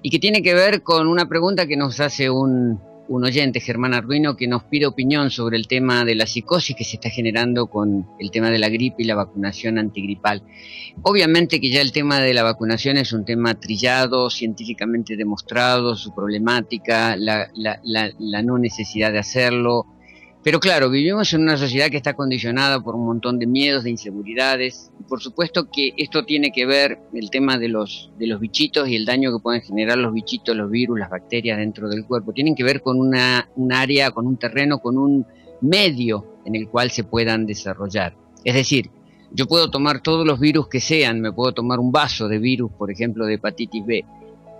y 0.02 0.10
que 0.10 0.18
tiene 0.18 0.42
que 0.42 0.54
ver 0.54 0.82
con 0.82 1.06
una 1.06 1.28
pregunta 1.28 1.66
que 1.66 1.76
nos 1.76 2.00
hace 2.00 2.30
un 2.30 2.80
un 3.10 3.24
oyente, 3.24 3.58
Germán 3.58 3.92
Arduino, 3.92 4.36
que 4.36 4.46
nos 4.46 4.62
pide 4.62 4.86
opinión 4.86 5.32
sobre 5.32 5.56
el 5.56 5.66
tema 5.66 6.04
de 6.04 6.14
la 6.14 6.26
psicosis 6.26 6.76
que 6.76 6.84
se 6.84 6.94
está 6.94 7.10
generando 7.10 7.66
con 7.66 8.06
el 8.20 8.30
tema 8.30 8.50
de 8.50 8.60
la 8.60 8.68
gripe 8.68 9.02
y 9.02 9.04
la 9.04 9.16
vacunación 9.16 9.78
antigripal. 9.78 10.44
Obviamente 11.02 11.60
que 11.60 11.72
ya 11.72 11.80
el 11.80 11.90
tema 11.90 12.20
de 12.20 12.32
la 12.34 12.44
vacunación 12.44 12.98
es 12.98 13.12
un 13.12 13.24
tema 13.24 13.58
trillado, 13.58 14.30
científicamente 14.30 15.16
demostrado, 15.16 15.96
su 15.96 16.14
problemática, 16.14 17.16
la, 17.16 17.50
la 17.52 18.42
no 18.44 18.58
necesidad 18.58 19.10
de 19.10 19.18
hacerlo, 19.18 19.86
pero 20.42 20.58
claro, 20.58 20.88
vivimos 20.88 21.34
en 21.34 21.42
una 21.42 21.58
sociedad 21.58 21.90
que 21.90 21.98
está 21.98 22.14
condicionada 22.14 22.80
por 22.80 22.94
un 22.94 23.04
montón 23.04 23.38
de 23.38 23.46
miedos, 23.46 23.84
de 23.84 23.90
inseguridades. 23.90 24.90
Y 24.98 25.02
por 25.02 25.20
supuesto 25.20 25.70
que 25.70 25.92
esto 25.98 26.24
tiene 26.24 26.50
que 26.50 26.64
ver 26.64 26.98
el 27.12 27.28
tema 27.28 27.58
de 27.58 27.68
los, 27.68 28.10
de 28.18 28.26
los 28.26 28.40
bichitos 28.40 28.88
y 28.88 28.96
el 28.96 29.04
daño 29.04 29.32
que 29.32 29.42
pueden 29.42 29.60
generar 29.60 29.98
los 29.98 30.14
bichitos, 30.14 30.56
los 30.56 30.70
virus, 30.70 30.98
las 30.98 31.10
bacterias 31.10 31.58
dentro 31.58 31.90
del 31.90 32.06
cuerpo. 32.06 32.32
Tienen 32.32 32.54
que 32.54 32.64
ver 32.64 32.80
con 32.80 32.98
una, 32.98 33.50
un 33.56 33.72
área, 33.72 34.12
con 34.12 34.26
un 34.26 34.38
terreno, 34.38 34.78
con 34.78 34.96
un 34.96 35.26
medio 35.60 36.40
en 36.46 36.56
el 36.56 36.68
cual 36.68 36.90
se 36.90 37.04
puedan 37.04 37.44
desarrollar. 37.44 38.16
Es 38.42 38.54
decir, 38.54 38.90
yo 39.32 39.46
puedo 39.46 39.70
tomar 39.70 40.00
todos 40.00 40.26
los 40.26 40.40
virus 40.40 40.68
que 40.68 40.80
sean, 40.80 41.20
me 41.20 41.32
puedo 41.32 41.52
tomar 41.52 41.78
un 41.78 41.92
vaso 41.92 42.28
de 42.28 42.38
virus, 42.38 42.72
por 42.72 42.90
ejemplo, 42.90 43.26
de 43.26 43.34
hepatitis 43.34 43.84
B, 43.84 44.04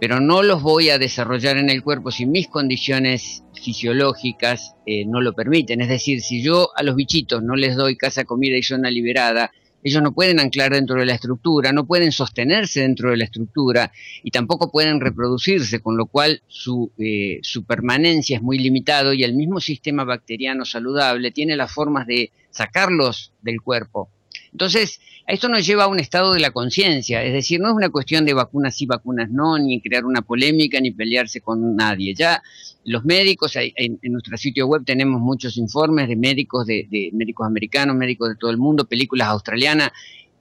pero 0.01 0.19
no 0.19 0.43
los 0.43 0.63
voy 0.63 0.89
a 0.89 0.99
desarrollar 0.99 1.59
en 1.59 1.69
el 1.69 1.83
cuerpo 1.83 2.11
si 2.11 2.25
mis 2.25 2.49
condiciones 2.49 3.45
fisiológicas 3.53 4.75
eh, 4.87 5.05
no 5.05 5.21
lo 5.21 5.35
permiten. 5.35 5.83
Es 5.83 5.91
decir, 5.91 6.23
si 6.23 6.43
yo 6.43 6.71
a 6.75 6.83
los 6.83 6.97
bichitos 6.97 7.43
no 7.43 7.55
les 7.55 7.77
doy 7.77 7.97
casa, 7.97 8.25
comida 8.25 8.57
y 8.57 8.63
zona 8.63 8.91
liberada, 8.91 9.51
ellos 9.83 10.03
no 10.03 10.13
pueden 10.13 10.41
anclar 10.41 10.73
dentro 10.73 10.99
de 10.99 11.07
la 11.07 11.15
estructura, 11.15 11.73
no 11.73 11.87
pueden 11.87 12.13
sostenerse 12.13 12.81
dentro 12.81 13.11
de 13.11 13.19
la 13.19 13.25
estructura 13.25 13.93
y 14.23 14.31
tampoco 14.31 14.71
pueden 14.71 15.01
reproducirse, 15.01 15.81
con 15.81 15.99
lo 15.99 16.07
cual 16.07 16.43
su, 16.49 16.93
eh, 16.99 17.39
su 17.43 17.65
permanencia 17.65 18.37
es 18.37 18.43
muy 18.43 18.59
limitado 18.59 19.13
y 19.13 19.23
el 19.23 19.35
mismo 19.35 19.61
sistema 19.61 20.05
bacteriano 20.05 20.65
saludable 20.65 21.31
tiene 21.31 21.57
las 21.57 21.73
formas 21.73 22.07
de 22.07 22.33
sacarlos 22.51 23.33
del 23.43 23.61
cuerpo. 23.61 24.11
Entonces, 24.53 25.01
esto 25.27 25.49
nos 25.49 25.65
lleva 25.65 25.85
a 25.85 25.89
un 25.89 26.01
estado 26.01 26.33
de 26.33 26.41
la 26.41 26.51
conciencia, 26.51 27.23
es 27.23 27.33
decir, 27.33 27.61
no 27.61 27.69
es 27.69 27.75
una 27.75 27.91
cuestión 27.91 28.25
de 28.25 28.35
vacunas 28.35 28.77
sí, 28.77 28.87
vacunas 28.87 29.31
no, 29.31 29.59
ni 29.59 29.81
crear 29.81 30.05
una 30.05 30.23
polémica, 30.23 30.81
ni 30.81 30.91
pelearse 30.91 31.41
con 31.41 31.77
nadie. 31.77 32.15
Ya 32.15 32.43
los 32.85 33.05
médicos, 33.05 33.53
en, 33.57 33.99
nuestro 34.03 34.37
sitio 34.37 34.67
web 34.67 34.83
tenemos 34.85 35.21
muchos 35.21 35.57
informes 35.57 36.09
de 36.09 36.17
médicos, 36.17 36.67
de, 36.67 36.89
de 36.91 37.11
médicos 37.13 37.47
americanos, 37.47 37.95
médicos 37.95 38.31
de 38.31 38.37
todo 38.37 38.51
el 38.51 38.59
mundo, 38.59 38.87
películas 38.87 39.29
australianas, 39.29 39.93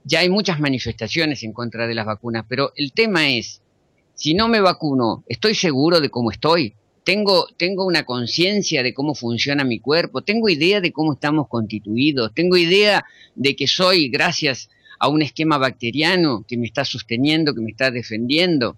ya 0.04 0.20
hay 0.20 0.30
muchas 0.30 0.60
manifestaciones 0.60 1.42
en 1.42 1.52
contra 1.52 1.86
de 1.86 1.94
las 1.94 2.06
vacunas, 2.06 2.44
pero 2.48 2.72
el 2.74 2.92
tema 2.92 3.28
es, 3.28 3.62
si 4.14 4.34
no 4.34 4.48
me 4.48 4.60
vacuno, 4.60 5.24
¿estoy 5.28 5.54
seguro 5.54 6.00
de 6.00 6.10
cómo 6.10 6.30
estoy? 6.30 6.74
Tengo, 7.04 7.46
tengo 7.56 7.86
una 7.86 8.04
conciencia 8.04 8.82
de 8.82 8.94
cómo 8.94 9.14
funciona 9.14 9.64
mi 9.64 9.80
cuerpo, 9.80 10.22
tengo 10.22 10.48
idea 10.48 10.80
de 10.80 10.92
cómo 10.92 11.14
estamos 11.14 11.48
constituidos, 11.48 12.32
tengo 12.34 12.56
idea 12.56 13.04
de 13.34 13.56
que 13.56 13.66
soy 13.66 14.08
gracias 14.08 14.68
a 14.98 15.08
un 15.08 15.22
esquema 15.22 15.58
bacteriano 15.58 16.44
que 16.46 16.56
me 16.58 16.66
está 16.66 16.84
sosteniendo, 16.84 17.54
que 17.54 17.62
me 17.62 17.70
está 17.70 17.90
defendiendo. 17.90 18.76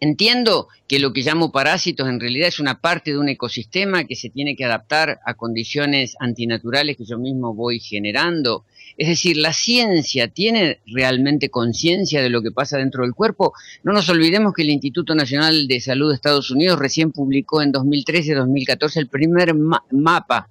Entiendo 0.00 0.68
que 0.86 0.98
lo 0.98 1.12
que 1.12 1.22
llamo 1.22 1.52
parásitos 1.52 2.08
en 2.08 2.20
realidad 2.20 2.48
es 2.48 2.60
una 2.60 2.80
parte 2.80 3.12
de 3.12 3.18
un 3.18 3.28
ecosistema 3.28 4.04
que 4.04 4.16
se 4.16 4.30
tiene 4.30 4.56
que 4.56 4.64
adaptar 4.64 5.20
a 5.24 5.34
condiciones 5.34 6.16
antinaturales 6.20 6.96
que 6.96 7.04
yo 7.04 7.18
mismo 7.18 7.54
voy 7.54 7.80
generando. 7.80 8.64
Es 8.96 9.08
decir, 9.08 9.36
la 9.36 9.52
ciencia 9.52 10.28
tiene 10.28 10.80
realmente 10.86 11.48
conciencia 11.48 12.22
de 12.22 12.30
lo 12.30 12.42
que 12.42 12.52
pasa 12.52 12.78
dentro 12.78 13.02
del 13.02 13.14
cuerpo. 13.14 13.52
No 13.82 13.92
nos 13.92 14.08
olvidemos 14.08 14.52
que 14.54 14.62
el 14.62 14.70
Instituto 14.70 15.14
Nacional 15.14 15.66
de 15.68 15.80
Salud 15.80 16.10
de 16.10 16.16
Estados 16.16 16.50
Unidos 16.50 16.78
recién 16.78 17.12
publicó 17.12 17.62
en 17.62 17.72
2013-2014 17.72 18.96
el 18.96 19.08
primer 19.08 19.54
mapa, 19.54 20.48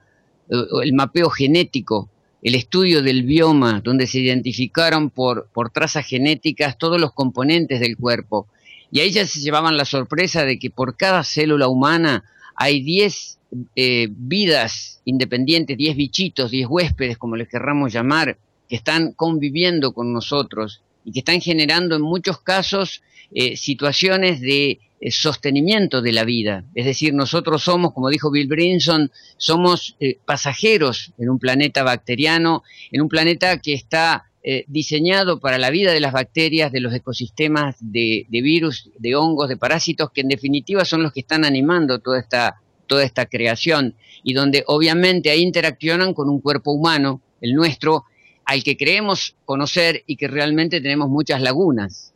eh, 0.50 0.56
el 0.84 0.94
mapeo 0.94 1.30
genético 1.30 2.10
el 2.44 2.56
estudio 2.56 3.02
del 3.02 3.24
bioma, 3.24 3.80
donde 3.82 4.06
se 4.06 4.20
identificaron 4.20 5.10
por, 5.10 5.48
por 5.54 5.70
trazas 5.70 6.06
genéticas 6.06 6.78
todos 6.78 7.00
los 7.00 7.14
componentes 7.14 7.80
del 7.80 7.96
cuerpo. 7.96 8.48
Y 8.94 9.00
ahí 9.00 9.10
ya 9.10 9.26
se 9.26 9.40
llevaban 9.40 9.76
la 9.76 9.86
sorpresa 9.86 10.46
de 10.46 10.60
que 10.60 10.70
por 10.70 10.96
cada 10.96 11.24
célula 11.24 11.68
humana 11.68 12.24
hay 12.56 12.84
10 12.84 13.40
eh, 13.76 14.08
vidas 14.12 15.02
independientes, 15.04 15.76
10 15.76 15.98
bichitos, 15.98 16.52
10 16.52 16.68
huéspedes, 16.70 17.18
como 17.18 17.36
les 17.36 17.48
querramos 17.48 17.92
llamar, 17.92 18.38
que 18.70 18.76
están 18.76 19.14
conviviendo 19.14 19.94
con 19.94 20.14
nosotros 20.14 20.84
y 21.04 21.12
que 21.12 21.22
están 21.22 21.42
generando 21.42 21.96
en 21.96 22.04
muchos 22.04 22.40
casos 22.42 23.02
eh, 23.34 23.58
situaciones 23.58 24.42
de 24.42 24.80
eh, 25.02 25.10
sostenimiento 25.10 26.04
de 26.04 26.12
la 26.12 26.24
vida. 26.24 26.64
Es 26.76 26.86
decir, 26.86 27.16
nosotros 27.16 27.64
somos, 27.64 27.94
como 27.94 28.10
dijo 28.10 28.30
Bill 28.30 28.48
Brinson, 28.48 29.10
somos 29.38 29.98
pasajeros 30.26 31.14
en 31.18 31.32
un 31.32 31.40
planeta 31.40 31.82
bacteriano, 31.82 32.62
en 32.92 33.02
un 33.02 33.10
planeta 33.10 33.58
que 33.58 33.74
está 33.74 34.26
eh, 34.46 34.66
diseñado 34.68 35.40
para 35.40 35.58
la 35.58 35.70
vida 35.70 35.94
de 35.94 36.02
las 36.02 36.12
bacterias, 36.12 36.72
de 36.74 36.82
los 36.82 36.94
ecosistemas 36.94 37.78
de, 37.80 38.28
virus, 38.30 38.90
de 39.00 39.16
hongos, 39.16 39.48
de 39.48 39.56
parásitos, 39.56 40.12
que 40.12 40.20
en 40.20 40.28
definitiva 40.28 40.84
son 40.84 41.02
los 41.02 41.14
que 41.14 41.22
están 41.22 41.46
animando 41.46 42.00
toda 42.00 42.20
esta, 42.20 42.62
toda 42.88 43.06
esta 43.06 43.26
creación 43.26 43.96
y 44.22 44.34
donde 44.34 44.66
obviamente 44.68 45.30
ahí 45.30 45.42
interaccionan 45.42 46.14
con 46.14 46.30
un 46.30 46.42
cuerpo 46.42 46.74
humano, 46.74 47.22
el 47.40 47.54
nuestro, 47.54 48.04
al 48.44 48.66
que 48.66 48.76
creemos 48.76 49.38
conocer 49.46 50.04
y 50.08 50.18
que 50.18 50.28
realmente 50.28 50.82
tenemos 50.82 51.08
muchas 51.08 51.42
lagunas. 51.42 52.14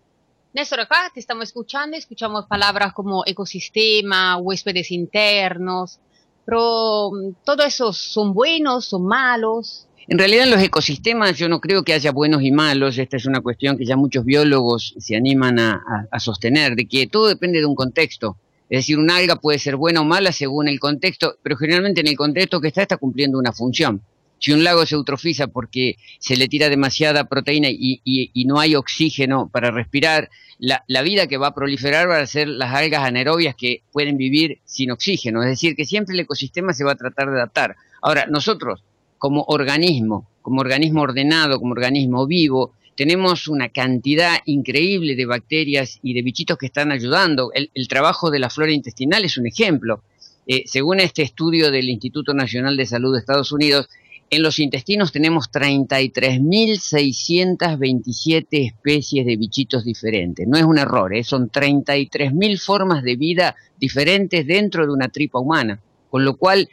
Néstor, 0.53 0.81
acá 0.81 1.09
te 1.13 1.21
estamos 1.21 1.45
escuchando, 1.45 1.95
escuchamos 1.95 2.45
palabras 2.47 2.91
como 2.91 3.23
ecosistema, 3.25 4.35
huéspedes 4.37 4.91
internos, 4.91 5.99
pero 6.45 7.11
mm, 7.11 7.43
¿todo 7.45 7.63
eso 7.63 7.93
son 7.93 8.33
buenos, 8.33 8.85
son 8.85 9.05
malos? 9.05 9.86
En 10.09 10.17
realidad 10.17 10.45
en 10.45 10.51
los 10.51 10.63
ecosistemas 10.63 11.37
yo 11.37 11.49
no 11.49 11.59
creo 11.59 11.83
que 11.83 11.91
haya 11.91 12.13
buenos 12.13 12.41
y 12.41 12.49
malos, 12.49 12.97
esta 12.97 13.17
es 13.17 13.25
una 13.25 13.41
cuestión 13.41 13.77
que 13.77 13.85
ya 13.85 13.97
muchos 13.97 14.23
biólogos 14.23 14.95
se 14.97 15.17
animan 15.17 15.59
a, 15.59 16.07
sostener, 16.19 16.77
de 16.77 16.85
que 16.85 17.07
todo 17.07 17.27
depende 17.27 17.59
de 17.59 17.65
un 17.65 17.75
contexto. 17.75 18.37
Es 18.69 18.79
decir, 18.79 18.97
un 18.97 19.11
alga 19.11 19.35
puede 19.35 19.59
ser 19.59 19.75
buena 19.75 19.99
o 19.99 20.05
mala 20.05 20.31
según 20.31 20.69
el 20.69 20.79
contexto, 20.79 21.35
pero 21.43 21.57
generalmente 21.57 21.99
en 21.99 22.07
el 22.07 22.15
contexto 22.15 22.61
que 22.61 22.69
está 22.69 22.83
está 22.83 22.95
cumpliendo 22.95 23.37
una 23.37 23.51
función. 23.51 24.01
Si 24.39 24.53
un 24.53 24.63
lago 24.63 24.85
se 24.85 24.95
eutrofiza 24.95 25.47
porque 25.47 25.97
se 26.19 26.37
le 26.37 26.47
tira 26.47 26.69
demasiada 26.69 27.25
proteína 27.25 27.67
y, 27.69 28.45
no 28.45 28.61
hay 28.61 28.75
oxígeno 28.75 29.49
para 29.49 29.71
respirar, 29.71 30.29
la, 30.57 30.85
la, 30.87 31.01
vida 31.01 31.27
que 31.27 31.37
va 31.37 31.47
a 31.47 31.53
proliferar 31.53 32.09
va 32.09 32.19
a 32.19 32.27
ser 32.27 32.47
las 32.47 32.73
algas 32.73 33.03
anaerobias 33.03 33.55
que 33.55 33.81
pueden 33.91 34.15
vivir 34.15 34.59
sin 34.63 34.89
oxígeno. 34.91 35.43
Es 35.43 35.49
decir, 35.49 35.75
que 35.75 35.83
siempre 35.83 36.13
el 36.13 36.21
ecosistema 36.21 36.71
se 36.71 36.85
va 36.85 36.93
a 36.93 36.95
tratar 36.95 37.29
de 37.29 37.35
adaptar. 37.35 37.75
Ahora, 38.01 38.25
nosotros 38.27 38.83
como 39.17 39.43
organismo, 39.47 40.27
como 40.41 40.61
organismo 40.61 41.01
ordenado, 41.01 41.59
como 41.59 41.73
organismo 41.73 42.27
vivo, 42.27 42.73
tenemos 42.95 43.47
una 43.47 43.69
cantidad 43.69 44.39
increíble 44.45 45.15
de 45.15 45.25
bacterias 45.25 45.99
y 46.01 46.13
de 46.13 46.23
bichitos 46.23 46.57
que 46.57 46.65
están 46.65 46.91
ayudando. 46.91 47.51
El, 47.53 47.87
trabajo 47.87 48.31
de 48.31 48.39
la 48.39 48.49
flora 48.49 48.71
intestinal 48.71 49.23
es 49.23 49.37
un 49.37 49.45
ejemplo. 49.45 50.01
Eh, 50.47 50.63
según 50.65 50.99
este 50.99 51.21
estudio 51.21 51.69
del 51.69 51.89
Instituto 51.89 52.33
Nacional 52.33 52.75
de 52.75 52.87
Salud 52.87 53.13
de 53.13 53.19
Estados 53.19 53.51
Unidos, 53.51 53.87
en 54.29 54.41
los 54.41 54.59
intestinos 54.59 55.13
tenemos 55.13 55.49
33.627 55.51 58.45
especies 58.51 59.25
de 59.25 59.37
bichitos 59.37 59.85
diferentes. 59.85 60.45
No 60.47 60.57
es 60.57 60.63
un 60.63 60.79
error, 60.79 61.15
¿eh? 61.15 61.23
son 61.23 61.49
33.000 61.49 62.59
formas 62.59 63.03
de 63.03 63.15
vida 63.15 63.55
diferentes 63.79 64.45
dentro 64.45 64.85
de 64.85 64.91
una 64.91 65.07
tripa 65.09 65.39
humana. 65.39 65.79
Con 66.09 66.25
lo 66.25 66.35
cual, 66.35 66.67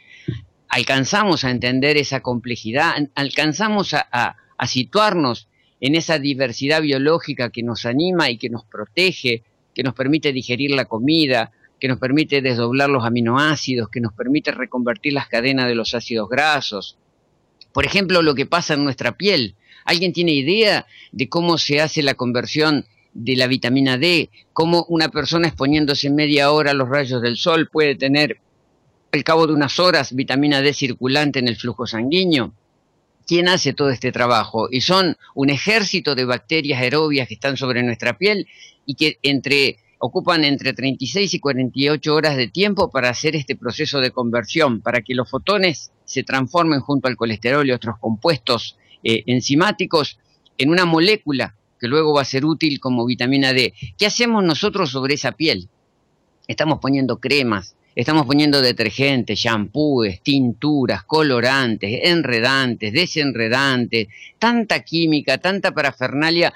alcanzamos 0.75 1.45
a 1.45 1.51
entender 1.51 1.95
esa 1.95 2.19
complejidad, 2.19 2.95
alcanzamos 3.15 3.93
a, 3.93 4.35
situarnos 4.67 5.47
en 5.79 5.95
esa 5.95 6.19
diversidad 6.19 6.81
biológica 6.81 7.49
que 7.49 7.63
nos 7.63 7.85
anima 7.85 8.29
y 8.29 8.37
que 8.37 8.49
nos 8.49 8.65
protege, 8.65 9.43
que 9.73 9.83
nos 9.83 9.93
permite 9.93 10.33
digerir 10.33 10.71
la 10.71 10.83
comida, 10.83 11.53
que 11.79 11.87
nos 11.87 11.97
permite 11.97 12.41
desdoblar 12.41 12.89
los 12.89 13.05
aminoácidos, 13.05 13.87
que 13.87 14.01
nos 14.01 14.11
permite 14.11 14.51
reconvertir 14.51 15.13
las 15.13 15.29
cadenas 15.29 15.67
de 15.67 15.75
los 15.75 15.93
ácidos 15.93 16.27
grasos. 16.27 16.97
Por 17.71 17.85
ejemplo, 17.85 18.21
lo 18.21 18.35
que 18.35 18.45
pasa 18.45 18.73
en 18.73 18.83
nuestra 18.83 19.15
piel. 19.15 19.55
¿Alguien 19.85 20.11
tiene 20.11 20.33
idea 20.33 20.87
de 21.13 21.29
cómo 21.29 21.57
se 21.57 21.79
hace 21.79 22.03
la 22.03 22.15
conversión 22.15 22.85
de 23.13 23.37
la 23.37 23.47
vitamina 23.47 23.97
D? 23.97 24.29
¿Cómo 24.51 24.85
una 24.89 25.07
persona 25.07 25.47
exponiéndose 25.47 26.09
media 26.09 26.51
hora 26.51 26.71
a 26.71 26.73
los 26.73 26.89
rayos 26.89 27.21
del 27.21 27.37
sol 27.37 27.69
puede 27.71 27.95
tener 27.95 28.39
al 29.15 29.23
cabo 29.23 29.47
de 29.47 29.53
unas 29.53 29.79
horas 29.79 30.13
vitamina 30.13 30.61
D 30.61 30.73
circulante 30.73 31.39
en 31.39 31.47
el 31.47 31.55
flujo 31.55 31.87
sanguíneo. 31.87 32.53
¿Quién 33.25 33.47
hace 33.47 33.73
todo 33.73 33.89
este 33.89 34.11
trabajo? 34.11 34.67
Y 34.69 34.81
son 34.81 35.17
un 35.33 35.49
ejército 35.49 36.13
de 36.13 36.25
bacterias 36.25 36.79
aerobias 36.79 37.27
que 37.27 37.33
están 37.33 37.57
sobre 37.57 37.81
nuestra 37.81 38.17
piel 38.17 38.47
y 38.85 38.95
que 38.95 39.17
ocupan 39.99 40.43
entre 40.43 40.73
36 40.73 41.33
y 41.33 41.39
48 41.39 42.13
horas 42.13 42.37
de 42.37 42.49
tiempo 42.49 42.91
para 42.91 43.09
hacer 43.09 43.35
este 43.35 43.55
proceso 43.55 43.99
de 43.99 44.11
conversión, 44.11 44.81
para 44.81 45.01
que 45.01 45.15
los 45.15 45.29
fotones 45.29 45.91
se 46.03 46.23
transformen 46.23 46.81
junto 46.81 47.07
al 47.07 47.15
colesterol 47.15 47.65
y 47.65 47.71
otros 47.71 47.95
compuestos 47.99 48.77
eh, 49.03 49.23
enzimáticos 49.25 50.19
en 50.57 50.69
una 50.69 50.85
molécula 50.85 51.55
que 51.79 51.87
luego 51.87 52.13
va 52.13 52.21
a 52.21 52.25
ser 52.25 52.45
útil 52.45 52.79
como 52.79 53.05
vitamina 53.05 53.53
D. 53.53 53.73
¿Qué 53.97 54.05
hacemos 54.05 54.43
nosotros 54.43 54.91
sobre 54.91 55.15
esa 55.15 55.31
piel? 55.31 55.69
Estamos 56.47 56.79
poniendo 56.79 57.19
cremas, 57.19 57.75
Estamos 57.95 58.25
poniendo 58.25 58.61
detergentes, 58.61 59.39
shampoos, 59.39 60.19
tinturas, 60.21 61.05
colorantes, 61.05 62.01
enredantes, 62.03 62.91
desenredantes, 62.91 64.09
tanta 64.37 64.83
química, 64.83 65.37
tanta 65.37 65.71
parafernalia. 65.71 66.53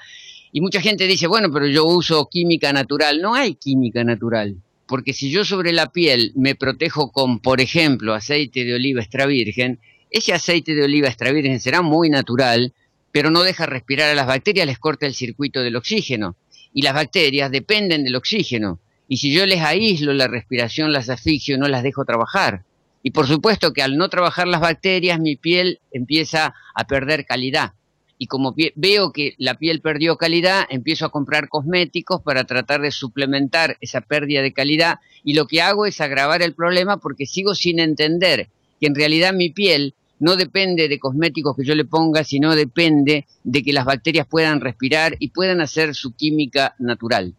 Y 0.52 0.60
mucha 0.60 0.82
gente 0.82 1.06
dice, 1.06 1.26
bueno, 1.26 1.50
pero 1.50 1.66
yo 1.66 1.86
uso 1.86 2.28
química 2.30 2.74
natural. 2.74 3.22
No 3.22 3.34
hay 3.34 3.54
química 3.54 4.04
natural. 4.04 4.56
Porque 4.86 5.14
si 5.14 5.30
yo 5.30 5.46
sobre 5.46 5.72
la 5.72 5.90
piel 5.90 6.32
me 6.36 6.56
protejo 6.56 7.10
con, 7.10 7.38
por 7.38 7.62
ejemplo, 7.62 8.12
aceite 8.12 8.64
de 8.66 8.74
oliva 8.74 9.00
extra 9.00 9.24
virgen, 9.24 9.78
ese 10.10 10.34
aceite 10.34 10.74
de 10.74 10.84
oliva 10.84 11.08
extra 11.08 11.32
virgen 11.32 11.58
será 11.58 11.80
muy 11.80 12.10
natural, 12.10 12.74
pero 13.12 13.30
no 13.30 13.42
deja 13.42 13.64
respirar 13.64 14.10
a 14.10 14.14
las 14.14 14.26
bacterias, 14.26 14.66
les 14.66 14.78
corta 14.78 15.06
el 15.06 15.14
circuito 15.14 15.62
del 15.62 15.76
oxígeno. 15.76 16.36
Y 16.74 16.82
las 16.82 16.92
bacterias 16.92 17.50
dependen 17.50 18.04
del 18.04 18.16
oxígeno. 18.16 18.78
Y 19.12 19.16
si 19.16 19.32
yo 19.32 19.44
les 19.44 19.60
aíslo 19.60 20.14
la 20.14 20.28
respiración, 20.28 20.92
las 20.92 21.08
asfixio, 21.10 21.58
no 21.58 21.66
las 21.66 21.82
dejo 21.82 22.04
trabajar. 22.04 22.62
Y 23.02 23.10
por 23.10 23.26
supuesto 23.26 23.72
que 23.72 23.82
al 23.82 23.96
no 23.96 24.08
trabajar 24.08 24.46
las 24.46 24.60
bacterias, 24.60 25.18
mi 25.18 25.34
piel 25.34 25.80
empieza 25.90 26.54
a 26.76 26.86
perder 26.86 27.26
calidad. 27.26 27.72
Y 28.18 28.28
como 28.28 28.54
veo 28.76 29.10
que 29.10 29.34
la 29.36 29.54
piel 29.54 29.80
perdió 29.80 30.16
calidad, 30.16 30.64
empiezo 30.70 31.06
a 31.06 31.10
comprar 31.10 31.48
cosméticos 31.48 32.22
para 32.22 32.44
tratar 32.44 32.82
de 32.82 32.92
suplementar 32.92 33.76
esa 33.80 34.00
pérdida 34.00 34.42
de 34.42 34.52
calidad. 34.52 35.00
Y 35.24 35.34
lo 35.34 35.48
que 35.48 35.60
hago 35.60 35.86
es 35.86 36.00
agravar 36.00 36.40
el 36.42 36.54
problema 36.54 36.98
porque 36.98 37.26
sigo 37.26 37.56
sin 37.56 37.80
entender 37.80 38.48
que 38.78 38.86
en 38.86 38.94
realidad 38.94 39.34
mi 39.34 39.50
piel 39.50 39.94
no 40.20 40.36
depende 40.36 40.86
de 40.86 41.00
cosméticos 41.00 41.56
que 41.56 41.64
yo 41.64 41.74
le 41.74 41.84
ponga, 41.84 42.22
sino 42.22 42.54
depende 42.54 43.26
de 43.42 43.62
que 43.64 43.72
las 43.72 43.86
bacterias 43.86 44.28
puedan 44.28 44.60
respirar 44.60 45.16
y 45.18 45.30
puedan 45.30 45.60
hacer 45.60 45.96
su 45.96 46.14
química 46.14 46.76
natural. 46.78 47.34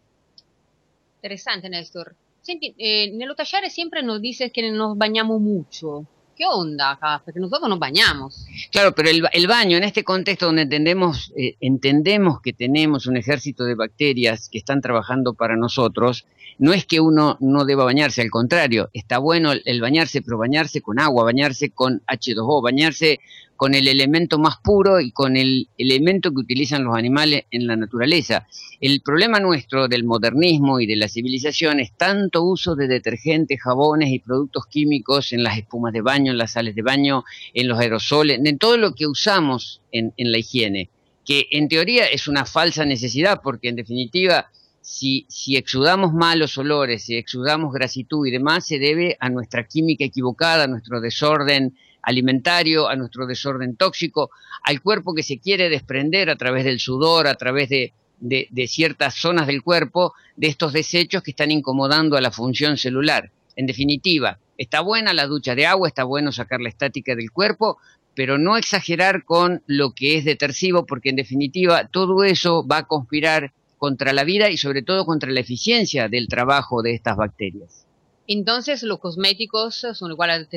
Interessante, 1.22 1.70
Nestor. 1.70 2.16
Senti, 2.42 2.74
eh, 2.80 3.12
nello 3.14 3.36
sempre 3.70 4.02
nos 4.02 4.20
dices 4.20 4.52
que 4.52 4.72
nos 4.72 4.98
bañamos 4.98 5.40
mucho. 5.40 6.08
¿Qué 6.36 6.46
onda 6.48 6.94
acá? 6.94 7.22
Porque 7.24 7.40
nosotros 7.40 7.70
nos 7.70 7.78
bañamos. 7.78 8.48
Claro, 8.72 8.96
pero 8.96 9.10
el, 9.10 9.22
el 9.32 9.46
baño, 9.46 9.78
en 9.78 9.84
este 9.84 10.04
contexto 10.04 10.48
donde 10.48 10.64
entendemos, 10.64 11.32
eh, 11.38 11.58
entendemos 11.60 12.42
que 12.42 12.54
tenemos 12.54 13.06
un 13.06 13.18
ejército 13.18 13.66
de 13.66 13.76
bacterias 13.76 14.50
que 14.50 14.58
están 14.58 14.82
trabajando 14.82 15.36
para 15.36 15.56
nosotros, 15.56 16.26
no 16.58 16.74
es 16.74 16.88
que 16.88 17.00
uno 17.00 17.38
no 17.40 17.66
deba 17.66 17.84
bañarse, 17.84 18.24
al 18.24 18.32
contrario, 18.32 18.90
está 18.92 19.20
bueno 19.20 19.52
el, 19.52 19.62
el 19.66 19.80
bañarse, 19.80 20.24
pero 20.24 20.40
bañarse 20.40 20.82
con 20.82 21.00
agua, 21.00 21.24
bañarse 21.24 21.70
con 21.70 22.02
H2O, 22.08 22.64
bañarse 22.64 23.20
con 23.62 23.76
el 23.76 23.88
elemento 23.88 24.40
más 24.40 24.58
puro 24.58 25.00
y 25.00 25.12
con 25.12 25.38
el 25.38 25.68
elemento 25.78 26.32
que 26.32 26.40
utilizan 26.40 26.84
los 26.84 26.98
animales 26.98 27.44
en 27.52 27.68
la 27.68 27.76
naturaleza. 27.76 28.48
El 28.80 29.02
problema 29.02 29.40
nuestro 29.40 29.88
del 29.88 30.04
modernismo 30.04 30.80
y 30.80 30.88
de 30.88 30.96
la 30.96 31.08
civilización 31.08 31.80
es 31.80 31.96
tanto 31.96 32.42
uso 32.42 32.76
de 32.76 32.88
detergentes, 32.88 33.62
jabones 33.62 34.10
y 34.10 34.18
productos 34.18 34.66
químicos 34.66 35.32
en 35.32 35.44
las 35.44 35.60
espumas 35.60 35.94
de 35.94 36.02
baño, 36.02 36.32
en 36.32 36.40
las 36.40 36.54
sales 36.54 36.74
de 36.74 36.82
baño, 36.82 37.24
en 37.54 37.68
los 37.68 37.78
aerosoles, 37.78 38.40
en 38.44 38.58
todo 38.58 38.78
lo 38.78 38.96
que 38.96 39.06
usamos 39.06 39.84
en, 39.92 40.12
en 40.18 40.32
la 40.32 40.40
higiene, 40.40 40.90
que 41.24 41.46
en 41.52 41.68
teoría 41.68 42.08
es 42.08 42.28
una 42.28 42.46
falsa 42.46 42.84
necesidad 42.84 43.42
porque 43.44 43.70
en 43.70 43.76
definitiva 43.76 44.48
si, 44.82 45.28
si, 45.30 45.56
exudamos 45.56 46.14
malos 46.14 46.58
olores, 46.58 47.04
si 47.04 47.16
exudamos 47.16 47.72
grasitud 47.72 48.26
y 48.26 48.32
demás, 48.32 48.66
se 48.66 48.80
debe 48.80 49.18
a 49.20 49.30
nuestra 49.30 49.68
química 49.68 50.04
equivocada, 50.04 50.64
a 50.64 50.68
nuestro 50.68 51.00
desorden 51.00 51.76
alimentario, 52.04 52.88
a 52.90 52.96
nuestro 52.96 53.26
desorden 53.26 53.76
tóxico, 53.76 54.32
al 54.64 54.82
cuerpo 54.82 55.14
que 55.14 55.24
se 55.24 55.40
quiere 55.40 55.70
desprender 55.70 56.30
a 56.30 56.36
través 56.36 56.64
del 56.64 56.80
sudor, 56.80 57.28
a 57.28 57.36
través 57.36 57.70
de, 57.70 57.94
de, 58.20 58.68
ciertas 58.68 59.16
zonas 59.16 59.48
del 59.48 59.64
cuerpo, 59.64 60.14
de 60.36 60.48
estos 60.48 60.74
desechos 60.74 61.24
que 61.24 61.32
están 61.32 61.52
incomodando 61.52 62.18
a 62.18 62.22
la 62.22 62.32
función 62.32 62.78
celular. 62.78 63.32
En 63.56 63.66
definitiva, 63.66 64.40
está 64.58 64.82
buena 64.82 65.14
la 65.14 65.28
ducha 65.28 65.56
de 65.56 65.66
agua, 65.66 65.88
está 65.88 66.04
bueno 66.04 66.32
sacar 66.32 66.62
la 66.62 66.70
estática 66.70 67.16
del 67.16 67.32
cuerpo, 67.32 67.78
pero 68.16 68.38
no 68.38 68.58
exagerar 68.58 69.24
con 69.24 69.64
lo 69.68 69.94
que 69.94 70.18
es 70.18 70.26
detersivo, 70.26 70.86
porque 70.86 71.10
en 71.10 71.16
definitiva 71.16 71.88
todo 71.88 72.24
eso 72.24 72.66
va 72.66 72.80
a 72.80 72.88
conspirar 72.88 73.54
contra 73.78 74.14
la 74.14 74.24
vida 74.24 74.50
y 74.50 74.58
sobre 74.58 74.84
todo 74.84 75.06
contra 75.06 75.32
la 75.32 75.40
eficiencia 75.40 76.08
del 76.08 76.28
trabajo 76.28 76.84
de 76.84 76.94
estas 76.94 77.18
bacterias. 77.18 77.88
Entonces 78.34 78.82
los 78.84 79.00
cosméticos 79.00 79.86
son 79.94 80.12
iguales 80.12 80.36
a 80.36 80.40
los 80.40 80.50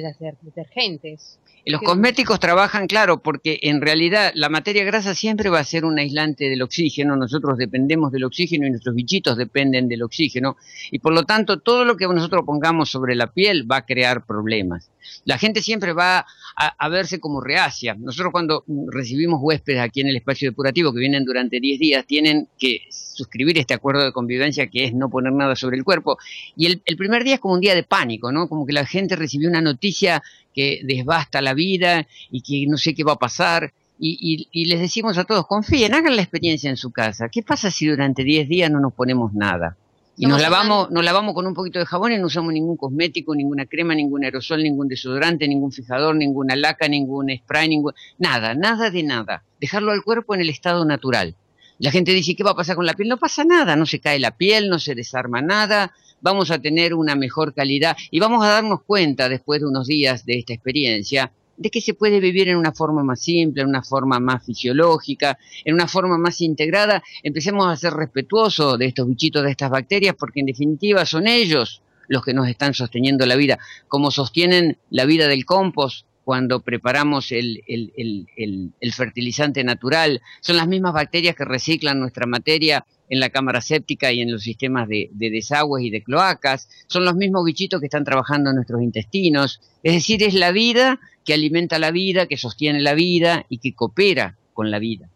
detergentes. 0.43 1.41
Los 1.67 1.81
cosméticos 1.81 2.39
trabajan, 2.39 2.87
claro, 2.87 3.21
porque 3.21 3.59
en 3.63 3.81
realidad 3.81 4.31
la 4.35 4.49
materia 4.49 4.85
grasa 4.85 5.15
siempre 5.15 5.49
va 5.49 5.59
a 5.59 5.65
ser 5.65 5.85
un 5.85 5.99
aislante 5.99 6.49
del 6.51 6.63
oxígeno, 6.63 7.17
nosotros 7.17 7.59
dependemos 7.59 8.13
del 8.13 8.25
oxígeno 8.25 8.67
y 8.67 8.71
nuestros 8.71 8.95
bichitos 8.95 9.37
dependen 9.37 9.89
del 9.89 10.03
oxígeno, 10.03 10.57
y 10.93 11.01
por 11.01 11.15
lo 11.15 11.25
tanto 11.25 11.59
todo 11.59 11.85
lo 11.85 11.97
que 11.97 12.07
nosotros 12.07 12.43
pongamos 12.47 12.91
sobre 12.91 13.17
la 13.17 13.33
piel 13.33 13.69
va 13.69 13.79
a 13.79 13.87
crear 13.87 14.25
problemas. 14.25 14.91
La 15.25 15.39
gente 15.39 15.63
siempre 15.63 15.93
va 15.93 16.27
a, 16.57 16.89
verse 16.89 17.19
como 17.21 17.41
reacia. 17.41 17.95
Nosotros 17.95 18.33
cuando 18.33 18.65
recibimos 18.89 19.41
huéspedes 19.43 19.81
aquí 19.81 20.01
en 20.01 20.09
el 20.09 20.17
espacio 20.17 20.51
depurativo 20.51 20.93
que 20.93 21.01
vienen 21.01 21.25
durante 21.25 21.61
10 21.61 21.81
días, 21.81 22.07
tienen 22.07 22.49
que 22.59 22.83
suscribir 22.91 23.59
este 23.59 23.75
acuerdo 23.75 24.05
de 24.05 24.13
convivencia 24.13 24.69
que 24.69 24.85
es 24.85 24.95
no 24.95 25.09
poner 25.09 25.33
nada 25.33 25.57
sobre 25.57 25.77
el 25.77 25.85
cuerpo. 25.85 26.19
Y 26.57 26.67
el, 26.67 26.83
el 26.85 26.97
primer 26.97 27.25
día 27.25 27.35
es 27.35 27.41
como 27.41 27.55
un 27.55 27.61
día 27.61 27.75
de 27.75 27.83
pánico, 27.83 28.33
¿no? 28.33 28.49
Como 28.49 28.67
que 28.67 28.73
la 28.73 28.87
gente 28.87 29.17
recibió 29.17 29.49
una 29.49 29.61
noticia 29.61 30.23
que 30.55 30.81
desbasta 30.85 31.43
la 31.43 31.55
vida 31.55 32.07
y 32.31 32.43
que 32.43 32.71
no 32.71 32.79
sé 32.79 32.95
qué 32.95 33.05
va 33.05 33.13
a 33.13 33.19
pasar. 33.19 33.73
Y, 33.99 34.19
y, 34.21 34.49
y, 34.51 34.67
les 34.67 34.81
decimos 34.81 35.19
a 35.19 35.25
todos, 35.25 35.47
confíen, 35.47 35.95
hagan 35.95 36.17
la 36.17 36.23
experiencia 36.23 36.69
en 36.69 36.77
su 36.77 36.91
casa. 36.91 37.29
¿Qué 37.29 37.43
pasa 37.43 37.71
si 37.71 37.87
durante 37.87 38.25
10 38.25 38.49
días 38.49 38.71
no 38.71 38.81
nos 38.81 38.93
ponemos 38.93 39.33
nada? 39.35 39.77
Y 40.17 40.27
nos 40.27 40.41
lavamos, 40.41 40.91
nos 40.91 41.05
lavamos 41.05 41.35
con 41.35 41.47
un 41.47 41.55
poquito 41.55 41.81
de 41.81 41.87
jabón 41.87 42.13
y 42.13 42.19
no 42.19 42.27
usamos 42.27 42.53
ningún 42.53 42.77
cosmético, 42.77 43.35
ninguna 43.35 43.67
crema, 43.67 43.95
ningún 43.95 44.25
aerosol, 44.25 44.63
ningún 44.63 44.87
desodorante, 44.87 45.49
ningún 45.49 45.73
fijador, 45.73 46.15
ninguna 46.15 46.55
laca, 46.55 46.87
ningún 46.87 47.35
spray, 47.37 47.69
ningún... 47.69 47.95
nada, 48.19 48.55
nada 48.55 48.91
de 48.91 49.03
nada. 49.03 49.43
Dejarlo 49.61 49.91
al 49.91 50.05
cuerpo 50.05 50.35
en 50.35 50.43
el 50.43 50.51
estado 50.51 50.85
natural. 50.85 51.35
La 51.79 51.91
gente 51.91 52.13
dice, 52.13 52.37
¿qué 52.37 52.45
va 52.45 52.53
a 52.53 52.57
pasar 52.57 52.77
con 52.77 52.87
la 52.87 52.95
piel? 52.95 53.09
No 53.09 53.17
pasa 53.17 53.45
nada, 53.45 53.75
no 53.75 53.87
se 53.87 53.99
cae 53.99 54.21
la 54.21 54.37
piel, 54.37 54.69
no 54.69 54.79
se 54.79 54.95
desarma 54.95 55.43
nada, 55.43 55.93
vamos 56.21 56.53
a 56.53 56.59
tener 56.61 56.95
una 56.95 57.17
mejor 57.17 57.53
calidad 57.53 57.97
y 58.11 58.21
vamos 58.21 58.45
a 58.45 58.49
darnos 58.49 58.83
cuenta 58.83 59.29
después 59.29 59.61
de 59.61 59.67
unos 59.67 59.89
días 59.89 60.25
de 60.25 60.39
esta 60.39 60.55
experiencia 60.55 61.33
de 61.57 61.71
que 61.71 61.81
se 61.81 61.95
puede 61.95 62.21
vivir 62.21 62.49
en 62.49 62.57
una 62.57 62.73
forma 62.73 63.03
más 63.03 63.21
simple, 63.21 63.63
en 63.63 63.69
una 63.69 63.83
forma 63.83 64.21
más 64.21 64.45
fisiológica, 64.45 65.39
en 65.65 65.75
una 65.75 65.89
forma 65.89 66.19
más 66.19 66.41
integrada. 66.41 67.03
Empecemos 67.23 67.67
a 67.67 67.77
ser 67.77 67.95
respetuosos 67.95 68.79
de 68.79 68.87
estos 68.87 69.07
bichitos, 69.07 69.43
de 69.43 69.51
estas 69.51 69.71
bacterias, 69.71 70.15
porque 70.19 70.41
en 70.41 70.47
definitiva 70.47 71.05
son 71.07 71.27
ellos 71.27 71.83
los 72.09 72.25
que 72.25 72.35
nos 72.35 72.49
están 72.49 72.75
sosteniendo 72.75 73.25
la 73.27 73.37
vida, 73.37 73.59
como 73.89 74.11
sostienen 74.11 74.79
la 74.91 75.05
vida 75.07 75.29
del 75.29 75.45
compost 75.45 76.07
cuando 76.25 76.61
preparamos 76.61 77.33
el, 77.33 77.63
el, 77.67 77.93
el, 77.97 78.73
el, 78.81 78.93
fertilizante 78.93 79.63
natural. 79.63 80.23
Son 80.41 80.57
las 80.57 80.67
mismas 80.67 80.95
bacterias 80.95 81.37
que 81.37 81.45
reciclan 81.45 82.01
nuestra 82.01 82.27
materia 82.27 82.85
en 83.09 83.21
la 83.21 83.31
cámara 83.31 83.61
séptica 83.61 84.13
y 84.13 84.21
en 84.21 84.33
los 84.33 84.43
sistemas 84.43 84.89
de, 84.89 85.11
de, 85.13 85.31
desagües 85.31 85.85
y 85.85 85.91
de 85.91 86.03
cloacas. 86.03 86.69
Son 86.87 87.05
los 87.05 87.15
mismos 87.15 87.45
bichitos 87.45 87.81
que 87.81 87.87
están 87.87 88.05
trabajando 88.05 88.51
en 88.51 88.57
nuestros 88.57 88.83
intestinos. 88.83 89.61
Es 89.83 89.95
decir, 89.95 90.23
es 90.23 90.35
la 90.35 90.53
vida 90.53 91.01
que 91.25 91.35
alimenta 91.35 91.79
la 91.79 91.91
vida, 91.91 92.27
que 92.27 92.37
sostiene 92.37 92.81
la 92.81 92.95
vida 92.95 93.47
y 93.49 93.59
que 93.59 93.75
coopera 93.75 94.37
con 94.53 94.71
la 94.71 94.79
vida. 94.79 95.09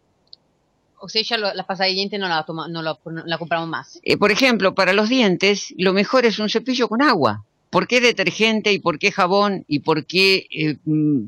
O 1.01 1.07
sea, 1.07 1.21
ya 1.21 1.37
la 1.37 1.65
pasta 1.65 1.85
de 1.85 1.91
dientes 1.91 2.19
no 2.19 2.27
la, 2.27 2.43
toma, 2.43 2.67
no 2.67 2.81
la 2.81 3.37
compramos 3.37 3.69
más. 3.69 3.99
Eh, 4.03 4.17
por 4.17 4.31
ejemplo, 4.31 4.75
para 4.75 4.91
los 4.91 5.07
dientes, 5.07 5.73
lo 5.77 5.93
mejor 5.93 6.25
es 6.25 6.39
un 6.39 6.49
cepillo 6.49 6.89
con 6.89 7.01
agua. 7.01 7.45
¿Por 7.69 7.87
qué 7.87 8.01
detergente 8.01 8.73
y 8.73 8.79
por 8.79 8.97
qué 8.97 9.11
jabón 9.11 9.63
y 9.67 9.79
por 9.79 10.07
qué 10.07 10.47
eh, 10.49 10.77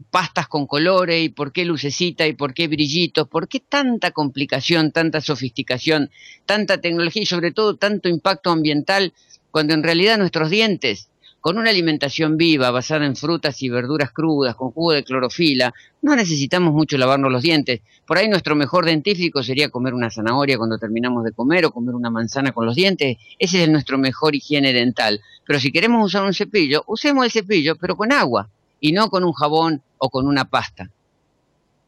pastas 0.09 0.47
con 0.47 0.65
colores 0.65 1.23
y 1.23 1.29
por 1.29 1.51
qué 1.51 1.65
lucecita 1.65 2.25
y 2.25 2.33
por 2.33 2.55
qué 2.55 2.67
brillitos? 2.67 3.27
¿Por 3.27 3.47
qué 3.47 3.59
tanta 3.59 4.09
complicación, 4.09 4.91
tanta 4.91 5.21
sofisticación, 5.21 6.09
tanta 6.47 6.81
tecnología 6.81 7.21
y 7.21 7.27
sobre 7.27 7.51
todo 7.51 7.75
tanto 7.75 8.09
impacto 8.09 8.49
ambiental 8.49 9.13
cuando 9.51 9.75
en 9.75 9.83
realidad 9.83 10.17
nuestros 10.17 10.49
dientes 10.49 11.10
con 11.41 11.57
una 11.57 11.71
alimentación 11.71 12.37
viva, 12.37 12.69
basada 12.69 13.05
en 13.05 13.15
frutas 13.15 13.61
y 13.63 13.69
verduras 13.69 14.11
crudas, 14.11 14.55
con 14.55 14.71
jugo 14.71 14.93
de 14.93 15.03
clorofila, 15.03 15.73
no 16.03 16.15
necesitamos 16.15 16.71
mucho 16.71 16.99
lavarnos 16.99 17.31
los 17.31 17.41
dientes. 17.41 17.81
Por 18.05 18.19
ahí 18.19 18.29
nuestro 18.29 18.55
mejor 18.55 18.85
dentífrico 18.85 19.41
sería 19.41 19.69
comer 19.69 19.95
una 19.95 20.11
zanahoria 20.11 20.57
cuando 20.57 20.77
terminamos 20.77 21.23
de 21.23 21.31
comer 21.31 21.65
o 21.65 21.71
comer 21.71 21.95
una 21.95 22.11
manzana 22.11 22.51
con 22.51 22.67
los 22.67 22.75
dientes. 22.75 23.17
Ese 23.39 23.63
es 23.63 23.69
nuestro 23.69 23.97
mejor 23.97 24.35
higiene 24.35 24.71
dental. 24.71 25.19
Pero 25.45 25.59
si 25.59 25.71
queremos 25.71 26.05
usar 26.05 26.23
un 26.23 26.33
cepillo, 26.33 26.83
usemos 26.85 27.25
el 27.25 27.31
cepillo, 27.31 27.75
pero 27.75 27.97
con 27.97 28.11
agua 28.11 28.49
y 28.79 28.91
no 28.91 29.09
con 29.09 29.23
un 29.23 29.33
jabón 29.33 29.81
o 29.97 30.09
con 30.09 30.27
una 30.27 30.45
pasta. 30.45 30.91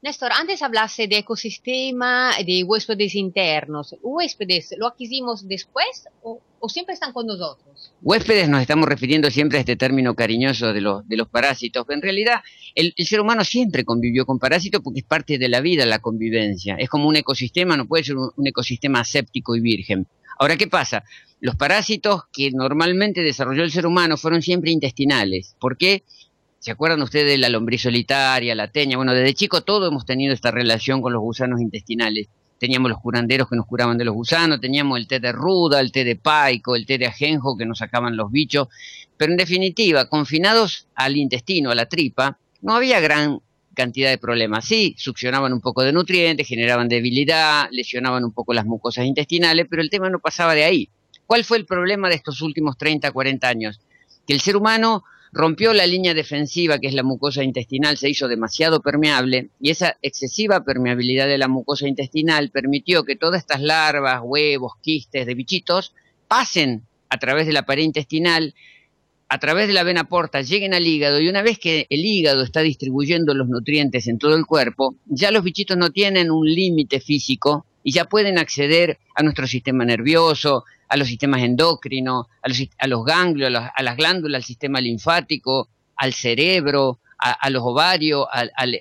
Néstor, 0.03 0.33
antes 0.33 0.61
hablaste 0.61 1.07
de 1.07 1.19
ecosistema, 1.19 2.33
de 2.45 2.65
huéspedes 2.65 3.15
internos. 3.15 3.95
¿Huéspedes 4.01 4.75
lo 4.77 4.87
adquirimos 4.87 5.47
después 5.47 6.09
o, 6.21 6.41
siempre 6.67 6.93
están 6.93 7.13
con 7.13 7.25
nosotros? 7.25 7.93
Huéspedes 8.01 8.49
nos 8.49 8.59
estamos 8.59 8.89
refiriendo 8.89 9.31
siempre 9.31 9.59
a 9.59 9.61
este 9.61 9.77
término 9.77 10.13
cariñoso 10.13 10.73
de 10.73 10.81
los, 10.81 11.07
de 11.07 11.15
los 11.15 11.29
parásitos. 11.29 11.85
En 11.87 12.01
realidad, 12.01 12.41
el, 12.75 12.93
el, 12.97 13.05
ser 13.05 13.21
humano 13.21 13.45
siempre 13.45 13.85
convivió 13.85 14.25
con 14.25 14.39
parásitos 14.39 14.81
porque 14.83 14.99
es 14.99 15.05
parte 15.05 15.37
de 15.37 15.47
la 15.47 15.61
vida 15.61 15.85
la 15.85 15.99
convivencia. 15.99 16.75
Es 16.77 16.89
como 16.89 17.07
un 17.07 17.15
ecosistema, 17.15 17.77
no 17.77 17.87
puede 17.87 18.03
ser 18.03 18.17
un, 18.17 18.45
ecosistema 18.45 18.99
aséptico 18.99 19.55
y 19.55 19.61
virgen. 19.61 20.05
Ahora, 20.37 20.57
¿qué 20.57 20.67
pasa? 20.67 21.05
Los 21.39 21.55
parásitos 21.55 22.23
que 22.33 22.51
normalmente 22.51 23.21
desarrolló 23.21 23.63
el 23.63 23.71
ser 23.71 23.85
humano 23.85 24.17
fueron 24.17 24.41
siempre 24.41 24.71
intestinales. 24.71 25.55
¿Por 25.61 25.77
qué? 25.77 26.03
¿Se 26.63 26.71
acuerdan 26.71 27.01
ustedes 27.01 27.29
de 27.29 27.37
la 27.37 27.49
lombriz 27.49 27.81
solitaria, 27.81 28.55
la 28.55 28.69
teña? 28.69 28.95
Bueno, 28.95 29.13
desde 29.13 29.33
chico 29.33 29.63
todos 29.63 29.91
hemos 29.91 30.05
tenido 30.05 30.33
esta 30.33 30.49
relación 30.49 31.01
con 31.01 31.11
los 31.11 31.21
gusanos 31.21 31.59
intestinales. 31.59 32.29
Teníamos 32.57 32.89
los 32.89 33.01
curanderos 33.01 33.49
que 33.49 33.57
nos 33.57 33.65
curaban 33.65 33.97
de 33.97 34.05
los 34.05 34.15
gusanos, 34.15 34.61
teníamos 34.61 34.97
el 34.97 35.05
té 35.05 35.19
de 35.19 35.33
ruda, 35.33 35.81
el 35.81 35.91
té 35.91 36.05
de 36.05 36.15
paico, 36.15 36.77
el 36.77 36.85
té 36.85 36.97
de 36.97 37.07
ajenjo 37.07 37.57
que 37.57 37.65
nos 37.65 37.79
sacaban 37.79 38.15
los 38.15 38.31
bichos. 38.31 38.69
Pero 39.17 39.33
en 39.33 39.37
definitiva, 39.39 40.07
confinados 40.07 40.87
al 40.95 41.17
intestino, 41.17 41.69
a 41.69 41.75
la 41.75 41.87
tripa, 41.87 42.39
no 42.61 42.75
había 42.75 43.01
gran 43.01 43.41
cantidad 43.73 44.09
de 44.09 44.17
problemas. 44.17 44.63
Sí, 44.63 44.95
succionaban 44.97 45.51
un 45.51 45.59
poco 45.59 45.83
de 45.83 45.91
nutrientes, 45.91 46.47
generaban 46.47 46.87
debilidad, 46.87 47.67
lesionaban 47.71 48.23
un 48.23 48.31
poco 48.31 48.53
las 48.53 48.65
mucosas 48.65 49.03
intestinales, 49.03 49.67
pero 49.69 49.81
el 49.81 49.89
tema 49.89 50.09
no 50.09 50.19
pasaba 50.19 50.55
de 50.55 50.63
ahí. 50.63 50.89
¿Cuál 51.27 51.43
fue 51.43 51.57
el 51.57 51.65
problema 51.65 52.07
de 52.07 52.15
estos 52.15 52.41
últimos 52.41 52.77
30, 52.77 53.11
40 53.11 53.49
años? 53.49 53.81
Que 54.25 54.33
el 54.33 54.39
ser 54.39 54.55
humano 54.55 55.03
rompió 55.33 55.73
la 55.73 55.87
línea 55.87 56.13
defensiva, 56.13 56.77
que 56.77 56.87
es 56.87 56.93
la 56.93 57.01
mucosa 57.01 57.43
intestinal, 57.43 57.97
se 57.97 58.07
hizo 58.07 58.27
demasiado 58.27 58.81
permeable 58.81 59.49
y 59.59 59.71
esa 59.71 59.97
excesiva 60.03 60.63
permeabilidad 60.63 61.25
de 61.25 61.39
la 61.39 61.47
mucosa 61.47 61.87
intestinal 61.87 62.51
permitió 62.51 63.03
que 63.03 63.15
todas 63.15 63.41
estas 63.41 63.59
larvas, 63.59 64.21
huevos, 64.23 64.73
quistes 64.79 65.25
de 65.25 65.33
bichitos 65.33 65.95
pasen 66.27 66.83
a 67.09 67.17
través 67.17 67.47
de 67.47 67.53
la 67.53 67.65
pared 67.65 67.83
intestinal, 67.83 68.53
a 69.27 69.39
través 69.39 69.67
de 69.67 69.73
la 69.73 69.81
vena 69.81 70.03
porta, 70.03 70.41
lleguen 70.41 70.75
al 70.75 70.85
hígado 70.85 71.19
y 71.19 71.27
una 71.27 71.41
vez 71.41 71.57
que 71.57 71.87
el 71.89 72.05
hígado 72.05 72.43
está 72.43 72.61
distribuyendo 72.61 73.33
los 73.33 73.49
nutrientes 73.49 74.07
en 74.07 74.19
todo 74.19 74.35
el 74.35 74.45
cuerpo, 74.45 74.95
ya 75.07 75.31
los 75.31 75.43
bichitos 75.43 75.77
no 75.77 75.89
tienen 75.89 76.29
un 76.29 76.45
límite 76.45 76.99
físico 76.99 77.65
y 77.83 77.91
ya 77.91 78.05
pueden 78.05 78.37
acceder 78.37 78.99
a 79.15 79.23
nuestro 79.23 79.47
sistema 79.47 79.83
nervioso, 79.83 80.63
a 80.93 80.95
los 80.95 81.07
sistemas 81.07 81.41
endocrinos, 81.41 82.27
a 82.43 82.47
los, 82.47 82.59
a 82.77 82.85
los 82.85 83.03
ganglios, 83.03 83.47
a, 83.47 83.49
los, 83.49 83.63
a, 83.75 83.81
las 83.81 83.97
glándulas, 83.97 84.41
al 84.41 84.43
sistema 84.43 84.79
linfático, 84.79 85.67
al 85.95 86.13
cerebro, 86.13 86.99
a, 87.17 87.49
los 87.49 87.63
ovarios, 87.63 88.27
al, 88.31 88.51
al, 88.55 88.79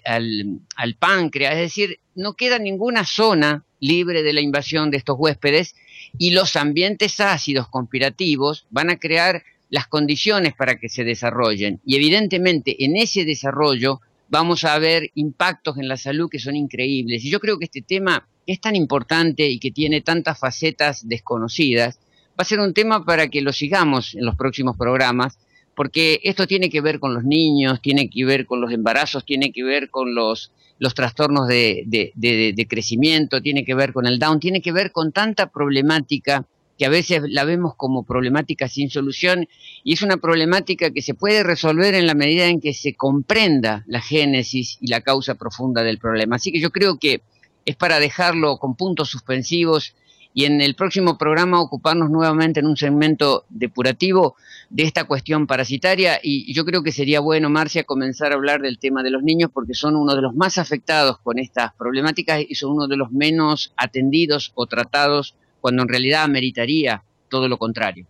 al, 0.77 0.95
páncreas. 0.97 1.55
Es 1.55 1.61
decir, 1.61 2.01
no 2.15 2.35
queda 2.35 2.59
ninguna 2.59 3.07
zona 3.07 3.65
libre 3.81 4.23
de 4.23 4.35
la 4.35 4.43
invasión 4.43 4.91
de 4.91 4.99
estos 4.99 5.17
huéspedes 5.19 5.75
y 6.19 6.33
los 6.33 6.55
ambientes 6.57 7.19
ácidos 7.19 7.69
conspirativos 7.69 8.67
van 8.69 8.91
a 8.91 8.99
crear 8.99 9.43
las 9.71 9.87
condiciones 9.87 10.53
para 10.53 10.77
que 10.79 10.91
se 10.91 11.05
desarrollen. 11.05 11.81
Y 11.87 11.97
evidentemente 11.97 12.85
en 12.85 12.99
ese 12.99 13.25
desarrollo 13.25 14.03
vamos 14.29 14.65
a 14.65 14.79
ver 14.79 15.11
impactos 15.15 15.79
en 15.79 15.89
la 15.89 15.97
salud 15.97 16.29
que 16.29 16.39
son 16.39 16.57
increíbles. 16.57 17.25
Y 17.25 17.31
yo 17.31 17.41
creo 17.41 17.59
que 17.59 17.65
este 17.65 17.81
tema 17.81 18.29
es 18.47 18.61
tan 18.61 18.76
importante 18.76 19.49
y 19.49 19.59
que 19.59 19.70
tiene 19.70 20.01
tantas 20.01 20.38
facetas 20.38 21.09
desconocidas, 21.09 21.99
va 22.30 22.43
a 22.43 22.45
ser 22.45 22.61
un 22.61 22.74
tema 22.74 23.05
para 23.05 23.28
que 23.28 23.43
lo 23.43 23.53
sigamos 23.53 24.14
en 24.14 24.24
los 24.24 24.36
próximos 24.36 24.76
programas, 24.76 25.38
porque 25.74 26.20
esto 26.24 26.47
tiene 26.47 26.70
que 26.70 26.80
ver 26.80 26.99
con 26.99 27.14
los 27.14 27.24
niños, 27.24 27.80
tiene 27.80 28.11
que 28.11 28.24
ver 28.24 28.47
con 28.47 28.61
los 28.61 28.72
embarazos, 28.72 29.24
tiene 29.24 29.53
que 29.53 29.64
ver 29.64 29.90
con 29.90 30.14
los, 30.14 30.53
los 30.78 30.95
trastornos 30.95 31.49
de, 31.49 31.84
de 31.86 32.66
crecimiento, 32.68 33.40
tiene 33.40 33.64
que 33.64 33.74
ver 33.74 33.93
con 33.93 34.07
el 34.07 34.18
Down, 34.18 34.40
tiene 34.40 34.61
que 34.61 34.72
ver 34.72 34.93
con 34.93 35.12
tanta 35.12 35.51
problemática 35.51 36.47
que 36.78 36.86
a 36.86 36.90
veces 36.90 37.22
la 37.28 37.45
vemos 37.45 37.74
como 37.76 38.05
problemática 38.05 38.68
sin 38.68 38.90
solución 38.90 39.47
y 39.84 39.93
es 39.93 40.03
una 40.03 40.16
problemática 40.16 40.90
que 40.90 41.03
se 41.03 41.14
puede 41.14 41.43
resolver 41.43 41.95
en 41.95 42.07
la 42.07 42.14
medida 42.14 42.47
en 42.47 42.61
que 42.61 42.74
se 42.74 42.95
comprenda 42.95 43.84
la 43.86 44.01
génesis 44.01 44.78
y 44.80 44.88
la 44.88 45.01
causa 45.01 45.34
profunda 45.34 45.82
del 45.82 45.99
problema. 45.99 46.36
Así 46.36 46.51
que 46.51 46.61
yo 46.61 46.70
creo 46.70 46.99
que 46.99 47.22
es 47.65 47.77
para 47.77 48.01
dejarlo 48.01 48.59
con 48.59 48.75
puntos 48.75 49.11
suspensivos 49.11 49.95
y 50.35 50.45
en 50.47 50.61
el 50.61 50.75
próximo 50.75 51.19
programa 51.19 51.61
ocuparnos 51.61 52.11
nuevamente 52.11 52.61
en 52.61 52.67
un 52.67 52.77
segmento 52.77 53.45
depurativo 53.51 54.37
de 54.71 54.85
esta 54.85 55.05
cuestión 55.05 55.47
parasitaria 55.47 56.19
y 56.23 56.53
yo 56.55 56.65
creo 56.65 56.83
que 56.83 56.93
sería 56.93 57.21
bueno, 57.21 57.51
Marcia, 57.51 57.85
comenzar 57.85 58.33
a 58.33 58.37
hablar 58.37 58.63
del 58.63 58.79
tema 58.79 59.03
de 59.03 59.11
los 59.11 59.23
niños 59.23 59.51
porque 59.53 59.75
son 59.75 59.97
uno 59.97 60.15
de 60.15 60.23
los 60.23 60.35
más 60.35 60.59
afectados 60.59 61.19
con 61.19 61.39
estas 61.39 61.75
problemáticas 61.75 62.41
y 62.49 62.55
son 62.55 62.73
uno 62.73 62.89
de 62.89 62.97
los 62.97 63.13
menos 63.13 63.73
atendidos 63.77 64.53
o 64.55 64.67
tratados 64.67 65.37
cuando 65.61 65.83
en 65.83 65.89
realidad 65.89 66.29
meritaría 66.29 67.05
todo 67.29 67.49
lo 67.49 67.59
contrario. 67.59 68.07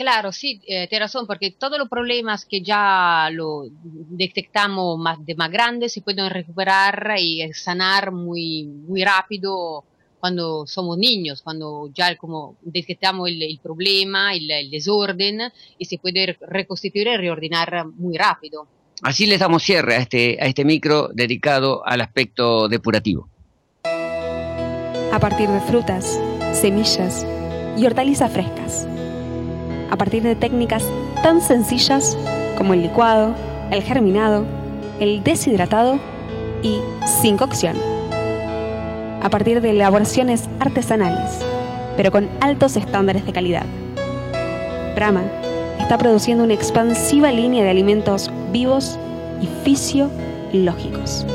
Claro, 0.00 0.32
sí, 0.32 0.62
eh, 0.66 0.88
tiene 0.88 1.04
razón, 1.04 1.26
porque 1.26 1.50
todos 1.50 1.78
los 1.78 1.86
problemas 1.86 2.46
que 2.46 2.62
ya 2.62 3.28
lo 3.30 3.66
detectamos 3.68 4.98
más, 4.98 5.18
de 5.26 5.34
más 5.34 5.50
grandes 5.50 5.92
se 5.92 6.00
pueden 6.00 6.30
recuperar 6.30 7.16
y 7.18 7.52
sanar 7.52 8.10
muy, 8.10 8.64
muy 8.64 9.04
rápido 9.04 9.84
cuando 10.18 10.66
somos 10.66 10.96
niños, 10.96 11.42
cuando 11.42 11.90
ya 11.92 12.16
como 12.16 12.56
detectamos 12.62 13.28
el, 13.28 13.60
problema, 13.62 14.32
el, 14.32 14.70
desorden, 14.70 15.52
y 15.76 15.84
se 15.84 15.98
puede 15.98 16.34
reconstituir 16.48 17.08
y 17.08 17.16
reordenar 17.18 17.84
muy 17.88 18.16
rápido. 18.16 18.66
Así 19.02 19.26
les 19.26 19.38
damos 19.38 19.62
cierre 19.62 19.96
a 19.96 19.98
este, 19.98 20.38
a 20.40 20.46
este 20.46 20.64
micro 20.64 21.10
dedicado 21.12 21.86
al 21.86 22.00
aspecto 22.00 22.68
depurativo. 22.68 23.28
A 23.84 25.18
partir 25.20 25.50
de 25.50 25.60
frutas, 25.60 26.18
semillas 26.54 27.26
y 27.76 27.84
hortalizas 27.84 28.32
frescas. 28.32 28.86
A 29.90 29.96
partir 29.96 30.22
de 30.22 30.36
técnicas 30.36 30.84
tan 31.22 31.40
sencillas 31.40 32.16
como 32.56 32.74
el 32.74 32.82
licuado, 32.82 33.34
el 33.70 33.82
germinado, 33.82 34.44
el 35.00 35.22
deshidratado 35.22 35.98
y 36.62 36.78
sin 37.22 37.36
cocción 37.36 37.76
a 39.22 39.28
partir 39.28 39.60
de 39.60 39.70
elaboraciones 39.70 40.48
artesanales, 40.60 41.44
pero 41.96 42.10
con 42.10 42.28
altos 42.40 42.76
estándares 42.76 43.26
de 43.26 43.32
calidad. 43.32 43.66
Brahma 44.94 45.22
está 45.78 45.98
produciendo 45.98 46.44
una 46.44 46.54
expansiva 46.54 47.30
línea 47.30 47.62
de 47.62 47.70
alimentos 47.70 48.30
vivos 48.50 48.98
y 49.40 49.48
fisiológicos. 49.64 51.26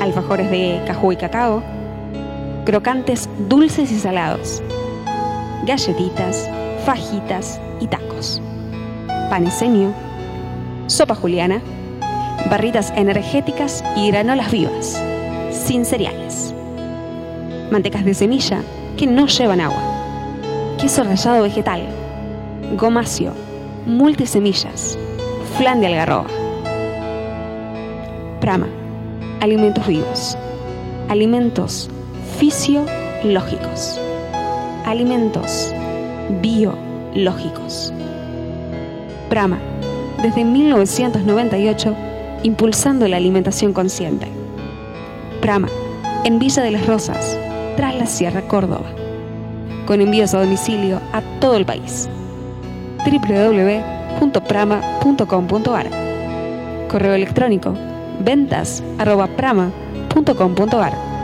Alfajores 0.00 0.50
de 0.50 0.82
cajú 0.86 1.12
y 1.12 1.16
cacao, 1.16 1.62
crocantes 2.64 3.28
dulces 3.48 3.90
y 3.90 3.98
salados, 3.98 4.62
galletitas, 5.64 6.45
fajitas 6.86 7.60
y 7.80 7.88
tacos, 7.88 8.40
paneseño, 9.28 9.92
sopa 10.86 11.16
juliana, 11.16 11.60
barritas 12.48 12.92
energéticas 12.94 13.82
y 13.96 14.08
granolas 14.12 14.52
vivas, 14.52 15.02
sin 15.50 15.84
cereales. 15.84 16.54
Mantecas 17.72 18.04
de 18.04 18.14
semilla 18.14 18.60
que 18.96 19.08
no 19.08 19.26
llevan 19.26 19.60
agua, 19.60 19.82
queso 20.80 21.02
rallado 21.02 21.42
vegetal, 21.42 21.82
gomacio, 22.76 23.32
multisemillas, 23.84 24.96
flan 25.58 25.80
de 25.80 25.88
algarroba. 25.88 26.28
Prama, 28.40 28.68
alimentos 29.40 29.84
vivos, 29.88 30.38
alimentos 31.08 31.90
fisiológicos, 32.38 34.00
alimentos 34.84 35.74
biológicos. 36.42 37.92
Prama, 39.28 39.58
desde 40.22 40.44
1998, 40.44 41.96
impulsando 42.42 43.06
la 43.08 43.16
alimentación 43.16 43.72
consciente. 43.72 44.28
Prama, 45.40 45.68
en 46.24 46.38
Villa 46.38 46.62
de 46.62 46.70
las 46.70 46.86
Rosas, 46.86 47.36
tras 47.76 47.96
la 47.96 48.06
Sierra 48.06 48.42
Córdoba, 48.42 48.86
con 49.86 50.00
envíos 50.00 50.32
a 50.34 50.40
domicilio 50.40 51.00
a 51.12 51.20
todo 51.40 51.56
el 51.56 51.66
país. 51.66 52.08
www.prama.com.ar 53.04 55.90
Correo 56.88 57.14
electrónico 57.14 57.74
ventas@prama.com.ar 58.24 61.15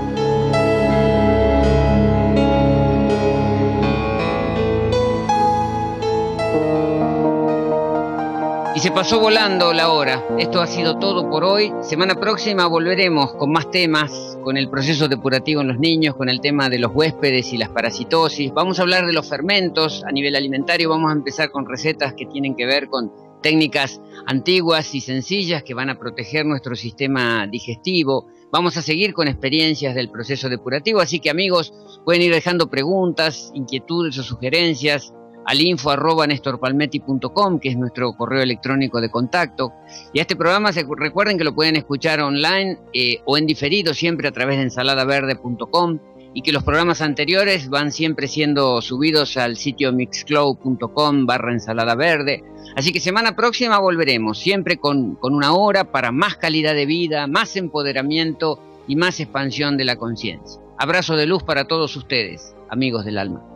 se 8.83 8.91
pasó 8.91 9.21
volando 9.21 9.73
la 9.73 9.93
hora. 9.93 10.27
Esto 10.41 10.61
ha 10.61 10.67
sido 10.67 10.99
todo 10.99 11.31
por 11.31 11.45
hoy. 11.45 11.73
Semana 11.83 12.17
próxima 12.17 12.67
volveremos 12.67 13.33
con 13.35 13.53
más 13.53 13.71
temas, 13.71 14.37
con 14.43 14.57
el 14.57 14.69
proceso 14.69 15.07
depurativo 15.07 15.61
en 15.61 15.69
los 15.69 15.79
niños, 15.79 16.17
con 16.17 16.29
el 16.29 16.41
tema 16.41 16.69
de 16.69 16.81
los 16.81 16.91
huéspedes 16.93 17.53
y 17.53 17.59
las 17.59 17.69
parasitosis. 17.69 18.53
Vamos 18.53 18.81
a 18.81 18.83
hablar 18.83 19.07
de 19.07 19.13
los 19.13 19.29
fermentos 19.29 20.03
a 20.05 20.11
nivel 20.11 20.35
alimentario. 20.35 20.89
Vamos 20.91 21.11
a 21.11 21.15
empezar 21.15 21.53
con 21.53 21.69
recetas 21.69 22.15
que 22.15 22.27
tienen 22.27 22.57
que 22.57 22.67
ver 22.67 22.89
con 22.89 23.13
técnicas 23.41 24.01
antiguas 24.27 24.97
y 24.97 25.01
sencillas 25.01 25.63
que 25.63 25.75
van 25.75 25.89
a 25.89 26.01
proteger 26.01 26.45
nuestro 26.45 26.75
sistema 26.75 27.47
digestivo. 27.47 28.27
Vamos 28.51 28.77
a 28.77 28.83
seguir 28.83 29.15
con 29.15 29.29
experiencias 29.29 29.95
del 29.95 30.11
proceso 30.11 30.49
depurativo, 30.49 30.99
así 30.99 31.21
que 31.21 31.31
amigos 31.31 31.73
pueden 32.05 32.23
ir 32.23 32.35
dejando 32.35 32.69
preguntas, 32.69 33.53
inquietudes 33.55 34.19
o 34.19 34.25
sugerencias 34.25 35.15
al 35.45 35.61
info 35.61 35.91
arroba 35.91 36.27
nestorpalmetti.com, 36.27 37.59
que 37.59 37.71
es 37.71 37.77
nuestro 37.77 38.13
correo 38.13 38.43
electrónico 38.43 39.01
de 39.01 39.11
contacto. 39.11 39.73
Y 40.13 40.19
a 40.19 40.23
este 40.23 40.37
programa 40.37 40.73
se, 40.73 40.85
recuerden 40.97 41.39
que 41.39 41.45
lo 41.45 41.55
pueden 41.55 41.77
escuchar 41.77 42.21
online 42.21 42.79
eh, 42.93 43.21
o 43.25 43.37
en 43.37 43.47
diferido 43.47 43.95
siempre 43.95 44.29
a 44.29 44.33
través 44.33 44.57
de 44.57 44.65
ensaladaverde.com 44.65 45.99
y 46.35 46.43
que 46.43 46.53
los 46.53 46.65
programas 46.65 47.03
anteriores 47.03 47.69
van 47.69 47.93
siempre 47.93 48.27
siendo 48.27 48.81
subidos 48.81 49.37
al 49.37 49.57
sitio 49.57 49.93
mixcloud.com 49.93 51.27
barra 51.27 51.53
ensalada 51.53 51.95
verde. 51.95 52.43
Así 52.75 52.93
que 52.93 53.01
semana 53.01 53.37
próxima 53.37 53.79
volveremos, 53.79 54.39
siempre 54.39 54.79
con, 54.79 55.17
con 55.17 55.35
una 55.35 55.53
hora 55.53 55.93
para 55.93 56.11
más 56.11 56.37
calidad 56.37 56.75
de 56.75 56.87
vida, 56.87 57.27
más 57.27 57.57
empoderamiento 57.57 58.59
y 58.89 58.97
más 58.97 59.21
expansión 59.21 59.77
de 59.77 59.85
la 59.85 59.97
conciencia. 59.97 60.61
Abrazo 60.79 61.17
de 61.17 61.27
luz 61.27 61.43
para 61.43 61.67
todos 61.67 61.97
ustedes, 61.97 62.55
amigos 62.71 63.05
del 63.05 63.19
alma. 63.19 63.52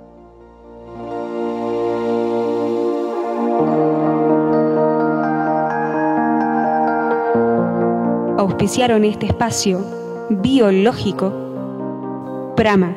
Auspiciaron 8.47 9.05
este 9.05 9.27
espacio 9.27 9.85
biológico 10.31 11.33
Prama, 12.55 12.95